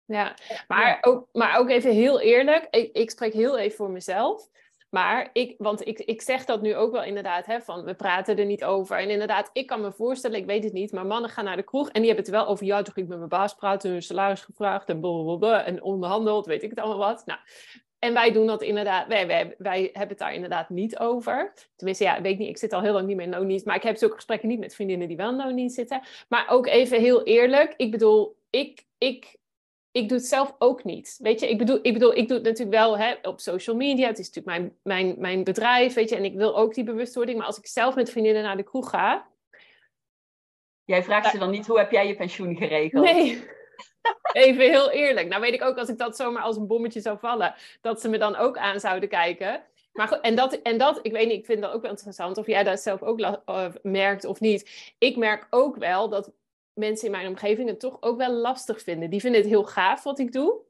Ja, 0.06 0.34
maar, 0.68 0.98
Ook, 1.00 1.28
maar 1.32 1.58
ook 1.58 1.68
even 1.68 1.92
heel 1.92 2.20
eerlijk, 2.20 2.66
ik, 2.70 2.96
ik 2.96 3.10
spreek 3.10 3.32
heel 3.32 3.58
even 3.58 3.76
voor 3.76 3.90
mezelf. 3.90 4.48
Maar 4.94 5.30
ik, 5.32 5.54
want 5.58 5.86
ik, 5.86 5.98
ik 5.98 6.22
zeg 6.22 6.44
dat 6.44 6.62
nu 6.62 6.76
ook 6.76 6.92
wel 6.92 7.02
inderdaad, 7.02 7.46
hè, 7.46 7.60
van 7.60 7.84
we 7.84 7.94
praten 7.94 8.38
er 8.38 8.44
niet 8.44 8.64
over. 8.64 8.98
En 8.98 9.10
inderdaad, 9.10 9.50
ik 9.52 9.66
kan 9.66 9.80
me 9.80 9.92
voorstellen, 9.92 10.38
ik 10.38 10.46
weet 10.46 10.64
het 10.64 10.72
niet, 10.72 10.92
maar 10.92 11.06
mannen 11.06 11.30
gaan 11.30 11.44
naar 11.44 11.56
de 11.56 11.62
kroeg 11.62 11.88
en 11.88 12.00
die 12.00 12.06
hebben 12.06 12.24
het 12.24 12.34
wel 12.34 12.46
over, 12.46 12.66
ja, 12.66 12.82
toch 12.82 12.96
ik 12.96 13.08
met 13.08 13.18
mijn 13.18 13.28
baas 13.28 13.54
praten, 13.54 13.90
hun 13.90 14.02
salaris 14.02 14.40
gevraagd 14.40 14.88
en 14.88 15.00
blablabla, 15.00 15.64
en 15.64 15.82
onderhandeld, 15.82 16.46
weet 16.46 16.62
ik 16.62 16.70
het 16.70 16.78
allemaal 16.78 17.08
wat. 17.08 17.26
Nou, 17.26 17.40
en 18.04 18.14
wij 18.14 18.32
doen 18.32 18.46
dat 18.46 18.62
inderdaad, 18.62 19.06
wij, 19.06 19.26
wij, 19.26 19.54
wij 19.58 19.80
hebben 19.82 20.08
het 20.08 20.18
daar 20.18 20.34
inderdaad 20.34 20.68
niet 20.68 20.98
over. 20.98 21.52
Tenminste, 21.76 22.04
ja, 22.04 22.20
weet 22.20 22.32
ik 22.32 22.38
niet, 22.38 22.48
ik 22.48 22.58
zit 22.58 22.72
al 22.72 22.82
heel 22.82 22.92
lang 22.92 23.06
niet 23.06 23.16
meer 23.16 23.26
in 23.26 23.32
loondienst, 23.32 23.64
maar 23.64 23.76
ik 23.76 23.82
heb 23.82 23.96
zulke 23.96 24.14
gesprekken 24.14 24.48
niet 24.48 24.58
met 24.58 24.74
vriendinnen 24.74 25.08
die 25.08 25.16
wel 25.16 25.30
in 25.30 25.36
loondienst 25.36 25.74
zitten. 25.74 26.02
Maar 26.28 26.48
ook 26.48 26.66
even 26.66 27.00
heel 27.00 27.22
eerlijk, 27.22 27.74
ik 27.76 27.90
bedoel, 27.90 28.36
ik, 28.50 28.84
ik 28.98 29.36
ik 29.90 30.08
doe 30.08 30.18
het 30.18 30.26
zelf 30.26 30.54
ook 30.58 30.84
niet. 30.84 31.18
Weet 31.18 31.40
je, 31.40 31.50
ik 31.50 31.58
bedoel, 31.58 31.78
ik, 31.82 31.92
bedoel, 31.92 32.14
ik 32.14 32.28
doe 32.28 32.36
het 32.36 32.46
natuurlijk 32.46 32.76
wel 32.76 32.98
hè, 32.98 33.14
op 33.22 33.40
social 33.40 33.76
media. 33.76 34.06
Het 34.06 34.18
is 34.18 34.30
natuurlijk 34.30 34.56
mijn, 34.56 34.76
mijn, 34.82 35.14
mijn 35.18 35.44
bedrijf, 35.44 35.94
weet 35.94 36.08
je. 36.08 36.16
En 36.16 36.24
ik 36.24 36.34
wil 36.34 36.56
ook 36.56 36.74
die 36.74 36.84
bewustwording. 36.84 37.38
Maar 37.38 37.46
als 37.46 37.58
ik 37.58 37.66
zelf 37.66 37.94
met 37.94 38.10
vriendinnen 38.10 38.42
naar 38.42 38.56
de 38.56 38.62
kroeg 38.62 38.90
ga... 38.90 39.26
Jij 40.84 41.02
vraagt 41.02 41.30
ze 41.30 41.38
dan 41.38 41.50
niet, 41.50 41.66
hoe 41.66 41.78
heb 41.78 41.90
jij 41.90 42.06
je 42.06 42.16
pensioen 42.16 42.56
geregeld? 42.56 43.04
Nee, 43.04 43.44
even 44.32 44.64
heel 44.70 44.90
eerlijk. 44.90 45.28
Nou 45.28 45.40
weet 45.40 45.54
ik 45.54 45.62
ook, 45.62 45.78
als 45.78 45.88
ik 45.88 45.98
dat 45.98 46.16
zomaar 46.16 46.42
als 46.42 46.56
een 46.56 46.66
bommetje 46.66 47.00
zou 47.00 47.18
vallen... 47.18 47.54
dat 47.80 48.00
ze 48.00 48.08
me 48.08 48.18
dan 48.18 48.36
ook 48.36 48.58
aan 48.58 48.80
zouden 48.80 49.08
kijken. 49.08 49.62
Maar 49.92 50.08
goed, 50.08 50.20
en 50.20 50.34
dat, 50.34 50.52
en 50.52 50.78
dat, 50.78 50.98
ik 51.02 51.12
weet 51.12 51.26
niet, 51.26 51.38
ik 51.38 51.46
vind 51.46 51.62
dat 51.62 51.72
ook 51.72 51.82
wel 51.82 51.90
interessant... 51.90 52.38
of 52.38 52.46
jij 52.46 52.64
dat 52.64 52.80
zelf 52.80 53.02
ook 53.02 53.20
uh, 53.20 53.66
merkt 53.82 54.24
of 54.24 54.40
niet. 54.40 54.94
Ik 54.98 55.16
merk 55.16 55.46
ook 55.50 55.76
wel 55.76 56.08
dat 56.08 56.32
mensen 56.72 57.06
in 57.06 57.12
mijn 57.12 57.28
omgeving 57.28 57.68
het 57.68 57.80
toch 57.80 57.96
ook 58.00 58.16
wel 58.16 58.32
lastig 58.32 58.82
vinden. 58.82 59.10
Die 59.10 59.20
vinden 59.20 59.40
het 59.40 59.50
heel 59.50 59.64
gaaf 59.64 60.02
wat 60.02 60.18
ik 60.18 60.32
doe. 60.32 60.60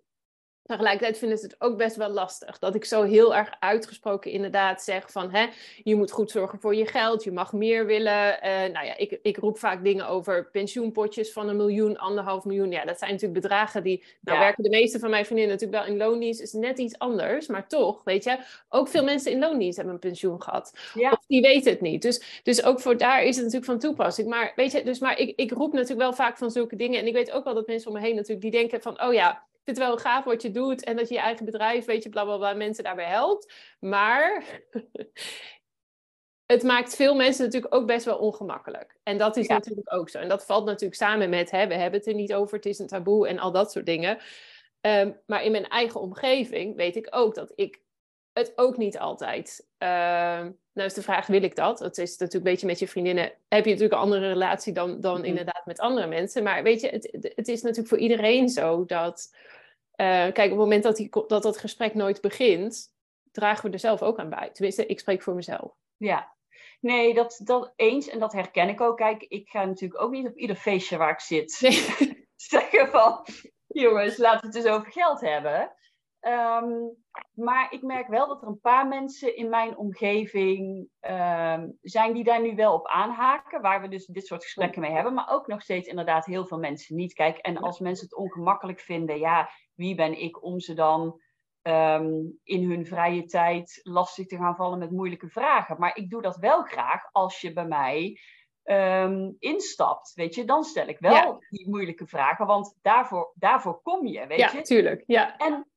Tegelijkertijd 0.66 1.18
vinden 1.18 1.38
ze 1.38 1.44
het 1.44 1.56
ook 1.58 1.76
best 1.76 1.96
wel 1.96 2.08
lastig. 2.08 2.58
Dat 2.58 2.74
ik 2.74 2.84
zo 2.84 3.02
heel 3.02 3.34
erg 3.34 3.50
uitgesproken 3.60 4.30
inderdaad 4.30 4.82
zeg 4.82 5.10
van... 5.10 5.30
Hè, 5.30 5.46
je 5.82 5.94
moet 5.94 6.10
goed 6.10 6.30
zorgen 6.30 6.60
voor 6.60 6.74
je 6.74 6.86
geld, 6.86 7.24
je 7.24 7.32
mag 7.32 7.52
meer 7.52 7.86
willen. 7.86 8.38
Uh, 8.42 8.72
nou 8.72 8.86
ja, 8.86 8.96
ik, 8.96 9.18
ik 9.22 9.36
roep 9.36 9.58
vaak 9.58 9.84
dingen 9.84 10.08
over 10.08 10.50
pensioenpotjes 10.50 11.32
van 11.32 11.48
een 11.48 11.56
miljoen, 11.56 11.96
anderhalf 11.96 12.44
miljoen. 12.44 12.70
Ja, 12.70 12.84
dat 12.84 12.98
zijn 12.98 13.10
natuurlijk 13.10 13.40
bedragen 13.40 13.82
die... 13.82 14.04
Nou 14.20 14.38
werken 14.38 14.62
de 14.62 14.70
meeste 14.70 14.98
van 14.98 15.10
mijn 15.10 15.24
vriendinnen 15.24 15.54
natuurlijk 15.54 15.84
wel 15.84 15.92
in 15.92 16.00
loondienst. 16.00 16.40
is 16.40 16.52
net 16.52 16.78
iets 16.78 16.98
anders, 16.98 17.46
maar 17.46 17.68
toch, 17.68 18.04
weet 18.04 18.24
je... 18.24 18.38
Ook 18.68 18.88
veel 18.88 19.04
mensen 19.04 19.32
in 19.32 19.38
loondienst 19.38 19.76
hebben 19.76 19.94
een 19.94 20.00
pensioen 20.00 20.42
gehad. 20.42 20.78
Ja. 20.94 21.10
Of 21.10 21.24
die 21.26 21.40
weten 21.40 21.72
het 21.72 21.80
niet. 21.80 22.02
Dus, 22.02 22.40
dus 22.42 22.64
ook 22.64 22.80
voor 22.80 22.96
daar 22.96 23.22
is 23.22 23.36
het 23.36 23.44
natuurlijk 23.44 23.70
van 23.70 23.78
toepassing. 23.78 24.28
Maar 24.28 24.52
weet 24.56 24.72
je, 24.72 24.82
dus 24.82 24.98
maar 24.98 25.18
ik, 25.18 25.32
ik 25.36 25.50
roep 25.50 25.72
natuurlijk 25.72 26.00
wel 26.00 26.12
vaak 26.12 26.38
van 26.38 26.50
zulke 26.50 26.76
dingen. 26.76 27.00
En 27.00 27.06
ik 27.06 27.14
weet 27.14 27.30
ook 27.30 27.44
wel 27.44 27.54
dat 27.54 27.66
mensen 27.66 27.88
om 27.88 27.96
me 27.96 28.02
heen 28.02 28.14
natuurlijk 28.14 28.42
die 28.42 28.50
denken 28.50 28.82
van... 28.82 29.02
Oh 29.02 29.12
ja 29.12 29.42
vind 29.64 29.76
het 29.76 29.86
wel 29.86 29.98
gaaf 29.98 30.24
wat 30.24 30.42
je 30.42 30.50
doet 30.50 30.84
en 30.84 30.96
dat 30.96 31.08
je 31.08 31.14
je 31.14 31.20
eigen 31.20 31.44
bedrijf, 31.44 31.84
weet 31.84 32.02
je, 32.02 32.08
blablabla, 32.08 32.52
mensen 32.52 32.84
daarbij 32.84 33.08
helpt. 33.08 33.52
Maar 33.78 34.44
het 36.52 36.62
maakt 36.62 36.96
veel 36.96 37.14
mensen 37.14 37.44
natuurlijk 37.44 37.74
ook 37.74 37.86
best 37.86 38.04
wel 38.04 38.18
ongemakkelijk. 38.18 38.98
En 39.02 39.18
dat 39.18 39.36
is 39.36 39.46
natuurlijk 39.46 39.94
ook 39.94 40.08
zo. 40.08 40.18
En 40.18 40.28
dat 40.28 40.46
valt 40.46 40.64
natuurlijk 40.64 41.00
samen 41.00 41.30
met, 41.30 41.50
hè, 41.50 41.66
we 41.66 41.74
hebben 41.74 41.98
het 41.98 42.08
er 42.08 42.14
niet 42.14 42.34
over, 42.34 42.56
het 42.56 42.66
is 42.66 42.78
een 42.78 42.86
taboe 42.86 43.28
en 43.28 43.38
al 43.38 43.52
dat 43.52 43.72
soort 43.72 43.86
dingen. 43.86 44.18
Um, 44.80 45.20
maar 45.26 45.44
in 45.44 45.50
mijn 45.50 45.68
eigen 45.68 46.00
omgeving 46.00 46.76
weet 46.76 46.96
ik 46.96 47.06
ook 47.10 47.34
dat 47.34 47.52
ik 47.54 47.82
het 48.32 48.52
ook 48.56 48.76
niet 48.76 48.98
altijd. 48.98 49.68
Uh, 49.78 50.46
nou 50.74 50.88
is 50.88 50.94
de 50.94 51.02
vraag, 51.02 51.26
wil 51.26 51.42
ik 51.42 51.56
dat? 51.56 51.78
Het 51.78 51.98
is 51.98 52.10
natuurlijk 52.10 52.34
een 52.34 52.50
beetje 52.50 52.66
met 52.66 52.78
je 52.78 52.88
vriendinnen. 52.88 53.32
Heb 53.48 53.64
je 53.64 53.70
natuurlijk 53.70 53.92
een 53.92 53.98
andere 53.98 54.28
relatie 54.28 54.72
dan, 54.72 55.00
dan 55.00 55.18
mhm. 55.18 55.24
inderdaad 55.24 55.66
met 55.66 55.80
andere 55.80 56.06
mensen. 56.06 56.42
Maar 56.42 56.62
weet 56.62 56.80
je, 56.80 56.88
het, 56.88 57.32
het 57.36 57.48
is 57.48 57.62
natuurlijk 57.62 57.88
voor 57.88 57.98
iedereen 57.98 58.48
zo 58.48 58.84
dat 58.84 59.34
uh, 59.96 60.06
kijk, 60.06 60.38
op 60.38 60.50
het 60.50 60.58
moment 60.58 60.82
dat, 60.82 60.96
die, 60.96 61.08
dat 61.26 61.42
dat 61.42 61.58
gesprek 61.58 61.94
nooit 61.94 62.20
begint, 62.20 62.92
dragen 63.30 63.66
we 63.66 63.72
er 63.72 63.78
zelf 63.78 64.02
ook 64.02 64.18
aan 64.18 64.30
bij. 64.30 64.50
Tenminste, 64.52 64.86
ik 64.86 64.98
spreek 64.98 65.22
voor 65.22 65.34
mezelf. 65.34 65.72
Ja, 65.96 66.32
nee, 66.80 67.14
dat, 67.14 67.40
dat 67.44 67.72
eens 67.76 68.08
en 68.08 68.18
dat 68.18 68.32
herken 68.32 68.68
ik 68.68 68.80
ook. 68.80 68.96
Kijk, 68.96 69.22
ik 69.22 69.48
ga 69.48 69.64
natuurlijk 69.64 70.00
ook 70.00 70.10
niet 70.10 70.26
op 70.26 70.36
ieder 70.36 70.56
feestje 70.56 70.96
waar 70.96 71.10
ik 71.10 71.20
zit 71.20 71.58
nee. 71.60 72.26
zeggen 72.36 72.88
van, 72.90 73.26
jongens, 73.66 74.16
laten 74.16 74.40
we 74.40 74.46
het 74.46 74.56
eens 74.56 74.74
over 74.74 74.92
geld 74.92 75.20
hebben. 75.20 75.72
Um, 76.26 76.96
maar 77.34 77.72
ik 77.72 77.82
merk 77.82 78.06
wel 78.06 78.28
dat 78.28 78.42
er 78.42 78.48
een 78.48 78.60
paar 78.60 78.88
mensen 78.88 79.36
in 79.36 79.48
mijn 79.48 79.76
omgeving 79.76 80.88
um, 81.00 81.78
zijn 81.80 82.12
die 82.12 82.24
daar 82.24 82.40
nu 82.40 82.54
wel 82.54 82.74
op 82.74 82.86
aanhaken, 82.86 83.60
waar 83.60 83.80
we 83.80 83.88
dus 83.88 84.06
dit 84.06 84.26
soort 84.26 84.42
gesprekken 84.42 84.80
mee 84.80 84.90
hebben, 84.90 85.14
maar 85.14 85.30
ook 85.30 85.46
nog 85.46 85.62
steeds 85.62 85.88
inderdaad 85.88 86.26
heel 86.26 86.46
veel 86.46 86.58
mensen 86.58 86.96
niet. 86.96 87.12
Kijk, 87.12 87.36
en 87.38 87.56
als 87.56 87.78
mensen 87.78 88.04
het 88.04 88.16
ongemakkelijk 88.16 88.80
vinden, 88.80 89.18
ja, 89.18 89.50
wie 89.74 89.94
ben 89.94 90.20
ik 90.20 90.44
om 90.44 90.60
ze 90.60 90.74
dan 90.74 91.20
um, 91.62 92.38
in 92.42 92.70
hun 92.70 92.86
vrije 92.86 93.24
tijd 93.24 93.80
lastig 93.82 94.26
te 94.26 94.36
gaan 94.36 94.56
vallen 94.56 94.78
met 94.78 94.90
moeilijke 94.90 95.28
vragen? 95.28 95.76
Maar 95.78 95.96
ik 95.96 96.10
doe 96.10 96.22
dat 96.22 96.36
wel 96.36 96.62
graag 96.62 97.08
als 97.12 97.40
je 97.40 97.52
bij 97.52 97.66
mij 97.66 98.18
um, 98.64 99.36
instapt, 99.38 100.12
weet 100.14 100.34
je, 100.34 100.44
dan 100.44 100.64
stel 100.64 100.88
ik 100.88 100.98
wel 100.98 101.38
die 101.50 101.68
moeilijke 101.68 102.06
vragen, 102.06 102.46
want 102.46 102.78
daarvoor, 102.82 103.32
daarvoor 103.34 103.80
kom 103.82 104.06
je, 104.06 104.26
weet 104.26 104.38
ja, 104.38 104.50
je. 104.52 104.62
Tuurlijk, 104.62 105.02
ja, 105.06 105.36
En 105.36 105.68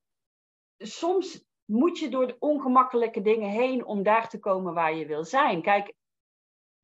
soms 0.77 1.45
moet 1.65 1.99
je 1.99 2.09
door 2.09 2.27
de 2.27 2.35
ongemakkelijke 2.39 3.21
dingen 3.21 3.49
heen 3.49 3.85
om 3.85 4.03
daar 4.03 4.29
te 4.29 4.39
komen 4.39 4.73
waar 4.73 4.95
je 4.95 5.05
wil 5.05 5.23
zijn. 5.23 5.61
Kijk, 5.61 5.93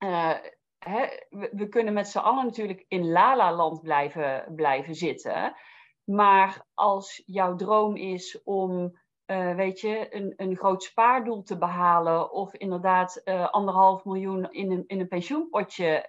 uh, 0.04 0.36
hè, 0.78 1.08
we, 1.30 1.68
kunnen 1.70 1.94
met 1.94 2.08
z'n 2.08 2.18
allen 2.18 2.46
natuurlijk 2.46 2.86
in 2.88 3.12
Lala-land 3.12 3.82
blijven, 3.82 4.52
blijven 4.56 4.96
zitten. 4.96 5.56
Maar 6.04 6.66
als 6.74 7.24
jouw 7.26 7.56
droom 7.56 7.96
is 7.96 8.44
om, 8.44 9.00
uh, 9.26 9.56
weet 9.56 9.80
je, 9.80 10.16
een, 10.16 10.34
een 10.36 10.58
groot 10.58 10.84
spaardoel 10.84 11.44
te 11.44 11.58
behalen, 11.58 12.32
of 12.32 12.54
inderdaad 12.54 13.22
uh, 13.26 13.50
anderhalf 13.50 14.06
miljoen 14.06 14.52
in 14.52 14.72
een, 14.72 14.84
in 14.88 15.00
een 15.00 15.08
pensioenpotje 15.08 16.06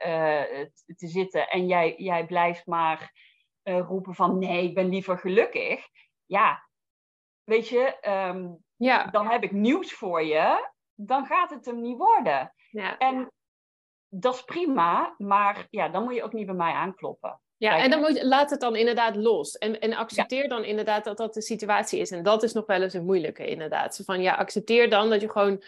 te 0.97 1.07
zitten, 1.07 1.49
en 1.49 1.67
jij, 1.67 1.95
jij 1.97 2.27
blijft 2.27 2.67
maar 2.67 3.13
roepen 3.63 4.15
van 4.15 4.39
nee, 4.39 4.65
ik 4.69 4.75
ben 4.75 4.89
liever 4.89 5.19
gelukkig. 5.19 5.87
Ja, 6.27 6.69
weet 7.45 7.69
je, 7.69 7.99
ehm, 8.01 8.49
ja. 8.77 9.05
dan 9.05 9.27
heb 9.27 9.43
ik 9.43 9.53
nieuws 9.53 9.93
voor 9.93 10.23
je, 10.23 10.71
dan 10.95 11.27
gaat 11.27 11.51
het 11.51 11.65
hem 11.65 11.81
niet 11.81 11.99
worden. 11.99 12.55
Ja. 12.71 12.99
En 12.99 13.33
dat 14.09 14.35
is 14.35 14.43
prima, 14.43 15.15
maar 15.19 15.67
ja, 15.71 15.89
dan 15.89 16.05
moet 16.05 16.15
je 16.15 16.23
ook 16.23 16.33
niet 16.33 16.47
bij 16.47 16.55
mij 16.55 16.73
aankloppen. 16.73 17.41
Ja, 17.57 17.79
en 17.79 17.91
dan 17.91 18.01
moet 18.01 18.17
je, 18.17 18.27
laat 18.27 18.51
het 18.51 18.61
dan 18.61 18.77
inderdaad 18.77 19.17
los. 19.17 19.59
En, 19.59 19.81
en 19.81 19.95
accepteer 19.95 20.49
dan 20.49 20.65
inderdaad 20.65 21.05
dat 21.05 21.17
dat 21.17 21.35
de 21.35 21.43
situatie 21.43 22.01
is. 22.01 22.11
En 22.11 22.23
dat 22.23 22.43
is 22.43 22.53
nog 22.53 22.67
wel 22.67 22.83
eens 22.83 22.95
een 22.95 23.05
moeilijke, 23.05 23.47
inderdaad. 23.47 24.03
Van 24.05 24.21
ja, 24.21 24.35
accepteer 24.35 24.91
dan 24.91 25.11
dat 25.11 25.21
je 25.21 25.31
gewoon, 25.31 25.63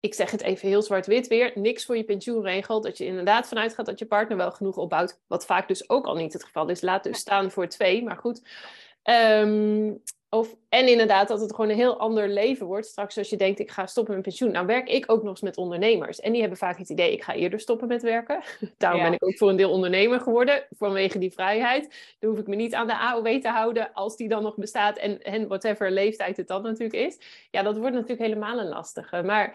ik 0.00 0.14
zeg 0.14 0.30
het 0.30 0.42
even 0.42 0.68
heel 0.68 0.82
zwart-wit 0.82 1.28
weer, 1.28 1.52
niks 1.54 1.84
voor 1.84 1.96
je 1.96 2.04
pensioen 2.04 2.42
regelt. 2.42 2.82
Dat 2.82 2.98
je 2.98 3.04
inderdaad 3.04 3.48
vanuit 3.48 3.74
gaat 3.74 3.86
dat 3.86 3.98
je 3.98 4.06
partner 4.06 4.36
wel 4.36 4.50
genoeg 4.50 4.76
opbouwt. 4.76 5.20
Wat 5.26 5.46
vaak 5.46 5.68
dus 5.68 5.88
ook 5.90 6.06
al 6.06 6.14
niet 6.14 6.32
het 6.32 6.44
geval 6.44 6.68
is. 6.68 6.80
Laat 6.80 7.04
dus 7.04 7.18
staan 7.18 7.50
voor 7.50 7.66
twee, 7.68 8.04
maar 8.04 8.16
goed. 8.16 8.48
Um, 9.02 10.02
of, 10.32 10.56
en 10.68 10.88
inderdaad 10.88 11.28
dat 11.28 11.40
het 11.40 11.54
gewoon 11.54 11.70
een 11.70 11.76
heel 11.76 11.98
ander 11.98 12.28
leven 12.28 12.66
wordt. 12.66 12.86
Straks 12.86 13.18
als 13.18 13.30
je 13.30 13.36
denkt, 13.36 13.58
ik 13.58 13.70
ga 13.70 13.86
stoppen 13.86 14.14
met 14.14 14.22
pensioen. 14.22 14.50
Nou 14.50 14.66
werk 14.66 14.88
ik 14.88 15.12
ook 15.12 15.22
nog 15.22 15.30
eens 15.30 15.40
met 15.40 15.56
ondernemers. 15.56 16.20
En 16.20 16.32
die 16.32 16.40
hebben 16.40 16.58
vaak 16.58 16.78
het 16.78 16.88
idee, 16.88 17.12
ik 17.12 17.22
ga 17.22 17.34
eerder 17.34 17.60
stoppen 17.60 17.88
met 17.88 18.02
werken. 18.02 18.42
Daarom 18.78 19.02
ben 19.02 19.12
ik 19.12 19.24
ook 19.24 19.38
voor 19.38 19.48
een 19.48 19.56
deel 19.56 19.70
ondernemer 19.70 20.20
geworden. 20.20 20.66
Vanwege 20.70 21.18
die 21.18 21.32
vrijheid. 21.32 22.14
Dan 22.18 22.30
hoef 22.30 22.38
ik 22.38 22.46
me 22.46 22.54
niet 22.54 22.74
aan 22.74 22.86
de 22.86 22.98
AOW 22.98 23.40
te 23.40 23.48
houden. 23.48 23.92
Als 23.92 24.16
die 24.16 24.28
dan 24.28 24.42
nog 24.42 24.56
bestaat. 24.56 24.96
En, 24.96 25.22
en 25.22 25.48
whatever 25.48 25.90
leeftijd 25.90 26.36
het 26.36 26.48
dan 26.48 26.62
natuurlijk 26.62 27.06
is. 27.06 27.46
Ja, 27.50 27.62
dat 27.62 27.76
wordt 27.76 27.94
natuurlijk 27.94 28.22
helemaal 28.22 28.58
een 28.58 28.68
lastige. 28.68 29.22
Maar, 29.22 29.46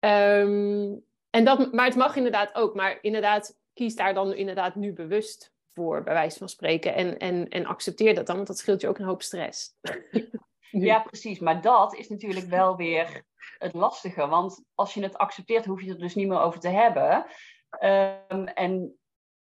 um, 0.00 1.04
en 1.30 1.44
dat, 1.44 1.72
maar 1.72 1.86
het 1.86 1.96
mag 1.96 2.16
inderdaad 2.16 2.54
ook. 2.54 2.74
Maar 2.74 2.98
inderdaad, 3.00 3.58
kies 3.74 3.94
daar 3.94 4.14
dan 4.14 4.34
inderdaad 4.34 4.74
nu 4.74 4.92
bewust 4.92 5.54
voor, 5.76 6.02
bij 6.02 6.14
wijze 6.14 6.38
van 6.38 6.48
spreken. 6.48 6.94
En, 6.94 7.18
en, 7.18 7.48
en 7.48 7.66
accepteer 7.66 8.14
dat 8.14 8.26
dan, 8.26 8.36
want 8.36 8.48
dat 8.48 8.58
scheelt 8.58 8.80
je 8.80 8.88
ook 8.88 8.98
een 8.98 9.04
hoop 9.04 9.22
stress. 9.22 9.74
ja, 10.88 11.00
precies. 11.00 11.38
Maar 11.38 11.60
dat 11.60 11.94
is 11.94 12.08
natuurlijk 12.08 12.46
wel 12.46 12.76
weer 12.76 13.24
het 13.58 13.74
lastige. 13.74 14.28
Want 14.28 14.64
als 14.74 14.94
je 14.94 15.02
het 15.02 15.16
accepteert, 15.16 15.64
hoef 15.64 15.82
je 15.82 15.88
het 15.88 15.98
dus 15.98 16.14
niet 16.14 16.28
meer 16.28 16.40
over 16.40 16.60
te 16.60 16.68
hebben. 16.68 17.26
Ehm, 17.70 18.44
en 18.44 18.98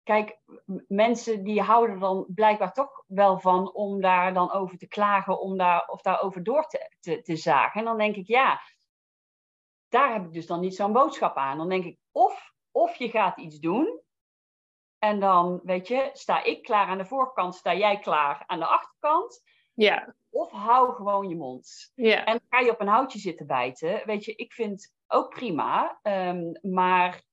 kijk, 0.04 0.40
mensen 0.88 1.44
die 1.44 1.62
houden 1.62 1.96
er 1.96 2.02
dan 2.02 2.26
blijkbaar 2.28 2.74
toch 2.74 3.04
wel 3.08 3.40
van 3.40 3.74
om 3.74 4.02
daar 4.02 4.34
dan 4.34 4.52
over 4.52 4.78
te 4.78 4.88
klagen, 4.88 5.40
om 5.40 5.58
daar, 5.58 5.88
of 5.88 6.02
daarover 6.02 6.44
door 6.44 6.66
te, 6.66 6.96
te, 7.00 7.22
te 7.22 7.36
zagen. 7.36 7.80
En 7.80 7.86
dan 7.86 7.98
denk 7.98 8.16
ik, 8.16 8.28
ja, 8.28 8.62
daar 9.88 10.14
heb 10.14 10.26
ik 10.26 10.34
dus 10.34 10.48
dan 10.48 10.60
niet 10.60 10.76
zo'n 10.76 10.94
boodschap 10.94 11.36
aan. 11.36 11.58
Dan 11.58 11.70
denk 11.70 11.86
ik, 11.86 11.98
of, 12.12 12.54
of 12.72 12.96
je 12.96 13.10
gaat 13.10 13.38
iets 13.38 13.60
doen, 13.60 14.03
en 15.04 15.20
dan, 15.20 15.60
weet 15.64 15.88
je, 15.88 16.10
sta 16.14 16.44
ik 16.44 16.64
klaar 16.64 16.88
aan 16.88 16.98
de 16.98 17.06
voorkant, 17.06 17.56
sta 17.56 17.76
jij 17.76 18.00
klaar 18.00 18.44
aan 18.46 18.60
de 18.60 18.66
achterkant. 18.66 19.44
Ja. 19.74 20.16
Of 20.30 20.52
hou 20.52 20.94
gewoon 20.94 21.30
je 21.30 21.36
mond. 21.36 21.92
Ja. 21.96 22.26
En 22.26 22.42
ga 22.50 22.60
je 22.60 22.72
op 22.72 22.80
een 22.80 22.88
houtje 22.88 23.20
zitten 23.20 23.48
bijten. 23.48 24.02
Weet 24.06 24.26
je, 24.26 24.36
ik 24.36 24.54
vind 24.54 24.94
ook 25.08 25.30
prima. 25.30 26.00
Um, 26.04 26.60
maar 26.62 27.24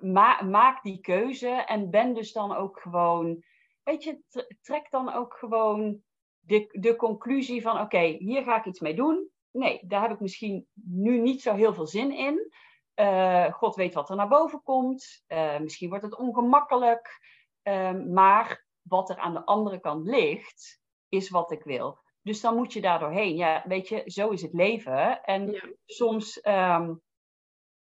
ma 0.00 0.42
maak 0.42 0.82
die 0.82 1.00
keuze 1.00 1.48
en 1.48 1.90
ben 1.90 2.14
dus 2.14 2.32
dan 2.32 2.56
ook 2.56 2.80
gewoon. 2.80 3.44
Weet 3.82 4.04
je, 4.04 4.20
trek 4.62 4.90
dan 4.90 5.12
ook 5.12 5.34
gewoon 5.34 6.02
de, 6.38 6.68
de 6.70 6.96
conclusie 6.96 7.62
van: 7.62 7.80
oké, 7.80 8.00
hier 8.00 8.42
ga 8.42 8.58
ik 8.58 8.64
iets 8.64 8.80
mee 8.80 8.94
doen. 8.94 9.30
Nee, 9.50 9.80
daar 9.86 10.02
heb 10.02 10.10
ik 10.10 10.20
misschien 10.20 10.66
nu 10.74 11.18
niet 11.18 11.42
zo 11.42 11.54
heel 11.54 11.74
veel 11.74 11.86
zin 11.86 12.12
in. 12.12 12.52
Uh, 13.00 13.52
God 13.52 13.74
weet 13.74 13.94
wat 13.94 14.10
er 14.10 14.16
naar 14.16 14.28
boven 14.28 14.62
komt. 14.62 15.24
Uh, 15.28 15.58
misschien 15.58 15.88
wordt 15.88 16.04
het 16.04 16.16
ongemakkelijk. 16.16 17.20
Uh, 17.62 17.92
maar 17.92 18.66
wat 18.82 19.10
er 19.10 19.16
aan 19.16 19.32
de 19.32 19.44
andere 19.44 19.80
kant 19.80 20.06
ligt, 20.06 20.80
is 21.08 21.30
wat 21.30 21.50
ik 21.50 21.62
wil. 21.62 21.98
Dus 22.22 22.40
dan 22.40 22.56
moet 22.56 22.72
je 22.72 22.80
daar 22.80 22.98
doorheen. 22.98 23.36
Ja, 23.36 23.62
weet 23.66 23.88
je, 23.88 24.02
zo 24.06 24.28
is 24.28 24.42
het 24.42 24.52
leven. 24.52 25.22
En 25.22 25.50
ja. 25.50 25.62
soms 25.86 26.46
um, 26.46 27.02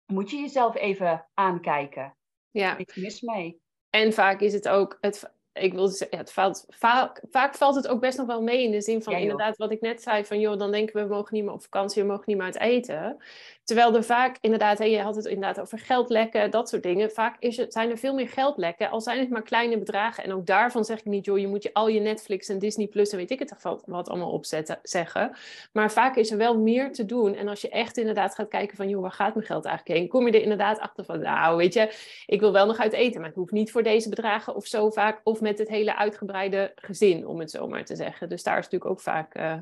moet 0.06 0.30
je 0.30 0.36
jezelf 0.36 0.74
even 0.74 1.28
aankijken. 1.34 2.16
Ja. 2.50 2.76
Niks 2.76 2.94
mis 2.94 3.20
mee. 3.20 3.62
En 3.90 4.12
vaak 4.12 4.40
is 4.40 4.52
het 4.52 4.68
ook, 4.68 4.98
het, 5.00 5.34
ik 5.54 5.74
wil 5.74 5.88
zeggen, 5.88 6.18
het 6.18 6.32
valt, 6.32 6.64
vaak, 6.68 7.20
vaak 7.30 7.54
valt 7.54 7.74
het 7.74 7.88
ook 7.88 8.00
best 8.00 8.18
nog 8.18 8.26
wel 8.26 8.42
mee 8.42 8.62
in 8.62 8.70
de 8.70 8.80
zin 8.80 9.02
van 9.02 9.12
inderdaad 9.12 9.56
wat 9.56 9.70
ik 9.70 9.80
net 9.80 10.02
zei 10.02 10.24
van 10.24 10.40
joh, 10.40 10.58
dan 10.58 10.70
denken 10.70 10.96
we 10.96 11.02
we 11.08 11.14
mogen 11.14 11.34
niet 11.34 11.44
meer 11.44 11.52
op 11.52 11.62
vakantie, 11.62 12.02
we 12.02 12.08
mogen 12.08 12.24
niet 12.26 12.36
meer 12.36 12.46
uit 12.46 12.58
eten. 12.58 13.16
Terwijl 13.64 13.94
er 13.94 14.04
vaak 14.04 14.36
inderdaad, 14.40 14.78
hè, 14.78 14.84
je 14.84 15.00
had 15.00 15.16
het 15.16 15.24
inderdaad 15.24 15.60
over 15.60 15.78
geldlekken, 15.78 16.50
dat 16.50 16.68
soort 16.68 16.82
dingen. 16.82 17.10
Vaak 17.10 17.36
is 17.38 17.56
het, 17.56 17.72
zijn 17.72 17.90
er 17.90 17.98
veel 17.98 18.14
meer 18.14 18.28
geldlekken, 18.28 18.90
al 18.90 19.00
zijn 19.00 19.18
het 19.18 19.30
maar 19.30 19.42
kleine 19.42 19.78
bedragen. 19.78 20.24
En 20.24 20.32
ook 20.32 20.46
daarvan 20.46 20.84
zeg 20.84 20.98
ik 20.98 21.04
niet, 21.04 21.24
joh, 21.24 21.38
je 21.38 21.46
moet 21.46 21.62
je 21.62 21.74
al 21.74 21.88
je 21.88 22.00
Netflix 22.00 22.48
en 22.48 22.58
Disney 22.58 22.86
Plus 22.86 23.10
en 23.10 23.16
weet 23.16 23.30
ik 23.30 23.38
het 23.38 23.54
wat 23.86 24.08
allemaal 24.08 24.30
opzetten, 24.30 24.78
zeggen. 24.82 25.36
Maar 25.72 25.92
vaak 25.92 26.16
is 26.16 26.30
er 26.30 26.36
wel 26.36 26.58
meer 26.58 26.92
te 26.92 27.04
doen. 27.04 27.34
En 27.34 27.48
als 27.48 27.60
je 27.60 27.68
echt 27.68 27.96
inderdaad 27.96 28.34
gaat 28.34 28.48
kijken 28.48 28.76
van, 28.76 28.88
joh, 28.88 29.02
waar 29.02 29.12
gaat 29.12 29.34
mijn 29.34 29.46
geld 29.46 29.64
eigenlijk 29.64 29.98
heen? 29.98 30.08
Kom 30.08 30.26
je 30.26 30.32
er 30.32 30.42
inderdaad 30.42 30.78
achter 30.78 31.04
van, 31.04 31.20
nou, 31.20 31.56
weet 31.56 31.74
je, 31.74 31.92
ik 32.26 32.40
wil 32.40 32.52
wel 32.52 32.66
nog 32.66 32.78
uit 32.78 32.92
eten, 32.92 33.20
maar 33.20 33.28
het 33.28 33.38
hoeft 33.38 33.52
niet 33.52 33.70
voor 33.72 33.82
deze 33.82 34.08
bedragen 34.08 34.54
of 34.54 34.66
zo 34.66 34.90
vaak. 34.90 35.20
Of 35.24 35.40
met 35.44 35.58
het 35.58 35.68
hele 35.68 35.96
uitgebreide 35.96 36.72
gezin, 36.74 37.26
om 37.26 37.38
het 37.38 37.50
zo 37.50 37.68
maar 37.68 37.84
te 37.84 37.96
zeggen. 37.96 38.28
Dus 38.28 38.42
daar 38.42 38.58
is 38.58 38.64
natuurlijk 38.64 38.90
ook 38.90 39.00
vaak 39.00 39.36
uh, 39.36 39.58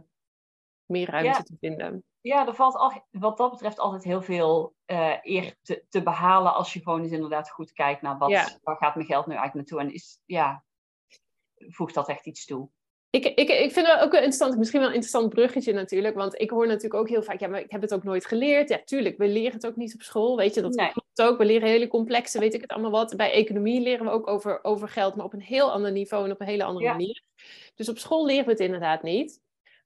meer 0.87 1.11
ruimte 1.11 1.43
te 1.43 1.57
vinden. 1.61 2.05
Ja, 2.20 2.47
er 2.47 2.55
valt 2.55 2.74
al, 2.74 3.07
wat 3.11 3.37
dat 3.37 3.51
betreft 3.51 3.78
altijd 3.78 4.05
heel 4.05 4.22
veel 4.22 4.74
uh, 4.87 5.16
eer 5.22 5.57
te, 5.62 5.85
te, 5.89 6.03
behalen 6.03 6.55
als 6.55 6.72
je 6.72 6.83
gewoon 6.83 7.03
eens 7.03 7.12
inderdaad 7.12 7.51
goed 7.51 7.72
kijkt 7.72 8.03
naar 8.03 8.18
wat, 8.18 8.30
ja. 8.30 8.49
waar 8.62 8.76
gaat 8.76 8.95
mijn 8.95 9.07
geld 9.07 9.26
nu 9.26 9.35
eigenlijk 9.35 9.70
naartoe 9.70 9.89
en 9.89 9.95
is, 9.95 10.20
ja, 10.24 10.64
voegt 11.57 11.95
dat 11.95 12.09
echt 12.09 12.26
iets 12.26 12.45
toe. 12.45 12.70
Ik, 13.13 13.25
ik, 13.25 13.49
ik 13.49 13.73
vind 13.73 13.87
het 13.87 14.01
ook 14.01 14.13
een 14.13 14.19
interessant, 14.19 14.59
misschien 14.59 14.81
wel 14.81 14.89
een 14.89 14.95
interessant 14.95 15.35
bruggetje 15.35 15.73
natuurlijk. 15.73 16.15
Want 16.15 16.41
ik 16.41 16.51
hoor 16.51 16.67
natuurlijk 16.67 16.95
ook 16.95 17.09
heel 17.09 17.23
vaak, 17.23 17.41
ja, 17.41 17.49
maar 17.49 17.61
ik 17.61 17.71
heb 17.71 17.81
het 17.81 17.95
ook 17.95 18.05
nooit 18.05 18.27
geleerd. 18.27 18.69
Ja, 18.69 18.81
tuurlijk, 18.85 19.19
we 19.19 19.29
leren 19.29 19.53
het 19.53 19.67
ook 19.67 19.77
niet 19.77 19.95
op 19.95 20.03
school. 20.03 20.37
Weet 20.37 20.55
je, 20.55 20.61
dat 20.61 20.75
nee. 20.75 20.93
klopt 20.93 21.23
ook. 21.23 21.39
We 21.39 21.45
leren 21.45 21.69
hele 21.69 21.89
complexe, 21.89 22.39
weet 22.39 22.55
ik 22.55 22.61
het 22.61 22.71
allemaal 22.71 22.91
wat. 22.91 23.17
Bij 23.17 23.33
economie 23.33 23.81
leren 23.81 24.07
we 24.07 24.13
ook 24.13 24.27
over, 24.27 24.65
over 24.65 24.89
geld, 24.89 25.15
maar 25.15 25.25
op 25.25 25.33
een 25.33 25.41
heel 25.41 25.73
ander 25.73 25.93
niveau 25.93 26.25
en 26.25 26.31
op 26.31 26.41
een 26.41 26.47
hele 26.47 26.65
andere 26.65 26.85
ja. 26.85 26.91
manier. 26.91 27.23
Dus 27.75 27.89
op 27.89 27.99
school 27.99 28.27
leren 28.27 28.45
we 28.45 28.51
het 28.51 28.61
inderdaad 28.61 29.03
niet. 29.03 29.41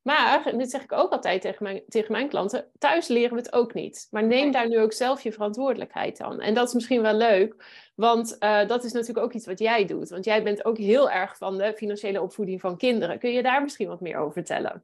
Maar, 0.06 0.46
en 0.46 0.58
dit 0.58 0.70
zeg 0.70 0.82
ik 0.82 0.92
ook 0.92 1.12
altijd 1.12 1.40
tegen 1.40 1.62
mijn, 1.62 1.82
tegen 1.88 2.12
mijn 2.12 2.28
klanten, 2.28 2.70
thuis 2.78 3.08
leren 3.08 3.30
we 3.30 3.42
het 3.42 3.52
ook 3.52 3.74
niet. 3.74 4.08
Maar 4.10 4.24
neem 4.24 4.50
daar 4.50 4.68
nu 4.68 4.80
ook 4.80 4.92
zelf 4.92 5.22
je 5.22 5.32
verantwoordelijkheid 5.32 6.20
aan. 6.20 6.40
En 6.40 6.54
dat 6.54 6.68
is 6.68 6.74
misschien 6.74 7.02
wel 7.02 7.14
leuk, 7.14 7.64
want 7.94 8.36
uh, 8.40 8.66
dat 8.66 8.84
is 8.84 8.92
natuurlijk 8.92 9.26
ook 9.26 9.32
iets 9.32 9.46
wat 9.46 9.58
jij 9.58 9.84
doet. 9.84 10.08
Want 10.08 10.24
jij 10.24 10.42
bent 10.42 10.64
ook 10.64 10.78
heel 10.78 11.10
erg 11.10 11.36
van 11.36 11.58
de 11.58 11.74
financiële 11.76 12.22
opvoeding 12.22 12.60
van 12.60 12.76
kinderen. 12.76 13.18
Kun 13.18 13.32
je 13.32 13.42
daar 13.42 13.62
misschien 13.62 13.88
wat 13.88 14.00
meer 14.00 14.18
over 14.18 14.32
vertellen? 14.32 14.82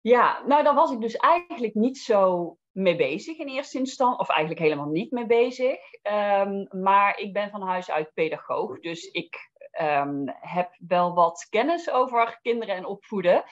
Ja, 0.00 0.42
nou 0.46 0.62
daar 0.62 0.74
was 0.74 0.92
ik 0.92 1.00
dus 1.00 1.16
eigenlijk 1.16 1.74
niet 1.74 1.98
zo 1.98 2.56
mee 2.70 2.96
bezig 2.96 3.38
in 3.38 3.48
eerste 3.48 3.78
instantie. 3.78 4.20
Of 4.20 4.28
eigenlijk 4.28 4.60
helemaal 4.60 4.88
niet 4.88 5.10
mee 5.10 5.26
bezig. 5.26 5.78
Um, 6.02 6.68
maar 6.70 7.18
ik 7.18 7.32
ben 7.32 7.50
van 7.50 7.62
huis 7.62 7.90
uit 7.90 8.14
pedagoog. 8.14 8.80
Dus 8.80 9.04
ik 9.04 9.50
um, 9.80 10.24
heb 10.40 10.70
wel 10.88 11.14
wat 11.14 11.46
kennis 11.50 11.90
over 11.90 12.38
kinderen 12.42 12.74
en 12.74 12.84
opvoeden. 12.84 13.44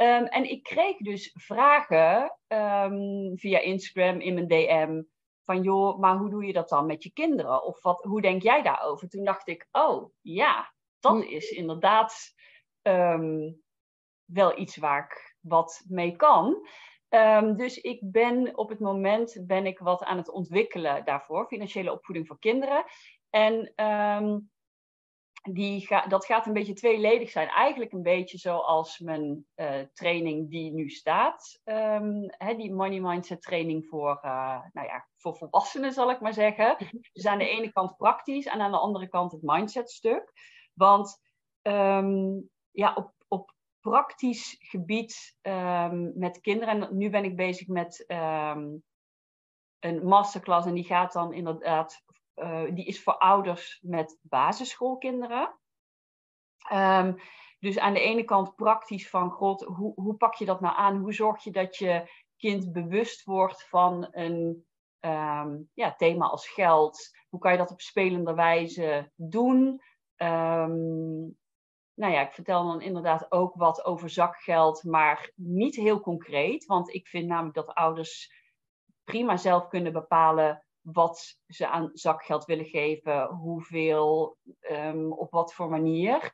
Um, 0.00 0.24
en 0.24 0.50
ik 0.50 0.62
kreeg 0.62 0.96
dus 0.96 1.30
vragen 1.34 2.38
um, 2.48 3.38
via 3.38 3.58
Instagram 3.58 4.20
in 4.20 4.34
mijn 4.34 4.48
DM 4.48 5.02
van 5.44 5.62
joh, 5.62 5.98
maar 5.98 6.16
hoe 6.16 6.30
doe 6.30 6.46
je 6.46 6.52
dat 6.52 6.68
dan 6.68 6.86
met 6.86 7.02
je 7.02 7.12
kinderen? 7.12 7.64
Of 7.64 7.82
wat, 7.82 8.04
hoe 8.04 8.20
denk 8.20 8.42
jij 8.42 8.62
daarover? 8.62 9.08
Toen 9.08 9.24
dacht 9.24 9.48
ik, 9.48 9.68
oh 9.72 10.12
ja, 10.20 10.74
dat 11.00 11.24
hm. 11.24 11.32
is 11.32 11.50
inderdaad 11.50 12.14
um, 12.82 13.62
wel 14.24 14.58
iets 14.58 14.76
waar 14.76 15.04
ik 15.04 15.36
wat 15.40 15.84
mee 15.88 16.16
kan. 16.16 16.68
dus 17.56 17.76
ik 17.76 18.00
ben 18.02 18.56
op 18.56 18.68
het 18.68 18.80
moment 18.80 19.44
ben 19.46 19.66
ik 19.66 19.78
wat 19.78 20.04
aan 20.04 20.16
het 20.16 20.30
ontwikkelen 20.30 21.04
daarvoor, 21.04 21.46
financiële 21.46 21.92
opvoeding 21.92 22.26
voor 22.26 22.38
kinderen. 22.38 22.84
En 23.30 23.72
die 25.54 25.86
ga, 25.86 26.06
dat 26.06 26.26
gaat 26.26 26.46
een 26.46 26.52
beetje 26.52 26.72
tweeledig 26.72 27.30
zijn. 27.30 27.48
Eigenlijk 27.48 27.92
een 27.92 28.02
beetje 28.02 28.38
zoals 28.38 28.98
mijn 28.98 29.46
uh, 29.56 29.80
training 29.92 30.50
die 30.50 30.72
nu 30.72 30.88
staat. 30.88 31.60
Um, 31.64 32.24
hè, 32.28 32.54
die 32.54 32.72
money 32.72 33.00
mindset 33.00 33.42
training 33.42 33.86
voor, 33.86 34.20
uh, 34.24 34.60
nou 34.72 34.86
ja, 34.86 35.08
voor 35.16 35.36
volwassenen 35.36 35.92
zal 35.92 36.10
ik 36.10 36.20
maar 36.20 36.32
zeggen. 36.32 36.76
Dus 37.12 37.26
aan 37.26 37.38
de 37.38 37.48
ene 37.48 37.72
kant 37.72 37.96
praktisch 37.96 38.46
en 38.46 38.60
aan 38.60 38.70
de 38.70 38.78
andere 38.78 39.08
kant 39.08 39.32
het 39.32 39.42
mindset 39.42 39.90
stuk. 39.90 40.32
Want 40.74 41.20
um, 41.62 42.50
ja, 42.70 42.94
op, 42.94 43.12
op 43.28 43.54
praktisch 43.80 44.56
gebied 44.58 45.36
um, 45.42 46.12
met 46.14 46.40
kinderen, 46.40 46.82
en 46.82 46.96
nu 46.96 47.10
ben 47.10 47.24
ik 47.24 47.36
bezig 47.36 47.66
met 47.66 48.04
een 49.78 50.04
masterclass 50.04 50.66
en 50.66 50.74
die 50.74 50.84
gaat 50.84 51.12
dan 51.12 51.32
inderdaad 51.32 52.02
uh, 52.42 52.74
die 52.74 52.84
is 52.84 53.02
voor 53.02 53.18
ouders 53.18 53.78
met 53.82 54.18
basisschoolkinderen. 54.22 55.58
Um, 56.72 57.16
dus 57.58 57.78
aan 57.78 57.94
de 57.94 58.00
ene 58.00 58.24
kant 58.24 58.54
praktisch 58.54 59.10
van, 59.10 59.30
god, 59.30 59.64
hoe, 59.64 59.92
hoe 59.94 60.14
pak 60.14 60.34
je 60.34 60.44
dat 60.44 60.60
nou 60.60 60.76
aan? 60.76 60.96
Hoe 60.96 61.12
zorg 61.12 61.44
je 61.44 61.50
dat 61.50 61.76
je 61.76 62.10
kind 62.36 62.72
bewust 62.72 63.24
wordt 63.24 63.68
van 63.68 64.08
een 64.10 64.66
um, 65.00 65.70
ja, 65.74 65.94
thema 65.94 66.26
als 66.26 66.48
geld? 66.48 67.16
Hoe 67.28 67.40
kan 67.40 67.52
je 67.52 67.58
dat 67.58 67.70
op 67.70 67.80
spelende 67.80 68.34
wijze 68.34 69.12
doen? 69.14 69.82
Um, 70.16 71.36
nou 71.94 72.12
ja, 72.12 72.20
ik 72.20 72.32
vertel 72.32 72.66
dan 72.66 72.80
inderdaad 72.80 73.32
ook 73.32 73.54
wat 73.54 73.84
over 73.84 74.10
zakgeld, 74.10 74.84
maar 74.84 75.32
niet 75.34 75.76
heel 75.76 76.00
concreet. 76.00 76.66
Want 76.66 76.94
ik 76.94 77.08
vind 77.08 77.26
namelijk 77.26 77.54
dat 77.54 77.74
ouders 77.74 78.32
prima 79.04 79.36
zelf 79.36 79.68
kunnen 79.68 79.92
bepalen 79.92 80.64
wat 80.92 81.36
ze 81.46 81.68
aan 81.68 81.90
zakgeld 81.92 82.44
willen 82.44 82.64
geven, 82.64 83.26
hoeveel, 83.26 84.36
um, 84.70 85.12
op 85.12 85.30
wat 85.30 85.54
voor 85.54 85.68
manier. 85.68 86.32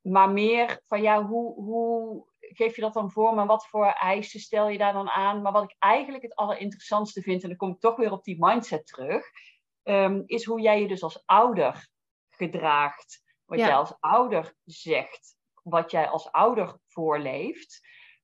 Maar 0.00 0.30
meer 0.30 0.82
van 0.86 1.02
ja, 1.02 1.24
hoe, 1.24 1.54
hoe 1.54 2.24
geef 2.38 2.74
je 2.74 2.80
dat 2.80 2.92
dan 2.92 3.10
voor, 3.10 3.34
maar 3.34 3.46
wat 3.46 3.66
voor 3.66 3.86
eisen 3.86 4.40
stel 4.40 4.68
je 4.68 4.78
daar 4.78 4.92
dan 4.92 5.08
aan? 5.08 5.42
Maar 5.42 5.52
wat 5.52 5.62
ik 5.62 5.76
eigenlijk 5.78 6.22
het 6.22 6.34
allerinteressantste 6.34 7.22
vind, 7.22 7.42
en 7.42 7.48
dan 7.48 7.58
kom 7.58 7.70
ik 7.70 7.80
toch 7.80 7.96
weer 7.96 8.12
op 8.12 8.24
die 8.24 8.36
mindset 8.38 8.86
terug, 8.86 9.26
um, 9.82 10.22
is 10.26 10.44
hoe 10.44 10.60
jij 10.60 10.80
je 10.80 10.88
dus 10.88 11.02
als 11.02 11.22
ouder 11.26 11.88
gedraagt. 12.30 13.22
Wat 13.44 13.58
jij 13.58 13.74
als 13.74 13.96
ouder 14.00 14.54
zegt, 14.64 15.36
wat 15.62 15.90
jij 15.90 16.08
als 16.08 16.32
ouder 16.32 16.78
voorleeft, 16.86 17.80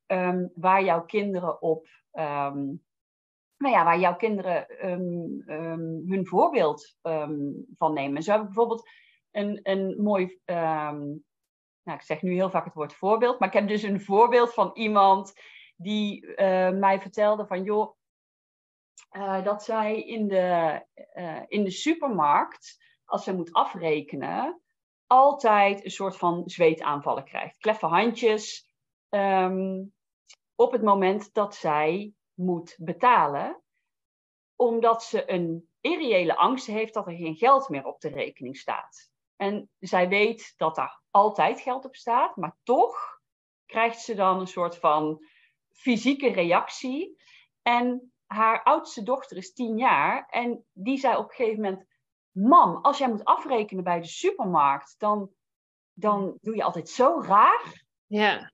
um, 0.07 0.52
waar 0.54 0.84
jouw 0.84 1.04
kinderen 1.04 1.62
op 1.62 1.88
um, 2.12 2.84
nou 3.59 3.74
ja, 3.74 3.84
waar 3.84 3.98
jouw 3.98 4.16
kinderen 4.16 4.86
um, 4.90 5.42
um, 5.46 6.04
hun 6.07 6.26
voorbeeld 6.26 6.96
um, 7.02 7.66
van 7.76 7.92
nemen. 7.92 8.22
Zo 8.22 8.30
heb 8.30 8.40
ik 8.40 8.46
bijvoorbeeld 8.46 8.88
een, 9.30 9.61
een 9.62 10.02
mooi, 10.02 10.40
nou 10.44 11.98
ik 11.98 12.02
zeg 12.02 12.22
nu 12.22 12.32
heel 12.32 12.50
vaak 12.50 12.64
het 12.64 12.74
woord 12.74 12.94
voorbeeld, 12.94 13.38
maar 13.38 13.48
ik 13.48 13.54
heb 13.54 13.68
dus 13.68 13.82
een 13.82 14.00
voorbeeld 14.00 14.54
van 14.54 14.70
iemand 14.74 15.32
die 15.76 16.26
uh, 16.26 16.70
mij 16.70 17.00
vertelde 17.00 17.46
van 17.46 17.62
joh, 17.62 17.96
uh, 19.16 19.44
dat 19.44 19.64
zij 19.64 20.02
in 20.02 20.28
de, 20.28 20.80
uh, 21.14 21.42
in 21.46 21.64
de 21.64 21.70
supermarkt, 21.70 22.84
als 23.04 23.24
ze 23.24 23.34
moet 23.34 23.52
afrekenen, 23.52 24.61
altijd 25.07 25.84
een 25.84 25.90
soort 25.90 26.16
van 26.16 26.42
zweetaanvallen 26.48 27.24
krijgt. 27.24 27.57
Kleffe 27.57 27.86
handjes 27.86 28.70
op 30.54 30.72
het 30.72 30.82
moment 30.82 31.34
dat 31.34 31.54
zij 31.54 32.12
moet 32.37 32.76
betalen, 32.78 33.62
omdat 34.57 35.03
ze 35.03 35.30
een 35.30 35.68
irreële 35.80 36.37
angst 36.37 36.66
heeft 36.66 36.95
dat 36.95 37.07
er 37.07 37.16
geen 37.16 37.37
geld 37.37 37.68
meer 37.68 37.84
op 37.84 38.01
de 38.01 38.09
rekening 38.09 38.57
staat. 38.57 39.11
En 39.37 39.70
zij 39.78 40.09
weet 40.09 40.55
dat 40.57 40.74
daar 40.74 41.03
altijd 41.11 41.61
geld 41.61 41.84
op 41.84 41.97
staat, 41.97 42.37
maar 42.37 42.57
toch 42.62 43.20
krijgt 43.66 44.01
ze 44.01 44.14
dan 44.14 44.41
een 44.41 44.47
soort 44.47 44.76
van 44.76 45.24
fysieke 45.72 46.32
reactie. 46.32 47.20
En 47.62 48.12
haar 48.26 48.62
oudste 48.62 49.03
dochter 49.03 49.37
is 49.37 49.53
tien 49.53 49.76
jaar 49.76 50.26
en 50.28 50.66
die 50.72 50.99
zei 50.99 51.16
op 51.16 51.28
een 51.28 51.34
gegeven 51.34 51.62
moment: 51.62 51.87
Mam, 52.30 52.76
als 52.76 52.99
jij 52.99 53.09
moet 53.09 53.24
afrekenen 53.24 53.84
bij 53.84 54.01
de 54.01 54.07
supermarkt, 54.07 54.95
dan, 54.99 55.30
dan 55.93 56.39
doe 56.41 56.57
je 56.57 56.62
altijd 56.62 56.89
zo 56.89 57.20
raar. 57.20 57.84
Ja. 58.07 58.53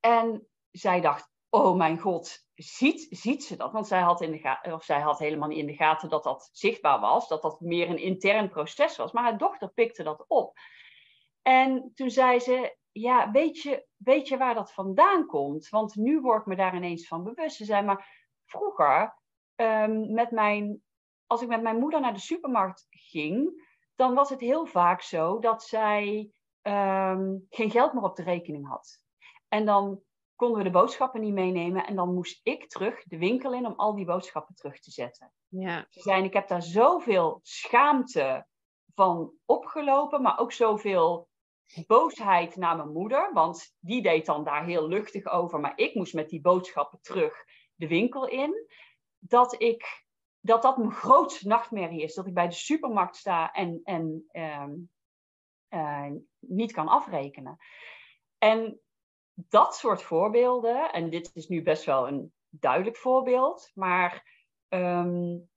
En 0.00 0.48
zij 0.70 1.00
dacht: 1.00 1.30
Oh 1.48 1.76
mijn 1.76 1.98
god, 1.98 2.45
ziet, 2.56 3.06
ziet 3.10 3.44
ze 3.44 3.56
dat? 3.56 3.72
Want 3.72 3.86
zij 3.86 4.00
had, 4.00 4.20
in 4.20 4.30
de 4.30 4.72
of 4.72 4.84
zij 4.84 5.00
had 5.00 5.18
helemaal 5.18 5.48
niet 5.48 5.58
in 5.58 5.66
de 5.66 5.74
gaten 5.74 6.08
dat 6.08 6.22
dat 6.24 6.48
zichtbaar 6.52 7.00
was, 7.00 7.28
dat 7.28 7.42
dat 7.42 7.60
meer 7.60 7.90
een 7.90 7.98
intern 8.02 8.48
proces 8.48 8.96
was. 8.96 9.12
Maar 9.12 9.22
haar 9.22 9.38
dochter 9.38 9.68
pikte 9.72 10.02
dat 10.02 10.24
op. 10.28 10.58
En 11.42 11.92
toen 11.94 12.10
zei 12.10 12.38
ze, 12.38 12.76
ja, 12.92 13.30
weet 13.30 13.62
je, 13.62 13.86
weet 13.96 14.28
je 14.28 14.36
waar 14.36 14.54
dat 14.54 14.72
vandaan 14.72 15.26
komt? 15.26 15.68
Want 15.68 15.94
nu 15.94 16.20
word 16.20 16.40
ik 16.40 16.46
me 16.46 16.56
daar 16.56 16.76
ineens 16.76 17.06
van 17.06 17.22
bewust. 17.22 17.56
Ze 17.56 17.64
zei, 17.64 17.82
maar 17.82 18.24
vroeger, 18.44 19.18
um, 19.56 20.12
met 20.12 20.30
mijn, 20.30 20.82
als 21.26 21.42
ik 21.42 21.48
met 21.48 21.62
mijn 21.62 21.78
moeder 21.78 22.00
naar 22.00 22.14
de 22.14 22.20
supermarkt 22.20 22.86
ging, 22.90 23.64
dan 23.94 24.14
was 24.14 24.30
het 24.30 24.40
heel 24.40 24.66
vaak 24.66 25.02
zo 25.02 25.38
dat 25.38 25.62
zij 25.62 26.30
um, 26.62 27.46
geen 27.48 27.70
geld 27.70 27.92
meer 27.92 28.02
op 28.02 28.16
de 28.16 28.22
rekening 28.22 28.68
had. 28.68 29.02
En 29.48 29.64
dan 29.64 30.00
konden 30.36 30.58
we 30.58 30.64
de 30.64 30.70
boodschappen 30.70 31.20
niet 31.20 31.32
meenemen. 31.32 31.86
En 31.86 31.96
dan 31.96 32.14
moest 32.14 32.40
ik 32.42 32.68
terug 32.68 33.02
de 33.02 33.18
winkel 33.18 33.54
in 33.54 33.66
om 33.66 33.74
al 33.76 33.94
die 33.94 34.04
boodschappen 34.04 34.54
terug 34.54 34.78
te 34.80 34.90
zetten. 34.90 35.32
Ja. 35.48 35.86
Ze 35.88 36.00
zijn, 36.00 36.24
ik 36.24 36.32
heb 36.32 36.48
daar 36.48 36.62
zoveel 36.62 37.40
schaamte 37.42 38.46
van 38.94 39.32
opgelopen, 39.44 40.22
maar 40.22 40.38
ook 40.38 40.52
zoveel 40.52 41.28
boosheid 41.86 42.56
naar 42.56 42.76
mijn 42.76 42.92
moeder. 42.92 43.32
Want 43.32 43.74
die 43.78 44.02
deed 44.02 44.26
dan 44.26 44.44
daar 44.44 44.64
heel 44.64 44.88
luchtig 44.88 45.26
over. 45.26 45.60
Maar 45.60 45.78
ik 45.78 45.94
moest 45.94 46.14
met 46.14 46.28
die 46.28 46.40
boodschappen 46.40 46.98
terug 47.00 47.44
de 47.74 47.88
winkel 47.88 48.26
in. 48.28 48.66
Dat 49.18 49.60
ik 49.60 50.04
dat 50.46 50.62
dat 50.62 50.76
mijn 50.76 50.92
grootste 50.92 51.48
nachtmerrie 51.48 52.02
is. 52.02 52.14
Dat 52.14 52.26
ik 52.26 52.34
bij 52.34 52.48
de 52.48 52.54
supermarkt 52.54 53.16
sta 53.16 53.52
en, 53.52 53.80
en 53.84 54.28
uh, 54.32 54.66
uh, 55.70 56.10
niet 56.38 56.72
kan 56.72 56.88
afrekenen. 56.88 57.56
En 58.38 58.80
dat 59.36 59.76
soort 59.76 60.02
voorbeelden, 60.02 60.92
en 60.92 61.10
dit 61.10 61.30
is 61.34 61.48
nu 61.48 61.62
best 61.62 61.84
wel 61.84 62.08
een 62.08 62.32
duidelijk 62.48 62.96
voorbeeld, 62.96 63.70
maar 63.74 64.34
um, 64.68 65.50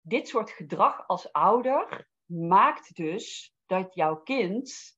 dit 0.00 0.28
soort 0.28 0.50
gedrag 0.50 1.06
als 1.06 1.32
ouder 1.32 2.08
maakt 2.24 2.96
dus 2.96 3.54
dat 3.66 3.94
jouw 3.94 4.16
kind 4.16 4.96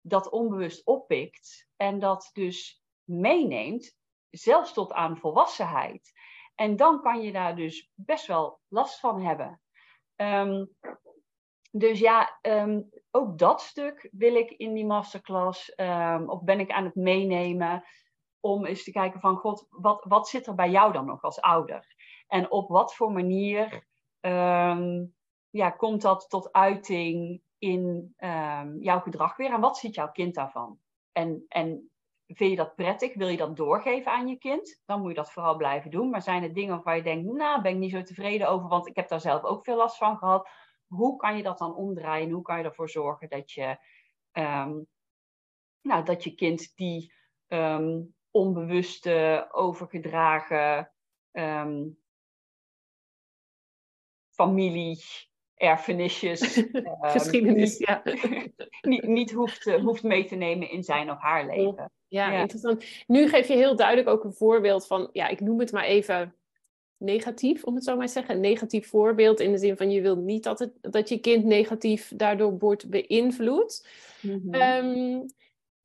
dat 0.00 0.30
onbewust 0.30 0.86
oppikt 0.86 1.68
en 1.76 1.98
dat 1.98 2.30
dus 2.32 2.82
meeneemt, 3.04 3.96
zelfs 4.30 4.72
tot 4.72 4.92
aan 4.92 5.18
volwassenheid. 5.18 6.12
En 6.54 6.76
dan 6.76 7.00
kan 7.00 7.22
je 7.22 7.32
daar 7.32 7.56
dus 7.56 7.90
best 7.94 8.26
wel 8.26 8.60
last 8.68 9.00
van 9.00 9.22
hebben. 9.22 9.60
Um, 10.16 10.76
dus 11.70 11.98
ja, 11.98 12.38
um, 12.42 12.90
ook 13.14 13.38
dat 13.38 13.60
stuk 13.60 14.08
wil 14.12 14.34
ik 14.34 14.50
in 14.50 14.74
die 14.74 14.86
masterclass, 14.86 15.72
um, 15.76 16.30
of 16.30 16.42
ben 16.42 16.60
ik 16.60 16.70
aan 16.70 16.84
het 16.84 16.94
meenemen, 16.94 17.84
om 18.40 18.64
eens 18.64 18.84
te 18.84 18.92
kijken 18.92 19.20
van, 19.20 19.36
god, 19.36 19.66
wat, 19.70 20.04
wat 20.08 20.28
zit 20.28 20.46
er 20.46 20.54
bij 20.54 20.70
jou 20.70 20.92
dan 20.92 21.06
nog 21.06 21.22
als 21.22 21.40
ouder? 21.40 21.94
En 22.26 22.50
op 22.50 22.68
wat 22.68 22.94
voor 22.94 23.12
manier 23.12 23.86
um, 24.20 25.14
ja, 25.50 25.70
komt 25.70 26.02
dat 26.02 26.28
tot 26.28 26.52
uiting 26.52 27.42
in 27.58 28.14
jouw 28.80 29.00
gedrag 29.00 29.36
weer? 29.36 29.52
En 29.52 29.60
wat 29.60 29.78
ziet 29.78 29.94
jouw 29.94 30.10
kind 30.10 30.34
daarvan? 30.34 30.78
En, 31.12 31.44
en 31.48 31.90
vind 32.26 32.50
je 32.50 32.56
dat 32.56 32.74
prettig? 32.74 33.14
Wil 33.14 33.28
je 33.28 33.36
dat 33.36 33.56
doorgeven 33.56 34.12
aan 34.12 34.28
je 34.28 34.36
kind? 34.36 34.82
Dan 34.84 35.00
moet 35.00 35.08
je 35.08 35.14
dat 35.14 35.32
vooral 35.32 35.56
blijven 35.56 35.90
doen. 35.90 36.10
Maar 36.10 36.22
zijn 36.22 36.42
er 36.42 36.54
dingen 36.54 36.82
waar 36.82 36.96
je 36.96 37.02
denkt, 37.02 37.32
nou, 37.32 37.62
ben 37.62 37.72
ik 37.72 37.78
niet 37.78 37.90
zo 37.90 38.02
tevreden 38.02 38.48
over, 38.48 38.68
want 38.68 38.86
ik 38.86 38.96
heb 38.96 39.08
daar 39.08 39.20
zelf 39.20 39.42
ook 39.42 39.64
veel 39.64 39.76
last 39.76 39.96
van 39.96 40.18
gehad 40.18 40.48
hoe 40.92 41.16
kan 41.16 41.36
je 41.36 41.42
dat 41.42 41.58
dan 41.58 41.74
omdraaien? 41.74 42.30
Hoe 42.30 42.42
kan 42.42 42.58
je 42.58 42.64
ervoor 42.64 42.88
zorgen 42.88 43.28
dat 43.28 43.52
je, 43.52 43.76
um, 44.32 44.86
nou, 45.80 46.04
dat 46.04 46.24
je 46.24 46.34
kind 46.34 46.76
die 46.76 47.12
um, 47.48 48.14
onbewuste, 48.30 49.48
overgedragen 49.50 50.92
um, 51.32 51.98
familie, 54.30 55.04
erfenisjes, 55.54 56.40
geschiedenis, 57.16 57.78
niet, 57.78 57.88
ja. 57.88 58.02
niet, 58.90 59.02
niet 59.02 59.32
hoeft, 59.32 59.64
hoeft 59.64 60.02
mee 60.02 60.24
te 60.24 60.36
nemen 60.36 60.70
in 60.70 60.82
zijn 60.82 61.10
of 61.10 61.18
haar 61.18 61.46
leven. 61.46 61.92
Ja, 62.08 62.32
ja, 62.32 62.40
interessant. 62.40 62.84
Nu 63.06 63.28
geef 63.28 63.48
je 63.48 63.54
heel 63.54 63.76
duidelijk 63.76 64.08
ook 64.08 64.24
een 64.24 64.34
voorbeeld 64.34 64.86
van, 64.86 65.08
ja, 65.12 65.28
ik 65.28 65.40
noem 65.40 65.60
het 65.60 65.72
maar 65.72 65.84
even 65.84 66.34
negatief, 67.02 67.64
om 67.64 67.74
het 67.74 67.84
zo 67.84 67.96
maar 67.96 68.06
te 68.06 68.12
zeggen. 68.12 68.34
Een 68.34 68.40
negatief 68.40 68.88
voorbeeld 68.88 69.40
in 69.40 69.52
de 69.52 69.58
zin 69.58 69.76
van 69.76 69.90
je 69.90 70.00
wilt 70.00 70.18
niet 70.18 70.42
dat, 70.42 70.58
het, 70.58 70.72
dat 70.80 71.08
je 71.08 71.18
kind 71.18 71.44
negatief 71.44 72.12
daardoor 72.16 72.58
wordt 72.58 72.90
beïnvloed. 72.90 73.86
Mm 74.20 74.42
-hmm. 74.52 75.26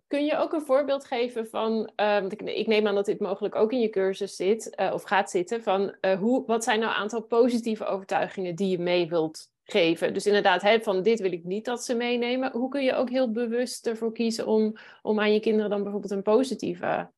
kun 0.08 0.26
je 0.26 0.38
ook 0.38 0.54
een 0.54 0.66
voorbeeld 0.66 1.06
geven 1.06 1.48
van, 1.48 1.92
uh, 1.96 2.20
want 2.20 2.32
ik, 2.32 2.42
ik, 2.42 2.68
neem 2.68 2.88
aan 2.88 2.96
dat 2.96 3.06
dit 3.06 3.20
mogelijk 3.20 3.56
ook 3.56 3.72
in 3.72 3.80
je 3.80 3.90
cursus 3.90 4.36
zit 4.36 4.76
uh, 4.80 4.92
of 4.94 5.04
gaat 5.04 5.30
zitten, 5.30 5.64
van 5.64 5.96
uh, 6.02 6.20
hoe, 6.20 6.46
wat 6.46 6.64
zijn 6.64 6.80
nou 6.80 6.92
een 6.92 6.98
aantal 6.98 7.22
positieve 7.22 7.86
overtuigingen 7.86 8.56
die 8.56 8.70
je 8.70 8.80
mee 8.80 9.10
wilt 9.10 9.52
geven? 9.64 10.14
Dus 10.14 10.26
inderdaad, 10.26 10.62
hè, 10.62 10.80
van 10.80 11.04
dit 11.04 11.20
wil 11.20 11.32
ik 11.32 11.44
niet 11.44 11.66
dat 11.66 11.84
ze 11.84 11.96
meenemen. 11.96 12.52
Hoe 12.52 12.70
kun 12.70 12.84
je 12.84 12.94
ook 12.94 13.10
heel 13.10 13.32
bewust 13.32 13.88
ervoor 13.88 14.14
kiezen 14.14 14.48
om, 14.48 14.78
om 15.02 15.20
aan 15.20 15.34
je 15.34 15.40
kinderen 15.40 15.70
dan 15.70 15.84
bijvoorbeeld 15.84 16.12
een 16.12 16.22
positieve 16.22 17.10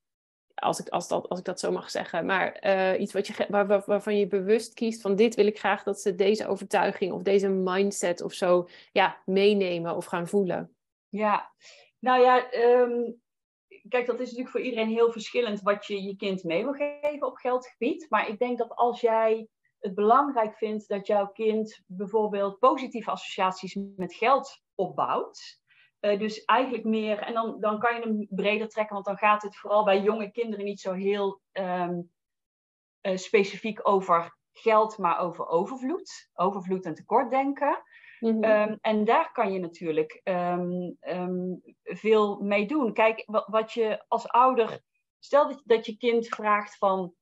als 0.60 0.80
ik, 0.80 0.89
als, 0.89 1.07
dat, 1.07 1.30
als 1.30 1.39
ik 1.39 1.45
dat 1.45 1.60
zo 1.60 1.72
mag 1.72 1.89
zeggen. 1.89 2.26
Maar 2.26 2.66
uh, 2.66 2.99
iets 2.99 3.14
wat 3.14 3.28
je, 3.28 3.45
waar, 3.49 3.68
waar, 3.68 3.84
waarvan 3.86 4.18
je 4.18 4.28
bewust 4.28 4.74
kiest 4.74 5.01
van 5.01 5.16
dit 5.16 5.36
wil 5.36 5.45
ik 5.45 5.60
graag 5.60 5.84
dat 5.84 6.01
ze 6.01 6.16
deze 6.16 6.47
overtuiging 6.47 7.14
of 7.14 7.22
deze 7.22 7.49
mindset 7.49 8.22
of 8.22 8.34
zo 8.34 8.68
ja, 8.91 9.22
meenemen 9.26 9.95
of 9.95 10.05
gaan 10.05 10.28
voelen. 10.28 10.76
Ja, 11.10 11.51
nou 11.99 12.22
ja, 12.22 12.53
um, 12.53 13.22
kijk, 13.89 14.05
dat 14.05 14.20
is 14.20 14.26
natuurlijk 14.26 14.49
voor 14.49 14.62
iedereen 14.62 14.89
heel 14.89 15.12
verschillend 15.12 15.62
wat 15.62 15.86
je 15.86 16.03
je 16.03 16.16
kind 16.16 16.43
mee 16.43 16.64
wil 16.64 16.74
geven 16.74 17.28
op 17.28 17.38
geldgebied. 17.38 18.05
Maar 18.10 18.30
ik 18.30 18.39
denk 18.39 18.57
dat 18.57 18.76
als 18.76 19.01
jij 19.01 19.47
het 19.80 19.95
belangrijk 19.95 20.57
vindt 20.57 20.88
dat 20.88 21.07
jouw 21.07 21.28
kind 21.28 21.84
bijvoorbeeld 21.86 22.60
positieve 22.60 23.12
associaties 23.12 23.78
met 23.95 24.14
geld 24.14 24.62
opbouwt, 24.76 25.62
uh, 26.02 26.20
dus 26.20 26.45
eigenlijk 26.45 26.84
meer, 26.84 27.20
en 27.20 27.34
dan, 27.34 27.60
dan 27.60 27.80
kan 27.80 27.95
je 27.95 28.02
hem 28.02 28.28
breder 28.30 28.70
trekken, 28.70 28.93
want 28.93 29.06
dan 29.06 29.18
gaat 29.18 29.41
het 29.41 29.58
vooral 29.58 29.84
bij 29.84 30.02
jonge 30.02 30.32
kinderen 30.32 30.66
niet 30.66 30.80
zo 30.80 30.93
heel 30.93 31.41
um, 31.52 32.12
uh, 33.02 33.18
specifiek 33.18 33.88
over 33.88 34.38
geld, 34.52 34.97
maar 34.97 35.20
over 35.20 35.47
overvloed. 35.47 36.30
Overvloed 36.34 36.86
en 36.86 36.93
tekortdenken. 36.93 37.84
Mhm. 38.20 38.43
Ehm, 38.43 38.76
en 38.82 39.06
daar 39.06 39.32
kan 39.32 39.54
je 39.54 39.60
natuurlijk 39.60 40.22
ehm, 40.24 40.91
ehm, 41.00 41.56
veel 41.84 42.39
mee 42.39 42.68
doen. 42.68 42.93
Kijk, 42.93 43.24
wat, 43.26 43.72
je 43.72 44.06
als 44.08 44.28
ouder, 44.28 44.82
stel 45.20 45.47
dat, 45.47 45.62
dat 45.66 45.86
je 45.86 45.97
kind 45.97 46.28
vraagt 46.28 46.78
van, 46.78 47.14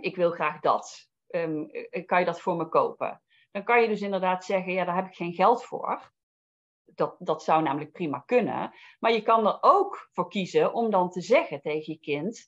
ik 0.00 0.16
wil 0.16 0.30
graag 0.30 0.60
dat, 0.60 1.10
eh, 1.26 2.06
kan 2.06 2.18
je 2.18 2.24
dat 2.24 2.40
voor 2.40 2.56
me 2.56 2.68
kopen? 2.68 3.22
Dan 3.50 3.64
kan 3.64 3.82
je 3.82 3.88
dus 3.88 4.00
inderdaad 4.00 4.44
zeggen, 4.44 4.72
ja, 4.72 4.84
daar 4.84 4.94
heb 4.96 5.06
ik 5.06 5.14
geen 5.14 5.34
geld 5.34 5.64
voor. 5.64 6.12
Dat, 6.94 7.16
dat 7.18 7.42
zou 7.42 7.62
namelijk 7.62 7.92
prima 7.92 8.18
kunnen. 8.18 8.74
Maar 8.98 9.12
je 9.12 9.22
kan 9.22 9.46
er 9.46 9.58
ook 9.60 10.08
voor 10.12 10.28
kiezen 10.28 10.74
om 10.74 10.90
dan 10.90 11.10
te 11.10 11.20
zeggen 11.20 11.60
tegen 11.60 11.92
je 11.92 11.98
kind, 11.98 12.46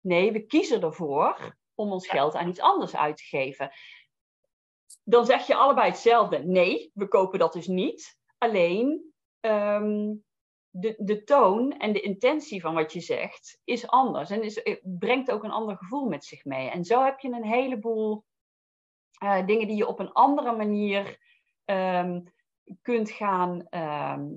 nee, 0.00 0.32
we 0.32 0.46
kiezen 0.46 0.82
ervoor 0.82 1.56
om 1.74 1.92
ons 1.92 2.08
geld 2.08 2.34
aan 2.34 2.48
iets 2.48 2.60
anders 2.60 2.96
uit 2.96 3.16
te 3.16 3.24
geven 3.24 3.70
dan 5.04 5.26
zeg 5.26 5.46
je 5.46 5.54
allebei 5.54 5.88
hetzelfde. 5.88 6.38
Nee, 6.38 6.90
we 6.94 7.08
kopen 7.08 7.38
dat 7.38 7.52
dus 7.52 7.66
niet. 7.66 8.18
Alleen 8.38 9.12
ehm, 9.40 10.14
de, 10.70 10.94
de 10.98 11.24
toon 11.24 11.72
en 11.72 11.92
de 11.92 12.00
intentie 12.00 12.60
van 12.60 12.74
wat 12.74 12.92
je 12.92 13.00
zegt 13.00 13.60
is 13.64 13.86
anders. 13.86 14.30
En 14.30 14.42
is, 14.42 14.62
eh, 14.62 14.76
brengt 14.82 15.30
ook 15.30 15.44
een 15.44 15.50
ander 15.50 15.76
gevoel 15.76 16.08
met 16.08 16.24
zich 16.24 16.44
mee. 16.44 16.68
En 16.68 16.84
zo 16.84 17.04
heb 17.04 17.18
je 17.18 17.28
een 17.28 17.44
heleboel 17.44 18.24
uh, 19.22 19.46
dingen 19.46 19.66
die 19.66 19.76
je 19.76 19.86
op 19.86 19.98
een 19.98 20.12
andere 20.12 20.56
manier 20.56 21.18
ehm, 21.64 22.20
kunt 22.82 23.10
gaan 23.10 23.66
ehm, 23.68 24.28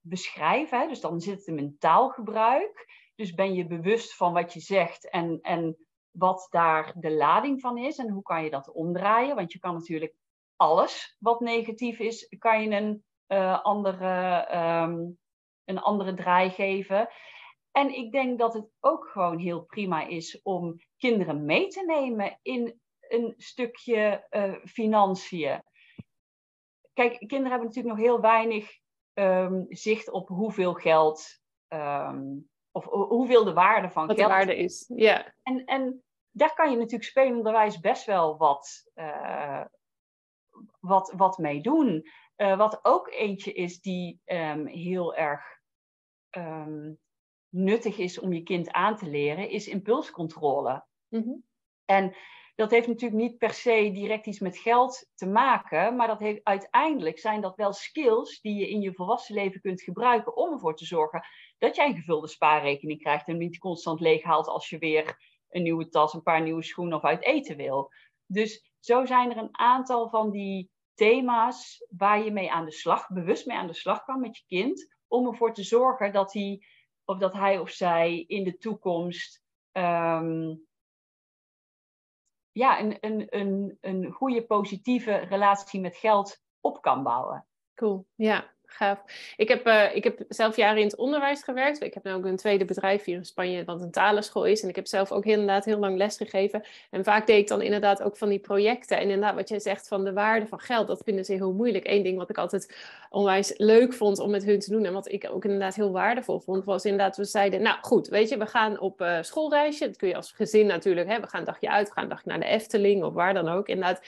beschrijven. 0.00 0.80
Hè? 0.80 0.88
Dus 0.88 1.00
dan 1.00 1.20
zit 1.20 1.46
het 1.46 1.56
in 1.56 1.76
taalgebruik. 1.78 3.00
Dus 3.14 3.34
ben 3.34 3.54
je 3.54 3.66
bewust 3.66 4.16
van 4.16 4.32
wat 4.32 4.52
je 4.52 4.60
zegt 4.60 5.10
en, 5.10 5.38
en 5.40 5.76
wat 6.10 6.46
daar 6.50 6.92
de 6.96 7.10
lading 7.10 7.60
van 7.60 7.78
is 7.78 7.98
en 7.98 8.10
hoe 8.10 8.22
kan 8.22 8.44
je 8.44 8.50
dat 8.50 8.72
omdraaien. 8.72 9.34
Want 9.36 9.52
je 9.52 9.58
kan 9.58 9.74
natuurlijk 9.74 10.14
alles 10.56 11.16
wat 11.18 11.40
negatief 11.40 11.98
is, 11.98 12.36
kan 12.38 12.62
je 12.62 12.76
een, 12.76 13.04
uh, 13.28 13.62
andere, 13.62 14.46
um, 14.82 15.18
een 15.64 15.78
andere 15.78 16.14
draai 16.14 16.50
geven. 16.50 17.08
En 17.70 17.96
ik 17.96 18.12
denk 18.12 18.38
dat 18.38 18.54
het 18.54 18.70
ook 18.80 19.06
gewoon 19.06 19.38
heel 19.38 19.64
prima 19.64 20.06
is 20.06 20.42
om 20.42 20.74
kinderen 20.96 21.44
mee 21.44 21.68
te 21.68 21.84
nemen 21.84 22.38
in 22.42 22.80
een 23.00 23.34
stukje 23.36 24.26
uh, 24.30 24.54
financiën. 24.64 25.62
Kijk, 26.92 27.18
kinderen 27.18 27.50
hebben 27.50 27.66
natuurlijk 27.66 27.94
nog 27.94 28.04
heel 28.04 28.20
weinig 28.20 28.80
um, 29.14 29.66
zicht 29.68 30.10
op 30.10 30.28
hoeveel 30.28 30.74
geld 30.74 31.40
um, 31.68 32.50
of 32.70 32.84
hoeveel 32.84 33.44
de 33.44 33.52
waarde 33.52 33.90
van 33.90 34.06
wat 34.06 34.16
geld 34.16 34.28
de 34.28 34.34
waarde 34.34 34.56
is. 34.56 34.90
Ja. 34.94 35.34
En, 35.42 35.64
en 35.64 36.02
daar 36.30 36.54
kan 36.54 36.70
je 36.70 36.76
natuurlijk 36.76 37.04
spelenderwijs 37.04 37.80
best 37.80 38.04
wel 38.04 38.36
wat, 38.36 38.90
uh, 38.94 39.64
wat, 40.80 41.12
wat 41.16 41.38
mee 41.38 41.60
doen. 41.60 42.10
Uh, 42.36 42.56
wat 42.56 42.78
ook 42.82 43.08
eentje 43.08 43.52
is 43.52 43.80
die 43.80 44.20
um, 44.24 44.66
heel 44.66 45.14
erg 45.14 45.42
um, 46.36 46.98
nuttig 47.48 47.98
is 47.98 48.20
om 48.20 48.32
je 48.32 48.42
kind 48.42 48.70
aan 48.70 48.96
te 48.96 49.06
leren, 49.06 49.48
is 49.48 49.68
impulscontrole. 49.68 50.84
Mm 51.08 51.22
-hmm. 51.22 51.44
En 51.84 52.16
dat 52.54 52.70
heeft 52.70 52.86
natuurlijk 52.86 53.22
niet 53.22 53.38
per 53.38 53.52
se 53.52 53.90
direct 53.92 54.26
iets 54.26 54.40
met 54.40 54.58
geld 54.58 55.10
te 55.14 55.26
maken, 55.26 55.96
maar 55.96 56.06
dat 56.06 56.20
heeft, 56.20 56.40
uiteindelijk 56.44 57.18
zijn 57.18 57.40
dat 57.40 57.56
wel 57.56 57.72
skills 57.72 58.40
die 58.40 58.54
je 58.54 58.70
in 58.70 58.80
je 58.80 58.92
volwassen 58.92 59.34
leven 59.34 59.60
kunt 59.60 59.82
gebruiken 59.82 60.36
om 60.36 60.52
ervoor 60.52 60.76
te 60.76 60.84
zorgen 60.84 61.24
dat 61.58 61.76
jij 61.76 61.86
een 61.86 61.94
gevulde 61.94 62.28
spaarrekening 62.28 63.00
krijgt 63.00 63.28
en 63.28 63.38
niet 63.38 63.58
constant 63.58 64.00
leeghaalt 64.00 64.46
als 64.46 64.68
je 64.68 64.78
weer 64.78 65.16
een 65.48 65.62
nieuwe 65.62 65.88
tas, 65.88 66.14
een 66.14 66.22
paar 66.22 66.42
nieuwe 66.42 66.62
schoenen 66.62 66.96
of 66.96 67.04
uit 67.04 67.24
eten 67.24 67.56
wil. 67.56 67.92
Dus 68.26 68.72
zo 68.80 69.04
zijn 69.04 69.30
er 69.30 69.36
een 69.36 69.58
aantal 69.58 70.08
van 70.08 70.30
die 70.30 70.70
thema's 70.94 71.86
waar 71.96 72.24
je 72.24 72.30
mee 72.30 72.50
aan 72.50 72.64
de 72.64 72.72
slag, 72.72 73.08
bewust 73.08 73.46
mee 73.46 73.56
aan 73.56 73.66
de 73.66 73.74
slag 73.74 74.04
kan 74.04 74.20
met 74.20 74.36
je 74.36 74.44
kind, 74.46 74.94
om 75.06 75.26
ervoor 75.26 75.54
te 75.54 75.62
zorgen 75.62 76.12
dat 76.12 76.32
hij 76.32 76.66
of 77.04 77.18
dat 77.18 77.32
hij 77.32 77.58
of 77.58 77.70
zij 77.70 78.24
in 78.26 78.44
de 78.44 78.56
toekomst 78.56 79.42
um, 79.72 80.66
ja, 82.52 82.80
een, 82.80 82.96
een, 83.00 83.26
een, 83.28 83.78
een 83.80 84.10
goede 84.10 84.46
positieve 84.46 85.16
relatie 85.16 85.80
met 85.80 85.96
geld 85.96 86.40
op 86.60 86.82
kan 86.82 87.02
bouwen. 87.02 87.46
Cool, 87.74 88.06
ja 88.14 88.52
Ik 89.36 89.48
heb, 89.48 89.66
uh, 89.66 89.94
ik 89.94 90.04
heb 90.04 90.18
zelf 90.28 90.56
jaren 90.56 90.78
in 90.78 90.86
het 90.86 90.96
onderwijs 90.96 91.42
gewerkt. 91.42 91.82
Ik 91.82 91.94
heb 91.94 92.04
nu 92.04 92.12
ook 92.12 92.24
een 92.24 92.36
tweede 92.36 92.64
bedrijf 92.64 93.04
hier 93.04 93.16
in 93.16 93.24
Spanje, 93.24 93.64
wat 93.64 93.80
een 93.80 93.90
talenschool 93.90 94.44
is. 94.44 94.62
En 94.62 94.68
ik 94.68 94.76
heb 94.76 94.86
zelf 94.86 95.12
ook 95.12 95.24
inderdaad 95.24 95.64
heel 95.64 95.78
lang 95.78 95.96
les 95.96 96.16
gegeven. 96.16 96.62
En 96.90 97.04
vaak 97.04 97.26
deed 97.26 97.38
ik 97.38 97.48
dan 97.48 97.62
inderdaad 97.62 98.02
ook 98.02 98.16
van 98.16 98.28
die 98.28 98.38
projecten. 98.38 98.96
En 98.96 99.02
inderdaad, 99.02 99.34
wat 99.34 99.48
jij 99.48 99.60
zegt 99.60 99.88
van 99.88 100.04
de 100.04 100.12
waarde 100.12 100.46
van 100.46 100.60
geld, 100.60 100.86
dat 100.86 101.02
vinden 101.04 101.24
ze 101.24 101.32
heel 101.32 101.52
moeilijk. 101.52 101.86
Eén 101.86 102.02
ding 102.02 102.18
wat 102.18 102.30
ik 102.30 102.38
altijd 102.38 102.76
onwijs 103.10 103.54
leuk 103.56 103.92
vond 103.92 104.18
om 104.18 104.30
met 104.30 104.44
hun 104.44 104.58
te 104.58 104.70
doen. 104.70 104.84
En 104.84 104.92
wat 104.92 105.12
ik 105.12 105.28
ook 105.30 105.44
inderdaad 105.44 105.74
heel 105.74 105.92
waardevol 105.92 106.40
vond, 106.40 106.64
was 106.64 106.84
inderdaad, 106.84 107.16
we 107.16 107.24
zeiden, 107.24 107.62
nou 107.62 107.76
goed, 107.80 108.08
weet 108.08 108.28
je, 108.28 108.36
we 108.36 108.46
gaan 108.46 108.80
op 108.80 109.00
uh, 109.00 109.18
schoolreisje. 109.20 109.86
Dat 109.86 109.96
kun 109.96 110.08
je 110.08 110.16
als 110.16 110.32
gezin 110.32 110.66
natuurlijk, 110.66 111.08
hè. 111.08 111.20
We 111.20 111.26
gaan 111.26 111.40
een 111.40 111.46
dagje 111.46 111.70
uit, 111.70 111.88
we 111.88 111.94
gaan 111.94 112.02
een 112.02 112.10
dagje 112.10 112.28
naar 112.28 112.40
de 112.40 112.46
Efteling 112.46 113.04
of 113.04 113.14
waar 113.14 113.34
dan 113.34 113.48
ook. 113.48 113.68
Inderdaad. 113.68 114.00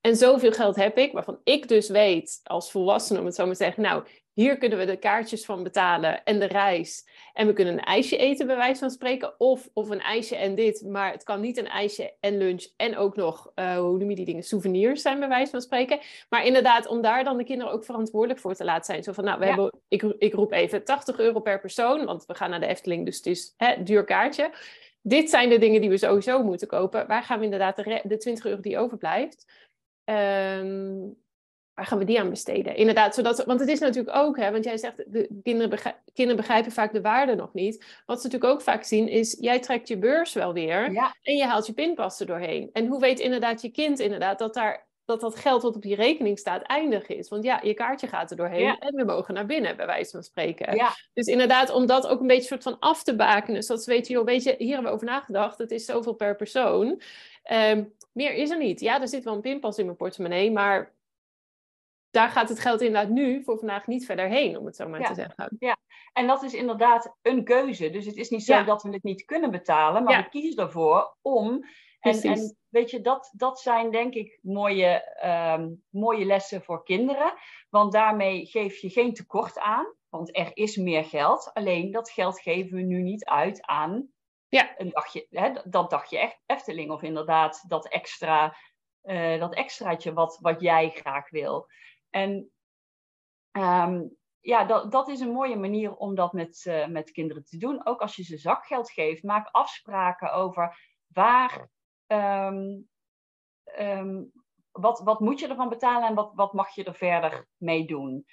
En 0.00 0.16
zoveel 0.16 0.52
geld 0.52 0.76
heb 0.76 0.98
ik, 0.98 1.12
waarvan 1.12 1.40
ik 1.44 1.68
dus 1.68 1.88
weet 1.88 2.40
als 2.42 2.70
volwassene, 2.70 3.18
om 3.18 3.24
het 3.24 3.34
zo 3.34 3.44
maar 3.44 3.54
te 3.54 3.64
zeggen, 3.64 3.82
nou, 3.82 4.04
hier 4.32 4.58
kunnen 4.58 4.78
we 4.78 4.84
de 4.84 4.96
kaartjes 4.96 5.44
van 5.44 5.62
betalen 5.62 6.24
en 6.24 6.38
de 6.38 6.44
reis. 6.44 7.08
En 7.32 7.46
we 7.46 7.52
kunnen 7.52 7.74
een 7.74 7.84
ijsje 7.84 8.16
eten, 8.16 8.46
bij 8.46 8.56
wijze 8.56 8.80
van 8.80 8.90
spreken. 8.90 9.40
Of, 9.40 9.68
of 9.72 9.90
een 9.90 10.00
ijsje 10.00 10.36
en 10.36 10.54
dit, 10.54 10.82
maar 10.86 11.12
het 11.12 11.22
kan 11.22 11.40
niet 11.40 11.56
een 11.56 11.68
ijsje 11.68 12.14
en 12.20 12.38
lunch 12.38 12.66
en 12.76 12.96
ook 12.96 13.16
nog, 13.16 13.52
uh, 13.54 13.78
hoe 13.78 13.98
noem 13.98 14.10
je 14.10 14.16
die 14.16 14.24
dingen, 14.24 14.42
souvenirs 14.42 15.02
zijn, 15.02 15.18
bij 15.18 15.28
wijze 15.28 15.50
van 15.50 15.60
spreken. 15.60 15.98
Maar 16.28 16.44
inderdaad, 16.44 16.86
om 16.86 17.02
daar 17.02 17.24
dan 17.24 17.36
de 17.36 17.44
kinderen 17.44 17.72
ook 17.72 17.84
verantwoordelijk 17.84 18.40
voor 18.40 18.54
te 18.54 18.64
laten 18.64 18.84
zijn. 18.84 19.02
Zo 19.02 19.12
van, 19.12 19.24
nou, 19.24 19.38
we 19.38 19.46
hebben, 19.46 19.72
ik, 19.88 20.02
ik 20.02 20.34
roep 20.34 20.52
even 20.52 20.84
80 20.84 21.18
euro 21.18 21.40
per 21.40 21.60
persoon, 21.60 22.04
want 22.04 22.26
we 22.26 22.34
gaan 22.34 22.50
naar 22.50 22.60
de 22.60 22.66
Efteling, 22.66 23.04
dus 23.04 23.16
het 23.16 23.26
is 23.26 23.54
hè, 23.56 23.82
duur 23.82 24.04
kaartje. 24.04 24.50
Dit 25.02 25.30
zijn 25.30 25.48
de 25.48 25.58
dingen 25.58 25.80
die 25.80 25.90
we 25.90 25.98
sowieso 25.98 26.42
moeten 26.42 26.68
kopen. 26.68 27.06
Waar 27.06 27.22
gaan 27.22 27.38
we 27.38 27.44
inderdaad 27.44 27.76
de, 27.76 28.00
de 28.04 28.16
20 28.16 28.44
euro 28.44 28.60
die 28.60 28.78
overblijft? 28.78 29.46
Um, 30.10 31.18
waar 31.74 31.86
gaan 31.86 31.98
we 31.98 32.04
die 32.04 32.20
aan 32.20 32.30
besteden? 32.30 32.76
Inderdaad, 32.76 33.14
zodat, 33.14 33.44
want 33.44 33.60
het 33.60 33.68
is 33.68 33.78
natuurlijk 33.78 34.16
ook, 34.16 34.36
hè, 34.36 34.50
want 34.50 34.64
jij 34.64 34.76
zegt, 34.76 34.96
de 35.06 35.40
kinderen, 35.42 35.94
kinderen 36.12 36.40
begrijpen 36.40 36.72
vaak 36.72 36.92
de 36.92 37.00
waarde 37.00 37.34
nog 37.34 37.54
niet. 37.54 38.02
Wat 38.06 38.20
ze 38.20 38.26
natuurlijk 38.26 38.52
ook 38.52 38.62
vaak 38.62 38.84
zien 38.84 39.08
is, 39.08 39.36
jij 39.40 39.60
trekt 39.60 39.88
je 39.88 39.98
beurs 39.98 40.32
wel 40.32 40.52
weer 40.52 40.84
en 41.22 41.36
je 41.36 41.44
haalt 41.44 41.66
je 41.66 41.72
pinpas 41.72 42.20
er 42.20 42.26
doorheen. 42.26 42.70
En 42.72 42.86
hoe 42.86 43.00
weet 43.00 43.20
inderdaad 43.20 43.62
je 43.62 43.70
kind 43.70 43.98
inderdaad 43.98 44.38
dat 44.38 44.54
daar 44.54 44.88
dat 45.04 45.20
dat 45.20 45.36
geld 45.36 45.62
wat 45.62 45.76
op 45.76 45.84
je 45.84 45.94
rekening 45.94 46.38
staat 46.38 46.62
eindig 46.62 47.06
is. 47.06 47.28
Want 47.28 47.44
ja, 47.44 47.60
je 47.62 47.74
kaartje 47.74 48.06
gaat 48.06 48.30
er 48.30 48.36
doorheen 48.36 48.78
en 48.78 48.94
we 48.94 49.04
mogen 49.04 49.34
naar 49.34 49.46
binnen, 49.46 49.76
bij 49.76 49.86
wijze 49.86 50.10
van 50.10 50.22
spreken. 50.22 50.76
Ja. 50.76 50.90
Dus 51.12 51.26
inderdaad, 51.26 51.70
om 51.70 51.86
dat 51.86 52.06
ook 52.06 52.20
een 52.20 52.26
beetje 52.26 52.46
soort 52.46 52.62
van 52.62 52.78
af 52.78 53.02
te 53.02 53.16
bakenen, 53.16 53.62
zodat 53.62 53.84
ze 53.84 53.90
weten, 53.90 54.14
joh, 54.14 54.24
weet 54.24 54.42
je, 54.42 54.54
hier 54.58 54.72
hebben 54.72 54.90
we 54.90 54.94
over 54.94 55.06
nagedacht, 55.06 55.58
het 55.58 55.70
is 55.70 55.84
zoveel 55.84 56.14
per 56.14 56.36
persoon. 56.36 57.00
Um, 57.52 57.92
meer 58.12 58.34
is 58.34 58.50
er 58.50 58.58
niet. 58.58 58.80
Ja, 58.80 59.00
er 59.00 59.08
zit 59.08 59.24
wel 59.24 59.34
een 59.34 59.40
pinpas 59.40 59.78
in 59.78 59.84
mijn 59.84 59.96
portemonnee, 59.96 60.50
maar 60.50 60.94
daar 62.10 62.28
gaat 62.28 62.48
het 62.48 62.60
geld 62.60 62.80
inderdaad 62.80 63.10
nu 63.10 63.42
voor 63.44 63.58
vandaag 63.58 63.86
niet 63.86 64.06
verder 64.06 64.28
heen, 64.28 64.58
om 64.58 64.66
het 64.66 64.76
zo 64.76 64.88
maar 64.88 65.04
te 65.04 65.14
zeggen. 65.14 65.56
Ja, 65.58 65.76
en 66.12 66.26
dat 66.26 66.42
is 66.42 66.54
inderdaad 66.54 67.16
een 67.22 67.44
keuze. 67.44 67.90
Dus 67.90 68.06
het 68.06 68.16
is 68.16 68.30
niet 68.30 68.44
zo 68.44 68.64
dat 68.64 68.82
we 68.82 68.90
het 68.90 69.02
niet 69.02 69.24
kunnen 69.24 69.50
betalen, 69.50 70.02
maar 70.04 70.22
we 70.22 70.28
kiezen 70.28 70.64
ervoor 70.64 71.16
om. 71.20 71.64
En, 72.00 72.20
en, 72.20 72.56
weet 72.68 72.90
je, 72.90 73.00
dat, 73.00 73.32
dat 73.36 73.60
zijn 73.60 73.90
denk 73.90 74.14
ik 74.14 74.38
mooie, 74.42 75.20
um, 75.58 75.84
mooie 75.88 76.24
lessen 76.24 76.62
voor 76.62 76.84
kinderen. 76.84 77.32
Want 77.68 77.92
daarmee 77.92 78.46
geef 78.46 78.78
je 78.78 78.90
geen 78.90 79.14
tekort 79.14 79.58
aan, 79.58 79.94
want 80.08 80.36
er 80.36 80.50
is 80.54 80.76
meer 80.76 81.04
geld. 81.04 81.50
Alleen 81.52 81.90
dat 81.90 82.10
geld 82.10 82.40
geven 82.40 82.76
we 82.76 82.82
nu 82.82 83.02
niet 83.02 83.24
uit 83.24 83.66
aan 83.66 84.08
ja. 84.50 84.74
een 84.78 84.90
dagje, 84.90 85.26
hè, 85.30 85.52
dat 85.64 85.90
dagje 85.90 86.18
echt 86.18 86.42
Efteling 86.46 86.90
of 86.90 87.02
inderdaad 87.02 87.64
dat 87.68 87.88
extra. 87.88 88.56
Uh, 89.02 89.40
dat 89.40 89.54
extraatje 89.54 90.12
wat, 90.12 90.38
wat 90.40 90.60
jij 90.60 90.90
graag 90.90 91.30
wil. 91.30 91.66
En 92.10 92.50
um, 93.52 94.16
ja, 94.40 94.64
dat, 94.64 94.92
dat 94.92 95.08
is 95.08 95.20
een 95.20 95.32
mooie 95.32 95.56
manier 95.56 95.94
om 95.94 96.14
dat 96.14 96.32
met, 96.32 96.64
uh, 96.68 96.86
met 96.86 97.10
kinderen 97.10 97.44
te 97.44 97.56
doen. 97.56 97.86
Ook 97.86 98.00
als 98.00 98.16
je 98.16 98.22
ze 98.22 98.36
zakgeld 98.36 98.90
geeft, 98.90 99.22
maak 99.22 99.48
afspraken 99.50 100.32
over 100.32 100.78
waar, 101.06 101.70
um, 102.06 102.88
um, 103.78 104.32
wat, 104.70 105.00
wat 105.00 105.20
moet 105.20 105.40
je 105.40 105.48
ervan 105.48 105.68
betalen 105.68 106.08
en 106.08 106.14
wat, 106.14 106.32
wat 106.34 106.52
mag 106.52 106.74
je 106.74 106.84
er 106.84 106.94
verder 106.94 107.48
mee 107.56 107.86
doen. 107.86 108.24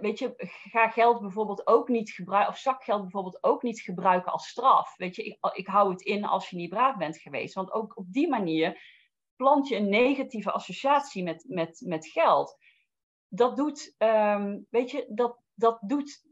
Weet 0.00 0.18
je, 0.18 0.34
ga 0.70 0.88
geld 0.88 1.20
bijvoorbeeld 1.20 1.66
ook 1.66 1.88
niet 1.88 2.10
gebruiken, 2.10 2.52
of 2.52 2.58
zakgeld 2.58 3.00
bijvoorbeeld 3.00 3.44
ook 3.44 3.62
niet 3.62 3.80
gebruiken 3.80 4.32
als 4.32 4.48
straf. 4.48 4.96
Weet 4.96 5.16
je, 5.16 5.22
ik, 5.24 5.38
ik 5.52 5.66
hou 5.66 5.90
het 5.90 6.02
in 6.02 6.24
als 6.24 6.50
je 6.50 6.56
niet 6.56 6.70
braaf 6.70 6.96
bent 6.96 7.18
geweest. 7.18 7.54
Want 7.54 7.72
ook 7.72 7.96
op 7.96 8.12
die 8.12 8.28
manier 8.28 8.82
plant 9.36 9.68
je 9.68 9.76
een 9.76 9.88
negatieve 9.88 10.52
associatie 10.52 11.22
met, 11.22 11.44
met, 11.48 11.82
met 11.86 12.06
geld. 12.06 12.56
Dat 13.28 13.56
doet, 13.56 13.94
um, 13.98 14.66
weet 14.70 14.90
je, 14.90 15.06
dat, 15.08 15.38
dat 15.54 15.78
doet 15.80 16.28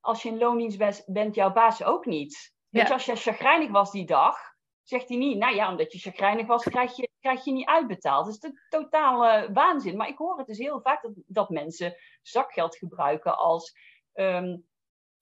als 0.00 0.22
je 0.22 0.28
in 0.28 0.38
loondienst 0.38 1.06
bent, 1.06 1.34
jouw 1.34 1.52
baas 1.52 1.82
ook 1.82 2.06
niet. 2.06 2.54
Weet 2.68 2.88
je, 2.88 2.92
als 2.92 3.04
je 3.04 3.16
chagrijnig 3.16 3.70
was 3.70 3.90
die 3.90 4.06
dag, 4.06 4.51
zegt 4.82 5.08
hij 5.08 5.16
niet, 5.16 5.38
nou 5.38 5.54
ja, 5.54 5.70
omdat 5.70 5.92
je 5.92 5.98
chagrijnig 5.98 6.46
was, 6.46 6.64
krijg 6.64 6.96
je, 6.96 7.10
krijg 7.20 7.44
je 7.44 7.52
niet 7.52 7.66
uitbetaald. 7.66 8.24
Dat 8.24 8.34
is 8.34 8.40
de 8.40 8.66
totale 8.68 9.52
waanzin. 9.52 9.96
Maar 9.96 10.08
ik 10.08 10.18
hoor 10.18 10.38
het 10.38 10.46
dus 10.46 10.58
heel 10.58 10.80
vaak 10.80 11.02
dat, 11.02 11.12
dat 11.26 11.50
mensen 11.50 11.96
zakgeld 12.22 12.76
gebruiken 12.76 13.36
als 13.36 13.76
ehm, 14.12 14.56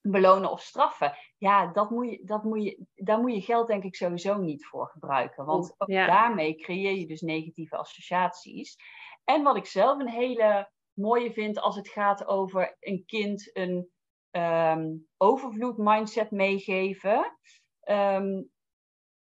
belonen 0.00 0.50
of 0.50 0.60
straffen. 0.60 1.16
Ja, 1.38 1.72
dat 1.72 1.90
moet 1.90 2.10
je, 2.10 2.24
dat 2.24 2.44
moet 2.44 2.62
je, 2.62 2.84
daar 2.94 3.20
moet 3.20 3.34
je 3.34 3.40
geld 3.40 3.66
denk 3.66 3.84
ik 3.84 3.94
sowieso 3.94 4.38
niet 4.38 4.66
voor 4.66 4.88
gebruiken. 4.88 5.44
Want 5.44 5.74
ook 5.78 5.88
daarmee 5.88 6.54
creëer 6.54 6.96
je 6.96 7.06
dus 7.06 7.20
negatieve 7.20 7.76
associaties. 7.76 8.76
En 9.24 9.42
wat 9.42 9.56
ik 9.56 9.66
zelf 9.66 9.98
een 9.98 10.08
hele 10.08 10.70
mooie 10.92 11.32
vind 11.32 11.60
als 11.60 11.76
het 11.76 11.88
gaat 11.88 12.26
over 12.26 12.76
een 12.80 13.04
kind 13.06 13.50
een 13.56 13.90
um, 14.30 15.08
overvloed 15.16 15.76
mindset 15.76 16.30
meegeven, 16.30 17.38
ehm, 17.80 18.42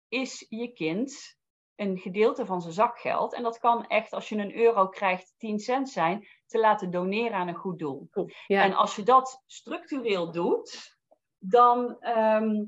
is 0.09 0.45
je 0.49 0.73
kind 0.73 1.37
een 1.75 1.97
gedeelte 1.97 2.45
van 2.45 2.61
zijn 2.61 2.73
zakgeld. 2.73 3.33
En 3.33 3.43
dat 3.43 3.59
kan 3.59 3.87
echt, 3.87 4.13
als 4.13 4.29
je 4.29 4.35
een 4.35 4.55
euro 4.55 4.87
krijgt, 4.87 5.33
10 5.37 5.59
cent 5.59 5.89
zijn, 5.89 6.27
te 6.45 6.59
laten 6.59 6.91
doneren 6.91 7.37
aan 7.37 7.47
een 7.47 7.55
goed 7.55 7.79
doel. 7.79 8.09
Ja. 8.47 8.63
En 8.63 8.73
als 8.73 8.95
je 8.95 9.03
dat 9.03 9.43
structureel 9.45 10.31
doet, 10.31 10.97
dan 11.37 11.99
ehm, 11.99 12.65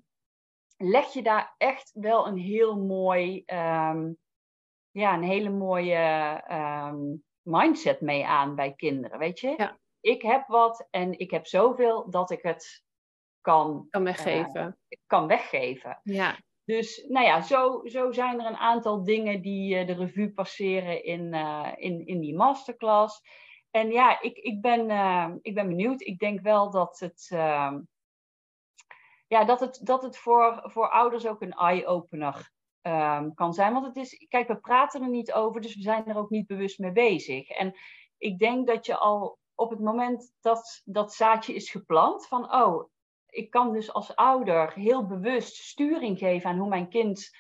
leg 0.78 1.14
je 1.14 1.22
daar 1.22 1.56
echt 1.58 1.92
wel 1.94 2.28
een 2.28 2.38
heel 2.38 2.78
mooi, 2.78 3.44
ja, 4.92 5.14
een 5.14 5.24
hele 5.24 5.50
mooie 5.50 6.44
mindset 7.42 8.02
mee 8.02 8.26
aan 8.26 8.56
bij 8.56 8.74
kinderen, 8.74 9.20
weet 9.20 9.40
je? 9.40 9.54
Ja. 9.58 9.80
Ik 10.02 10.22
heb 10.22 10.48
wat 10.48 10.88
en 10.90 11.20
ik 11.20 11.32
heb 11.32 11.48
zoveel 11.48 12.10
dat 12.10 12.32
ik 12.32 12.42
het 12.42 12.84
kan, 13.42 13.88
kan 13.90 14.04
weggeven. 14.04 14.78
Uh, 14.90 15.00
kan 15.06 15.28
weggeven. 15.28 16.00
Ja. 16.04 16.38
Dus 16.70 17.06
nou 17.08 17.26
ja, 17.26 17.42
zo, 17.42 17.82
zo 17.86 18.12
zijn 18.12 18.40
er 18.40 18.46
een 18.46 18.58
aantal 18.58 19.04
dingen 19.04 19.42
die 19.42 19.76
uh, 19.76 19.88
de 19.88 19.94
revue 19.94 20.32
passeren 20.32 21.04
in, 21.04 21.34
uh, 21.34 21.72
in, 21.76 22.06
in 22.06 22.20
die 22.20 22.36
masterclass. 22.36 23.22
En 23.72 23.92
ja, 23.92 24.22
ik, 24.22 24.38
ik, 24.38 24.62
ben, 24.62 24.90
ik 25.42 25.54
ben 25.54 25.68
benieuwd. 25.68 26.02
Ik 26.02 26.20
denk 26.20 26.42
wel 26.42 26.72
dat 26.72 27.00
het, 27.00 27.28
ehm, 27.32 27.80
ja, 29.28 29.44
dat 29.44 29.60
het, 29.60 29.80
dat 29.84 30.02
het 30.02 30.18
voor, 30.18 30.60
voor 30.64 30.90
ouders 30.90 31.28
ook 31.28 31.42
een 31.42 31.54
eye-opener 31.54 32.52
um, 32.82 33.34
kan 33.34 33.54
zijn. 33.54 33.74
Want 33.74 33.86
het 33.86 33.96
is, 33.96 34.26
kijk, 34.28 34.48
we 34.48 34.60
praten 34.60 35.02
er 35.02 35.10
niet 35.10 35.34
over, 35.34 35.62
dus 35.62 35.76
we 35.76 35.82
zijn 35.82 36.06
er 36.06 36.18
ook 36.18 36.30
niet 36.30 36.48
bewust 36.48 36.80
mee 36.80 36.92
bezig. 36.92 37.50
En 37.50 37.76
ik 38.18 38.40
denk 38.40 38.68
dat 38.68 38.86
je 38.86 38.98
al 38.98 39.40
op 39.56 39.70
het 39.70 39.80
moment 39.80 40.34
dat 40.42 40.82
dat 40.86 41.14
zaadje 41.14 41.54
is 41.54 41.72
geplant, 41.72 42.28
van 42.28 42.54
oh, 42.54 42.90
ik 43.30 43.50
kan 43.50 43.74
dus 43.74 43.94
als 43.94 44.16
ouder 44.16 44.74
heel 44.74 45.06
bewust 45.06 45.56
sturing 45.56 46.18
geven 46.18 46.50
aan 46.50 46.58
hoe 46.58 46.70
mijn 46.70 46.90
kind 46.90 47.38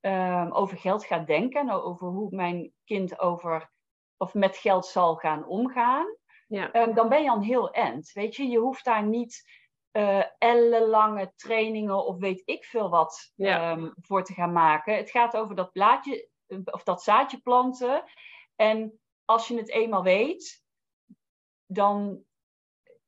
um, 0.00 0.52
over 0.52 0.78
geld 0.78 1.04
gaat 1.04 1.26
denken, 1.26 1.60
en 1.60 1.70
over 1.70 2.08
hoe 2.08 2.34
mijn 2.34 2.72
kind 2.84 3.18
over 3.18 3.70
of 4.16 4.34
met 4.34 4.56
geld 4.56 4.86
zal 4.86 5.14
gaan 5.14 5.46
omgaan. 5.46 6.16
Ja. 6.46 6.74
Um, 6.74 6.94
dan 6.94 7.08
ben 7.08 7.22
je 7.22 7.30
al 7.30 7.42
heel 7.42 7.70
end. 7.70 8.12
Weet 8.12 8.36
je, 8.36 8.46
je 8.46 8.58
hoeft 8.58 8.84
daar 8.84 9.06
niet 9.06 9.50
uh, 9.92 10.24
ellenlange 10.38 11.32
trainingen 11.36 12.06
of 12.06 12.18
weet 12.18 12.42
ik 12.44 12.64
veel 12.64 12.90
wat 12.90 13.32
ehm, 13.36 13.90
voor 13.94 14.24
te 14.24 14.32
gaan 14.32 14.52
maken. 14.52 14.96
Het 14.96 15.10
gaat 15.10 15.36
over 15.36 15.54
dat 15.54 15.72
blaadje 15.72 16.28
of 16.64 16.82
dat 16.82 17.02
zaadje 17.02 17.40
planten. 17.40 18.04
En 18.56 19.00
als 19.24 19.48
je 19.48 19.56
het 19.56 19.70
eenmaal 19.70 20.02
weet, 20.02 20.64
dan 21.66 22.24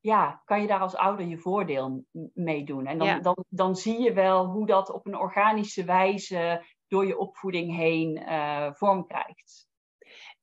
ja, 0.04 0.42
kan 0.44 0.60
je 0.60 0.66
daar 0.66 0.80
als 0.80 0.96
ouder 0.96 1.26
je 1.26 1.38
voordeel 1.38 2.04
mee 2.34 2.64
doen. 2.64 2.86
En 2.86 2.98
dan, 2.98 3.22
dan, 3.22 3.44
dan 3.48 3.76
zie 3.76 4.00
je 4.00 4.12
wel 4.12 4.46
hoe 4.46 4.66
dat 4.66 4.92
op 4.92 5.06
een 5.06 5.16
organische 5.16 5.84
wijze 5.84 6.64
door 6.88 7.06
je 7.06 7.18
opvoeding 7.18 7.76
heen 7.76 8.22
uh, 8.22 8.72
vorm 8.72 9.06
krijgt. 9.06 9.68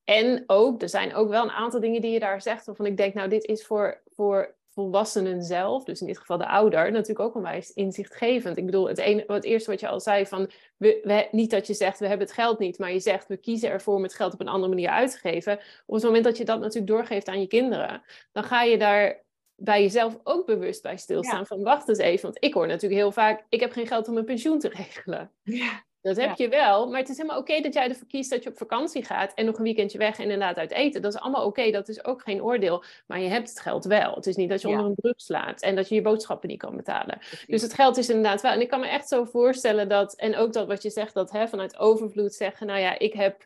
En 0.03 0.43
ook, 0.47 0.81
er 0.81 0.89
zijn 0.89 1.15
ook 1.15 1.29
wel 1.29 1.43
een 1.43 1.51
aantal 1.51 1.79
dingen 1.79 2.01
die 2.01 2.11
je 2.11 2.19
daar 2.19 2.41
zegt, 2.41 2.65
waarvan 2.65 2.85
ik 2.85 2.97
denk, 2.97 3.13
nou, 3.13 3.29
dit 3.29 3.43
is 3.43 3.65
voor, 3.65 4.01
voor 4.05 4.55
volwassenen 4.69 5.43
zelf, 5.43 5.83
dus 5.83 6.01
in 6.01 6.07
dit 6.07 6.17
geval 6.17 6.37
de 6.37 6.47
ouder, 6.47 6.91
natuurlijk 6.91 7.19
ook 7.19 7.35
onwijs 7.35 7.73
inzichtgevend. 7.73 8.57
Ik 8.57 8.65
bedoel, 8.65 8.87
het, 8.87 8.97
ene, 8.97 9.23
het 9.27 9.43
eerste 9.43 9.69
wat 9.69 9.79
je 9.79 9.87
al 9.87 9.99
zei, 9.99 10.25
van 10.25 10.49
we, 10.77 10.99
we, 11.03 11.27
niet 11.31 11.51
dat 11.51 11.67
je 11.67 11.73
zegt 11.73 11.99
we 11.99 12.07
hebben 12.07 12.27
het 12.27 12.35
geld 12.35 12.59
niet, 12.59 12.79
maar 12.79 12.91
je 12.91 12.99
zegt 12.99 13.27
we 13.27 13.37
kiezen 13.37 13.69
ervoor 13.69 13.95
om 13.95 14.03
het 14.03 14.13
geld 14.13 14.33
op 14.33 14.39
een 14.39 14.47
andere 14.47 14.73
manier 14.73 14.89
uit 14.89 15.11
te 15.11 15.17
geven. 15.17 15.59
Op 15.85 15.95
het 15.95 16.03
moment 16.03 16.23
dat 16.23 16.37
je 16.37 16.45
dat 16.45 16.59
natuurlijk 16.59 16.91
doorgeeft 16.91 17.27
aan 17.27 17.41
je 17.41 17.47
kinderen, 17.47 18.01
dan 18.31 18.43
ga 18.43 18.63
je 18.63 18.77
daar 18.77 19.29
bij 19.63 19.81
jezelf 19.81 20.19
ook 20.23 20.45
bewust 20.45 20.81
bij 20.81 20.97
stilstaan 20.97 21.45
van 21.45 21.63
wacht 21.63 21.89
eens 21.89 21.97
even, 21.97 22.21
want 22.21 22.43
ik 22.43 22.53
hoor 22.53 22.67
natuurlijk 22.67 23.01
heel 23.01 23.11
vaak, 23.11 23.45
ik 23.49 23.59
heb 23.59 23.71
geen 23.71 23.87
geld 23.87 24.07
om 24.07 24.13
mijn 24.13 24.25
pensioen 24.25 24.59
te 24.59 24.69
regelen. 24.77 25.31
Ja. 25.43 25.83
Dat 26.01 26.17
heb 26.17 26.37
je 26.37 26.49
wel, 26.49 26.89
maar 26.89 26.99
het 26.99 27.09
is 27.09 27.17
helemaal 27.17 27.39
oké 27.39 27.61
dat 27.61 27.73
jij 27.73 27.89
ervoor 27.89 28.07
kiest 28.07 28.29
dat 28.29 28.43
je 28.43 28.49
op 28.49 28.57
vakantie 28.57 29.05
gaat 29.05 29.33
en 29.33 29.45
nog 29.45 29.57
een 29.57 29.63
weekendje 29.63 29.97
weg 29.97 30.17
en 30.17 30.23
inderdaad 30.23 30.57
uit 30.57 30.71
eten. 30.71 31.01
Dat 31.01 31.13
is 31.13 31.19
allemaal 31.19 31.45
oké, 31.45 31.71
dat 31.71 31.89
is 31.89 32.05
ook 32.05 32.21
geen 32.21 32.43
oordeel. 32.43 32.83
Maar 33.07 33.19
je 33.19 33.27
hebt 33.27 33.49
het 33.49 33.59
geld 33.59 33.85
wel. 33.85 34.15
Het 34.15 34.25
is 34.27 34.35
niet 34.35 34.49
dat 34.49 34.61
je 34.61 34.67
onder 34.67 34.85
een 34.85 34.95
druk 34.95 35.19
slaat 35.19 35.61
en 35.61 35.75
dat 35.75 35.89
je 35.89 35.95
je 35.95 36.01
boodschappen 36.01 36.49
niet 36.49 36.59
kan 36.59 36.75
betalen. 36.75 37.19
Dus 37.47 37.61
het 37.61 37.73
geld 37.73 37.97
is 37.97 38.09
inderdaad 38.09 38.41
wel. 38.41 38.51
En 38.51 38.61
ik 38.61 38.69
kan 38.69 38.79
me 38.79 38.87
echt 38.87 39.07
zo 39.07 39.23
voorstellen 39.25 39.89
dat, 39.89 40.15
en 40.15 40.35
ook 40.35 40.53
dat 40.53 40.67
wat 40.67 40.83
je 40.83 40.89
zegt, 40.89 41.13
dat 41.13 41.31
hè, 41.31 41.47
vanuit 41.47 41.77
overvloed 41.77 42.33
zeggen, 42.33 42.67
nou 42.67 42.79
ja, 42.79 42.99
ik 42.99 43.13
heb 43.13 43.45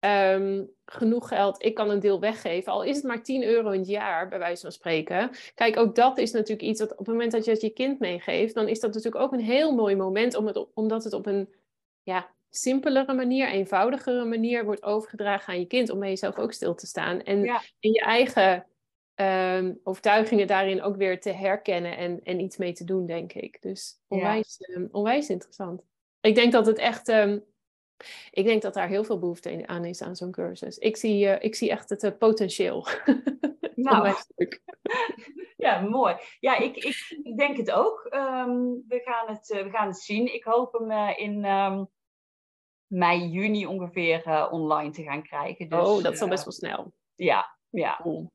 ehm, 0.00 0.64
genoeg 0.84 1.28
geld, 1.28 1.64
ik 1.64 1.74
kan 1.74 1.90
een 1.90 2.00
deel 2.00 2.20
weggeven. 2.20 2.72
Al 2.72 2.82
is 2.82 2.96
het 2.96 3.04
maar 3.04 3.22
10 3.22 3.44
euro 3.44 3.70
in 3.70 3.78
het 3.78 3.88
jaar, 3.88 4.28
bij 4.28 4.38
wijze 4.38 4.62
van 4.62 4.72
spreken. 4.72 5.30
Kijk, 5.54 5.76
ook 5.76 5.94
dat 5.94 6.18
is 6.18 6.32
natuurlijk 6.32 6.68
iets 6.68 6.80
dat 6.80 6.90
op 6.90 6.98
het 6.98 7.06
moment 7.06 7.32
dat 7.32 7.44
je 7.44 7.50
het 7.50 7.60
je 7.60 7.70
kind 7.70 7.98
meegeeft, 7.98 8.54
dan 8.54 8.68
is 8.68 8.80
dat 8.80 8.94
natuurlijk 8.94 9.22
ook 9.24 9.32
een 9.32 9.40
heel 9.40 9.74
mooi 9.74 9.96
moment, 9.96 10.34
om 10.34 10.46
het, 10.46 10.66
omdat 10.74 11.04
het 11.04 11.12
op 11.12 11.26
een 11.26 11.48
ja, 12.02 12.30
simpelere 12.50 13.14
manier, 13.14 13.48
eenvoudigere 13.48 14.24
manier 14.24 14.64
wordt 14.64 14.82
overgedragen 14.82 15.52
aan 15.52 15.60
je 15.60 15.66
kind 15.66 15.90
om 15.90 15.98
bij 15.98 16.08
jezelf 16.08 16.38
ook 16.38 16.52
stil 16.52 16.74
te 16.74 16.86
staan. 16.86 17.22
En 17.22 17.44
in 17.80 17.92
je 17.92 18.00
eigen 18.00 18.66
um, 19.14 19.80
overtuigingen 19.82 20.46
daarin 20.46 20.82
ook 20.82 20.96
weer 20.96 21.20
te 21.20 21.30
herkennen 21.30 21.96
en, 21.96 22.20
en 22.22 22.40
iets 22.40 22.56
mee 22.56 22.72
te 22.72 22.84
doen, 22.84 23.06
denk 23.06 23.32
ik. 23.32 23.62
Dus 23.62 24.00
onwijs, 24.08 24.56
ehm, 24.58 24.86
onwijs 24.90 25.28
interessant. 25.28 25.82
Ik 26.20 26.34
denk 26.34 26.52
dat 26.52 26.66
het 26.66 26.78
echt. 26.78 27.08
Ehm, 28.00 28.28
ik 28.30 28.44
denk 28.44 28.62
dat 28.62 28.74
daar 28.74 28.88
heel 28.88 29.04
veel 29.04 29.18
behoefte 29.18 29.66
aan 29.66 29.84
is 29.84 30.02
aan 30.02 30.16
zo'n 30.16 30.30
cursus. 30.30 30.78
Ik 30.78 30.96
zie, 30.96 31.24
uh, 31.24 31.36
ik 31.42 31.54
zie 31.54 31.70
echt 31.70 31.90
het 31.90 32.02
uh, 32.02 32.10
potentieel. 32.18 32.86
Nou, 33.74 34.14
ja, 35.56 35.80
mooi. 35.80 36.16
Ja, 36.40 36.56
ik, 36.58 36.76
ik, 36.76 37.18
ik 37.22 37.36
denk 37.36 37.56
het 37.56 37.70
ook. 37.70 38.06
we, 38.88 39.00
gaan 39.04 39.34
het, 39.34 39.50
uh, 39.50 39.62
we 39.62 39.70
gaan 39.70 39.86
het 39.86 39.98
zien. 39.98 40.34
Ik 40.34 40.44
hoop 40.44 40.72
hem 40.72 41.16
in 41.16 41.40
mei, 42.86 43.28
juni 43.28 43.66
ongeveer 43.66 44.48
online 44.50 44.90
te 44.90 45.02
gaan 45.02 45.22
krijgen. 45.22 45.68
Dus, 45.68 45.88
oh, 45.88 46.02
dat 46.02 46.12
is 46.12 46.20
al 46.20 46.28
best 46.28 46.44
wel 46.44 46.52
snel. 46.52 46.92
Ja, 47.14 47.56
ja. 47.70 47.98
Cool. 48.02 48.30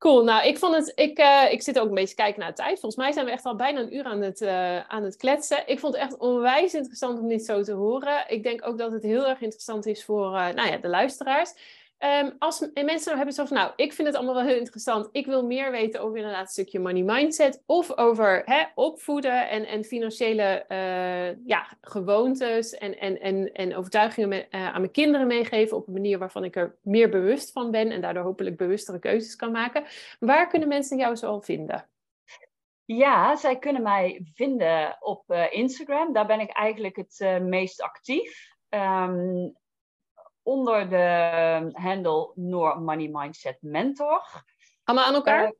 Cool, 0.00 0.24
nou 0.24 0.46
ik 0.46 0.58
vond 0.58 0.74
het, 0.74 0.92
ik, 0.94 1.18
uh, 1.18 1.52
ik 1.52 1.62
zit 1.62 1.78
ook 1.78 1.88
een 1.88 1.94
beetje 1.94 2.14
kijken 2.14 2.40
naar 2.40 2.48
de 2.48 2.54
tijd. 2.54 2.80
Volgens 2.80 2.96
mij 2.96 3.12
zijn 3.12 3.24
we 3.24 3.30
echt 3.30 3.44
al 3.44 3.56
bijna 3.56 3.80
een 3.80 3.94
uur 3.94 4.04
aan 4.04 4.20
het, 4.20 4.40
uh, 4.40 4.80
aan 4.80 5.02
het 5.02 5.16
kletsen. 5.16 5.62
Ik 5.66 5.78
vond 5.78 5.94
het 5.94 6.02
echt 6.02 6.18
onwijs 6.18 6.74
interessant 6.74 7.18
om 7.20 7.28
dit 7.28 7.44
zo 7.44 7.62
te 7.62 7.72
horen. 7.72 8.24
Ik 8.28 8.42
denk 8.42 8.66
ook 8.66 8.78
dat 8.78 8.92
het 8.92 9.02
heel 9.02 9.28
erg 9.28 9.40
interessant 9.40 9.86
is 9.86 10.04
voor 10.04 10.26
uh, 10.26 10.48
nou 10.48 10.70
ja, 10.70 10.76
de 10.76 10.88
luisteraars. 10.88 11.52
Um, 12.04 12.36
als 12.38 12.68
mensen 12.74 13.16
hebben 13.16 13.34
zo 13.34 13.44
van, 13.44 13.56
nou, 13.56 13.72
ik 13.76 13.92
vind 13.92 14.08
het 14.08 14.16
allemaal 14.16 14.34
wel 14.34 14.44
heel 14.44 14.56
interessant. 14.56 15.08
Ik 15.12 15.26
wil 15.26 15.46
meer 15.46 15.70
weten 15.70 16.00
over 16.00 16.16
inderdaad 16.16 16.40
een 16.40 16.46
stukje 16.46 16.80
money 16.80 17.02
mindset. 17.02 17.62
Of 17.66 17.96
over 17.96 18.42
hè, 18.44 18.64
opvoeden 18.74 19.48
en, 19.48 19.66
en 19.66 19.84
financiële 19.84 20.64
uh, 20.68 21.46
ja, 21.46 21.66
gewoontes 21.80 22.74
en, 22.74 22.98
en, 22.98 23.20
en, 23.20 23.52
en 23.52 23.76
overtuigingen 23.76 24.32
uh, 24.32 24.46
aan 24.50 24.80
mijn 24.80 24.92
kinderen 24.92 25.26
meegeven. 25.26 25.76
Op 25.76 25.86
een 25.86 25.92
manier 25.92 26.18
waarvan 26.18 26.44
ik 26.44 26.56
er 26.56 26.76
meer 26.82 27.08
bewust 27.08 27.52
van 27.52 27.70
ben. 27.70 27.90
En 27.90 28.00
daardoor 28.00 28.24
hopelijk 28.24 28.56
bewustere 28.56 28.98
keuzes 28.98 29.36
kan 29.36 29.50
maken. 29.50 29.84
Waar 30.18 30.48
kunnen 30.48 30.68
mensen 30.68 30.98
jou 30.98 31.16
zo 31.16 31.40
vinden? 31.40 31.88
Ja, 32.84 33.36
zij 33.36 33.58
kunnen 33.58 33.82
mij 33.82 34.30
vinden 34.34 34.96
op 35.00 35.24
uh, 35.28 35.44
Instagram. 35.50 36.12
Daar 36.12 36.26
ben 36.26 36.40
ik 36.40 36.50
eigenlijk 36.50 36.96
het 36.96 37.40
meest 37.42 37.82
actief. 37.82 38.48
Um, 38.68 39.58
onder 40.50 40.88
de 40.88 41.70
handle 41.72 42.32
Noor 42.34 42.80
Money 42.80 43.08
Mindset 43.08 43.58
Mentor. 43.60 44.22
Allemaal 44.84 45.06
aan 45.06 45.14
elkaar? 45.14 45.44
Uh, 45.44 45.50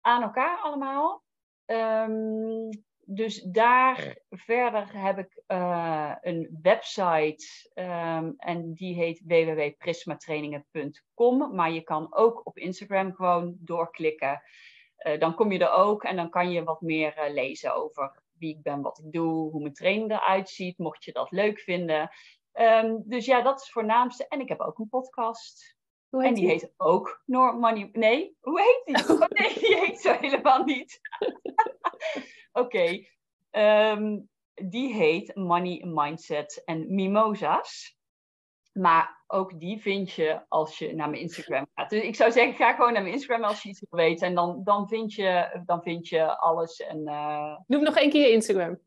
aan 0.00 0.22
elkaar 0.22 0.58
allemaal. 0.58 1.22
Um, 1.66 2.68
dus 3.04 3.42
daar 3.42 4.16
verder 4.30 4.92
heb 4.92 5.18
ik 5.18 5.42
uh, 5.48 6.14
een 6.20 6.58
website 6.62 7.70
um, 7.74 8.34
en 8.36 8.74
die 8.74 8.94
heet 8.94 9.22
www.prismatrainingen.com. 9.26 11.54
Maar 11.54 11.70
je 11.70 11.82
kan 11.82 12.14
ook 12.14 12.46
op 12.46 12.58
Instagram 12.58 13.14
gewoon 13.14 13.56
doorklikken. 13.58 14.42
Uh, 15.06 15.20
dan 15.20 15.34
kom 15.34 15.52
je 15.52 15.58
er 15.58 15.72
ook 15.72 16.04
en 16.04 16.16
dan 16.16 16.30
kan 16.30 16.50
je 16.50 16.64
wat 16.64 16.80
meer 16.80 17.18
uh, 17.18 17.32
lezen 17.32 17.74
over 17.74 18.22
wie 18.38 18.56
ik 18.56 18.62
ben, 18.62 18.82
wat 18.82 18.98
ik 18.98 19.12
doe, 19.12 19.50
hoe 19.50 19.60
mijn 19.60 19.74
training 19.74 20.10
eruit 20.10 20.48
ziet, 20.48 20.78
mocht 20.78 21.04
je 21.04 21.12
dat 21.12 21.30
leuk 21.30 21.58
vinden. 21.58 22.10
Um, 22.54 23.02
dus 23.06 23.26
ja, 23.26 23.42
dat 23.42 23.54
is 23.54 23.62
het 23.62 23.72
voornaamste. 23.72 24.28
En 24.28 24.40
ik 24.40 24.48
heb 24.48 24.60
ook 24.60 24.78
een 24.78 24.88
podcast. 24.88 25.76
Hoe 26.08 26.20
heet 26.20 26.28
en 26.28 26.34
die, 26.34 26.44
die? 26.44 26.52
heet 26.52 26.72
ook 26.76 27.22
Nor 27.24 27.56
Money. 27.56 27.88
Nee, 27.92 28.36
hoe 28.40 28.60
heet 28.60 28.82
die? 28.84 29.14
Oh, 29.14 29.28
nee, 29.28 29.54
die 29.58 29.76
heet 29.76 30.00
zo 30.00 30.12
helemaal 30.12 30.64
niet. 30.64 31.00
Oké. 32.52 32.60
Okay. 32.60 33.08
Um, 33.90 34.28
die 34.54 34.94
heet 34.94 35.34
Money, 35.34 35.84
Mindset 35.86 36.62
en 36.64 36.94
Mimosa's. 36.94 37.96
Maar 38.72 39.24
ook 39.26 39.60
die 39.60 39.80
vind 39.80 40.12
je 40.12 40.40
als 40.48 40.78
je 40.78 40.94
naar 40.94 41.10
mijn 41.10 41.22
Instagram 41.22 41.66
gaat. 41.74 41.90
Dus 41.90 42.02
ik 42.02 42.16
zou 42.16 42.32
zeggen, 42.32 42.54
ga 42.54 42.72
gewoon 42.74 42.92
naar 42.92 43.02
mijn 43.02 43.14
Instagram 43.14 43.44
als 43.44 43.62
je 43.62 43.68
iets 43.68 43.84
wil 43.90 44.00
weten. 44.00 44.26
En 44.26 44.34
dan, 44.34 44.60
dan, 44.64 44.88
vind, 44.88 45.14
je, 45.14 45.62
dan 45.66 45.82
vind 45.82 46.08
je 46.08 46.38
alles. 46.38 46.80
En, 46.80 47.00
uh... 47.08 47.56
Noem 47.66 47.82
nog 47.82 47.96
één 47.96 48.10
keer 48.10 48.20
je 48.20 48.32
Instagram. 48.32 48.78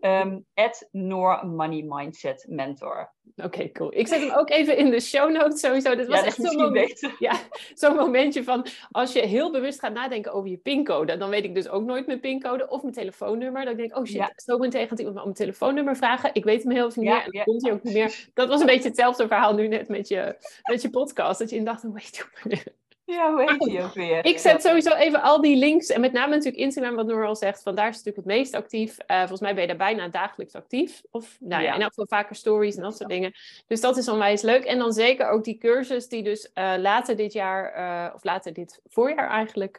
Um, 0.00 0.46
Noor 0.90 1.46
Money 1.46 1.84
Mindset 1.86 2.46
Mentor. 2.48 3.12
Oké, 3.36 3.72
cool. 3.72 3.94
Ik 3.94 4.06
zet 4.06 4.20
hem 4.20 4.30
ook 4.30 4.50
even 4.50 4.76
in 4.76 4.90
de 4.90 5.00
show 5.00 5.30
notes 5.30 5.60
sowieso. 5.60 5.94
Dit 5.94 6.06
was 6.06 6.18
ja, 6.18 6.24
echt 6.24 6.36
zo'n 6.36 6.56
moment, 6.56 7.10
ja, 7.18 7.40
zo'n 7.74 7.96
momentje 7.96 8.44
van 8.44 8.66
als 8.90 9.12
je 9.12 9.20
heel 9.20 9.52
bewust 9.52 9.78
gaat 9.78 9.92
nadenken 9.92 10.32
over 10.32 10.50
je 10.50 10.56
pincode, 10.56 11.16
dan 11.16 11.30
weet 11.30 11.44
ik 11.44 11.54
dus 11.54 11.68
ook 11.68 11.84
nooit 11.84 12.06
mijn 12.06 12.20
pincode 12.20 12.68
of 12.68 12.82
mijn 12.82 12.94
telefoonnummer. 12.94 13.64
Dan 13.64 13.76
denk 13.76 13.90
ik, 13.90 13.96
oh 13.96 14.04
shit, 14.04 14.16
ja. 14.16 14.32
zo 14.36 14.58
meteen 14.58 14.88
gaat 14.88 14.98
iemand 14.98 15.16
me 15.16 15.22
om 15.22 15.28
mijn 15.28 15.38
telefoonnummer 15.38 15.96
vragen. 15.96 16.30
Ik 16.32 16.44
weet 16.44 16.62
hem 16.62 16.72
heel 16.72 16.86
even 16.86 17.02
niet 17.02 17.10
meer 17.10 17.24
en 17.24 17.30
dan 17.30 17.44
komt 17.44 17.62
hij 17.62 17.72
ook 17.72 17.82
niet 17.82 17.94
meer. 17.94 18.28
Dat 18.34 18.48
was 18.48 18.60
een 18.60 18.66
beetje 18.66 18.88
hetzelfde 18.88 19.26
verhaal 19.26 19.54
nu 19.54 19.68
net 19.68 19.88
met 19.88 20.08
je, 20.08 20.36
met 20.62 20.82
je 20.82 20.90
podcast. 20.90 21.38
Dat 21.38 21.50
je 21.50 21.56
in 21.56 21.64
dacht, 21.64 21.82
weet 21.92 22.16
je 22.16 22.76
ja, 23.12 23.32
hoe 23.32 23.50
heet 23.50 23.60
die 23.60 23.82
ook 23.82 23.94
weer? 23.94 24.24
Ik 24.24 24.38
zet 24.38 24.62
sowieso 24.62 24.90
even 24.90 25.22
al 25.22 25.40
die 25.40 25.56
links. 25.56 25.88
En 25.88 26.00
met 26.00 26.12
name 26.12 26.30
natuurlijk 26.30 26.62
Instagram, 26.62 26.94
wat 26.94 27.06
Noor 27.06 27.26
al 27.26 27.36
zegt. 27.36 27.62
Van 27.62 27.74
daar 27.74 27.88
is 27.88 27.96
het 27.96 28.04
natuurlijk 28.04 28.28
het 28.28 28.38
meest 28.38 28.54
actief. 28.54 28.96
Uh, 29.06 29.18
volgens 29.18 29.40
mij 29.40 29.52
ben 29.52 29.62
je 29.62 29.68
daar 29.68 29.76
bijna 29.76 30.08
dagelijks 30.08 30.54
actief. 30.54 31.02
Of 31.10 31.36
nou 31.40 31.62
ja, 31.62 31.74
in 31.74 31.80
elk 31.80 31.88
geval 31.88 32.06
vaker 32.06 32.36
stories 32.36 32.76
en 32.76 32.82
dat 32.82 32.96
soort 32.96 33.10
dingen. 33.10 33.32
Dus 33.66 33.80
dat 33.80 33.96
is 33.96 34.08
onwijs 34.08 34.42
leuk. 34.42 34.64
En 34.64 34.78
dan 34.78 34.92
zeker 34.92 35.28
ook 35.28 35.44
die 35.44 35.58
cursus 35.58 36.08
die 36.08 36.22
dus 36.22 36.50
uh, 36.54 36.74
later 36.78 37.16
dit 37.16 37.32
jaar, 37.32 37.78
uh, 37.78 38.14
of 38.14 38.24
later 38.24 38.52
dit 38.52 38.80
voorjaar 38.84 39.28
eigenlijk, 39.28 39.76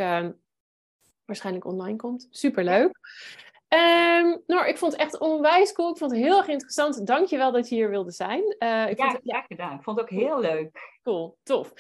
waarschijnlijk 1.25 1.65
online 1.65 1.97
komt. 1.97 2.27
Superleuk. 2.29 2.99
Um, 3.73 4.43
Noor, 4.47 4.65
ik 4.65 4.77
vond 4.77 4.91
het 4.91 5.01
echt 5.01 5.19
onwijs 5.19 5.71
cool. 5.71 5.91
Ik 5.91 5.97
vond 5.97 6.11
het 6.11 6.19
heel 6.19 6.37
erg 6.37 6.47
interessant. 6.47 7.07
Dank 7.07 7.27
je 7.27 7.37
wel 7.37 7.51
dat 7.51 7.69
je 7.69 7.75
hier 7.75 7.89
wilde 7.89 8.11
zijn. 8.11 8.55
Uh, 8.59 8.89
ik 8.89 8.97
ja, 8.97 9.09
vond 9.09 9.19
het... 9.23 9.45
gedaan. 9.47 9.77
Ik 9.77 9.83
vond 9.83 9.99
het 9.99 10.11
ook 10.11 10.19
heel 10.19 10.39
leuk. 10.39 10.97
Cool, 11.03 11.37
tof. 11.43 11.73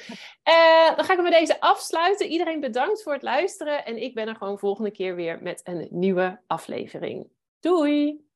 Uh, 0.49 0.95
dan 0.95 1.05
ga 1.05 1.13
ik 1.13 1.21
met 1.21 1.31
deze 1.31 1.61
afsluiten. 1.61 2.27
Iedereen 2.27 2.59
bedankt 2.59 3.03
voor 3.03 3.13
het 3.13 3.21
luisteren. 3.21 3.85
En 3.85 4.01
ik 4.01 4.13
ben 4.13 4.27
er 4.27 4.35
gewoon 4.35 4.59
volgende 4.59 4.91
keer 4.91 5.15
weer 5.15 5.41
met 5.41 5.61
een 5.63 5.87
nieuwe 5.91 6.41
aflevering. 6.47 7.29
Doei! 7.59 8.28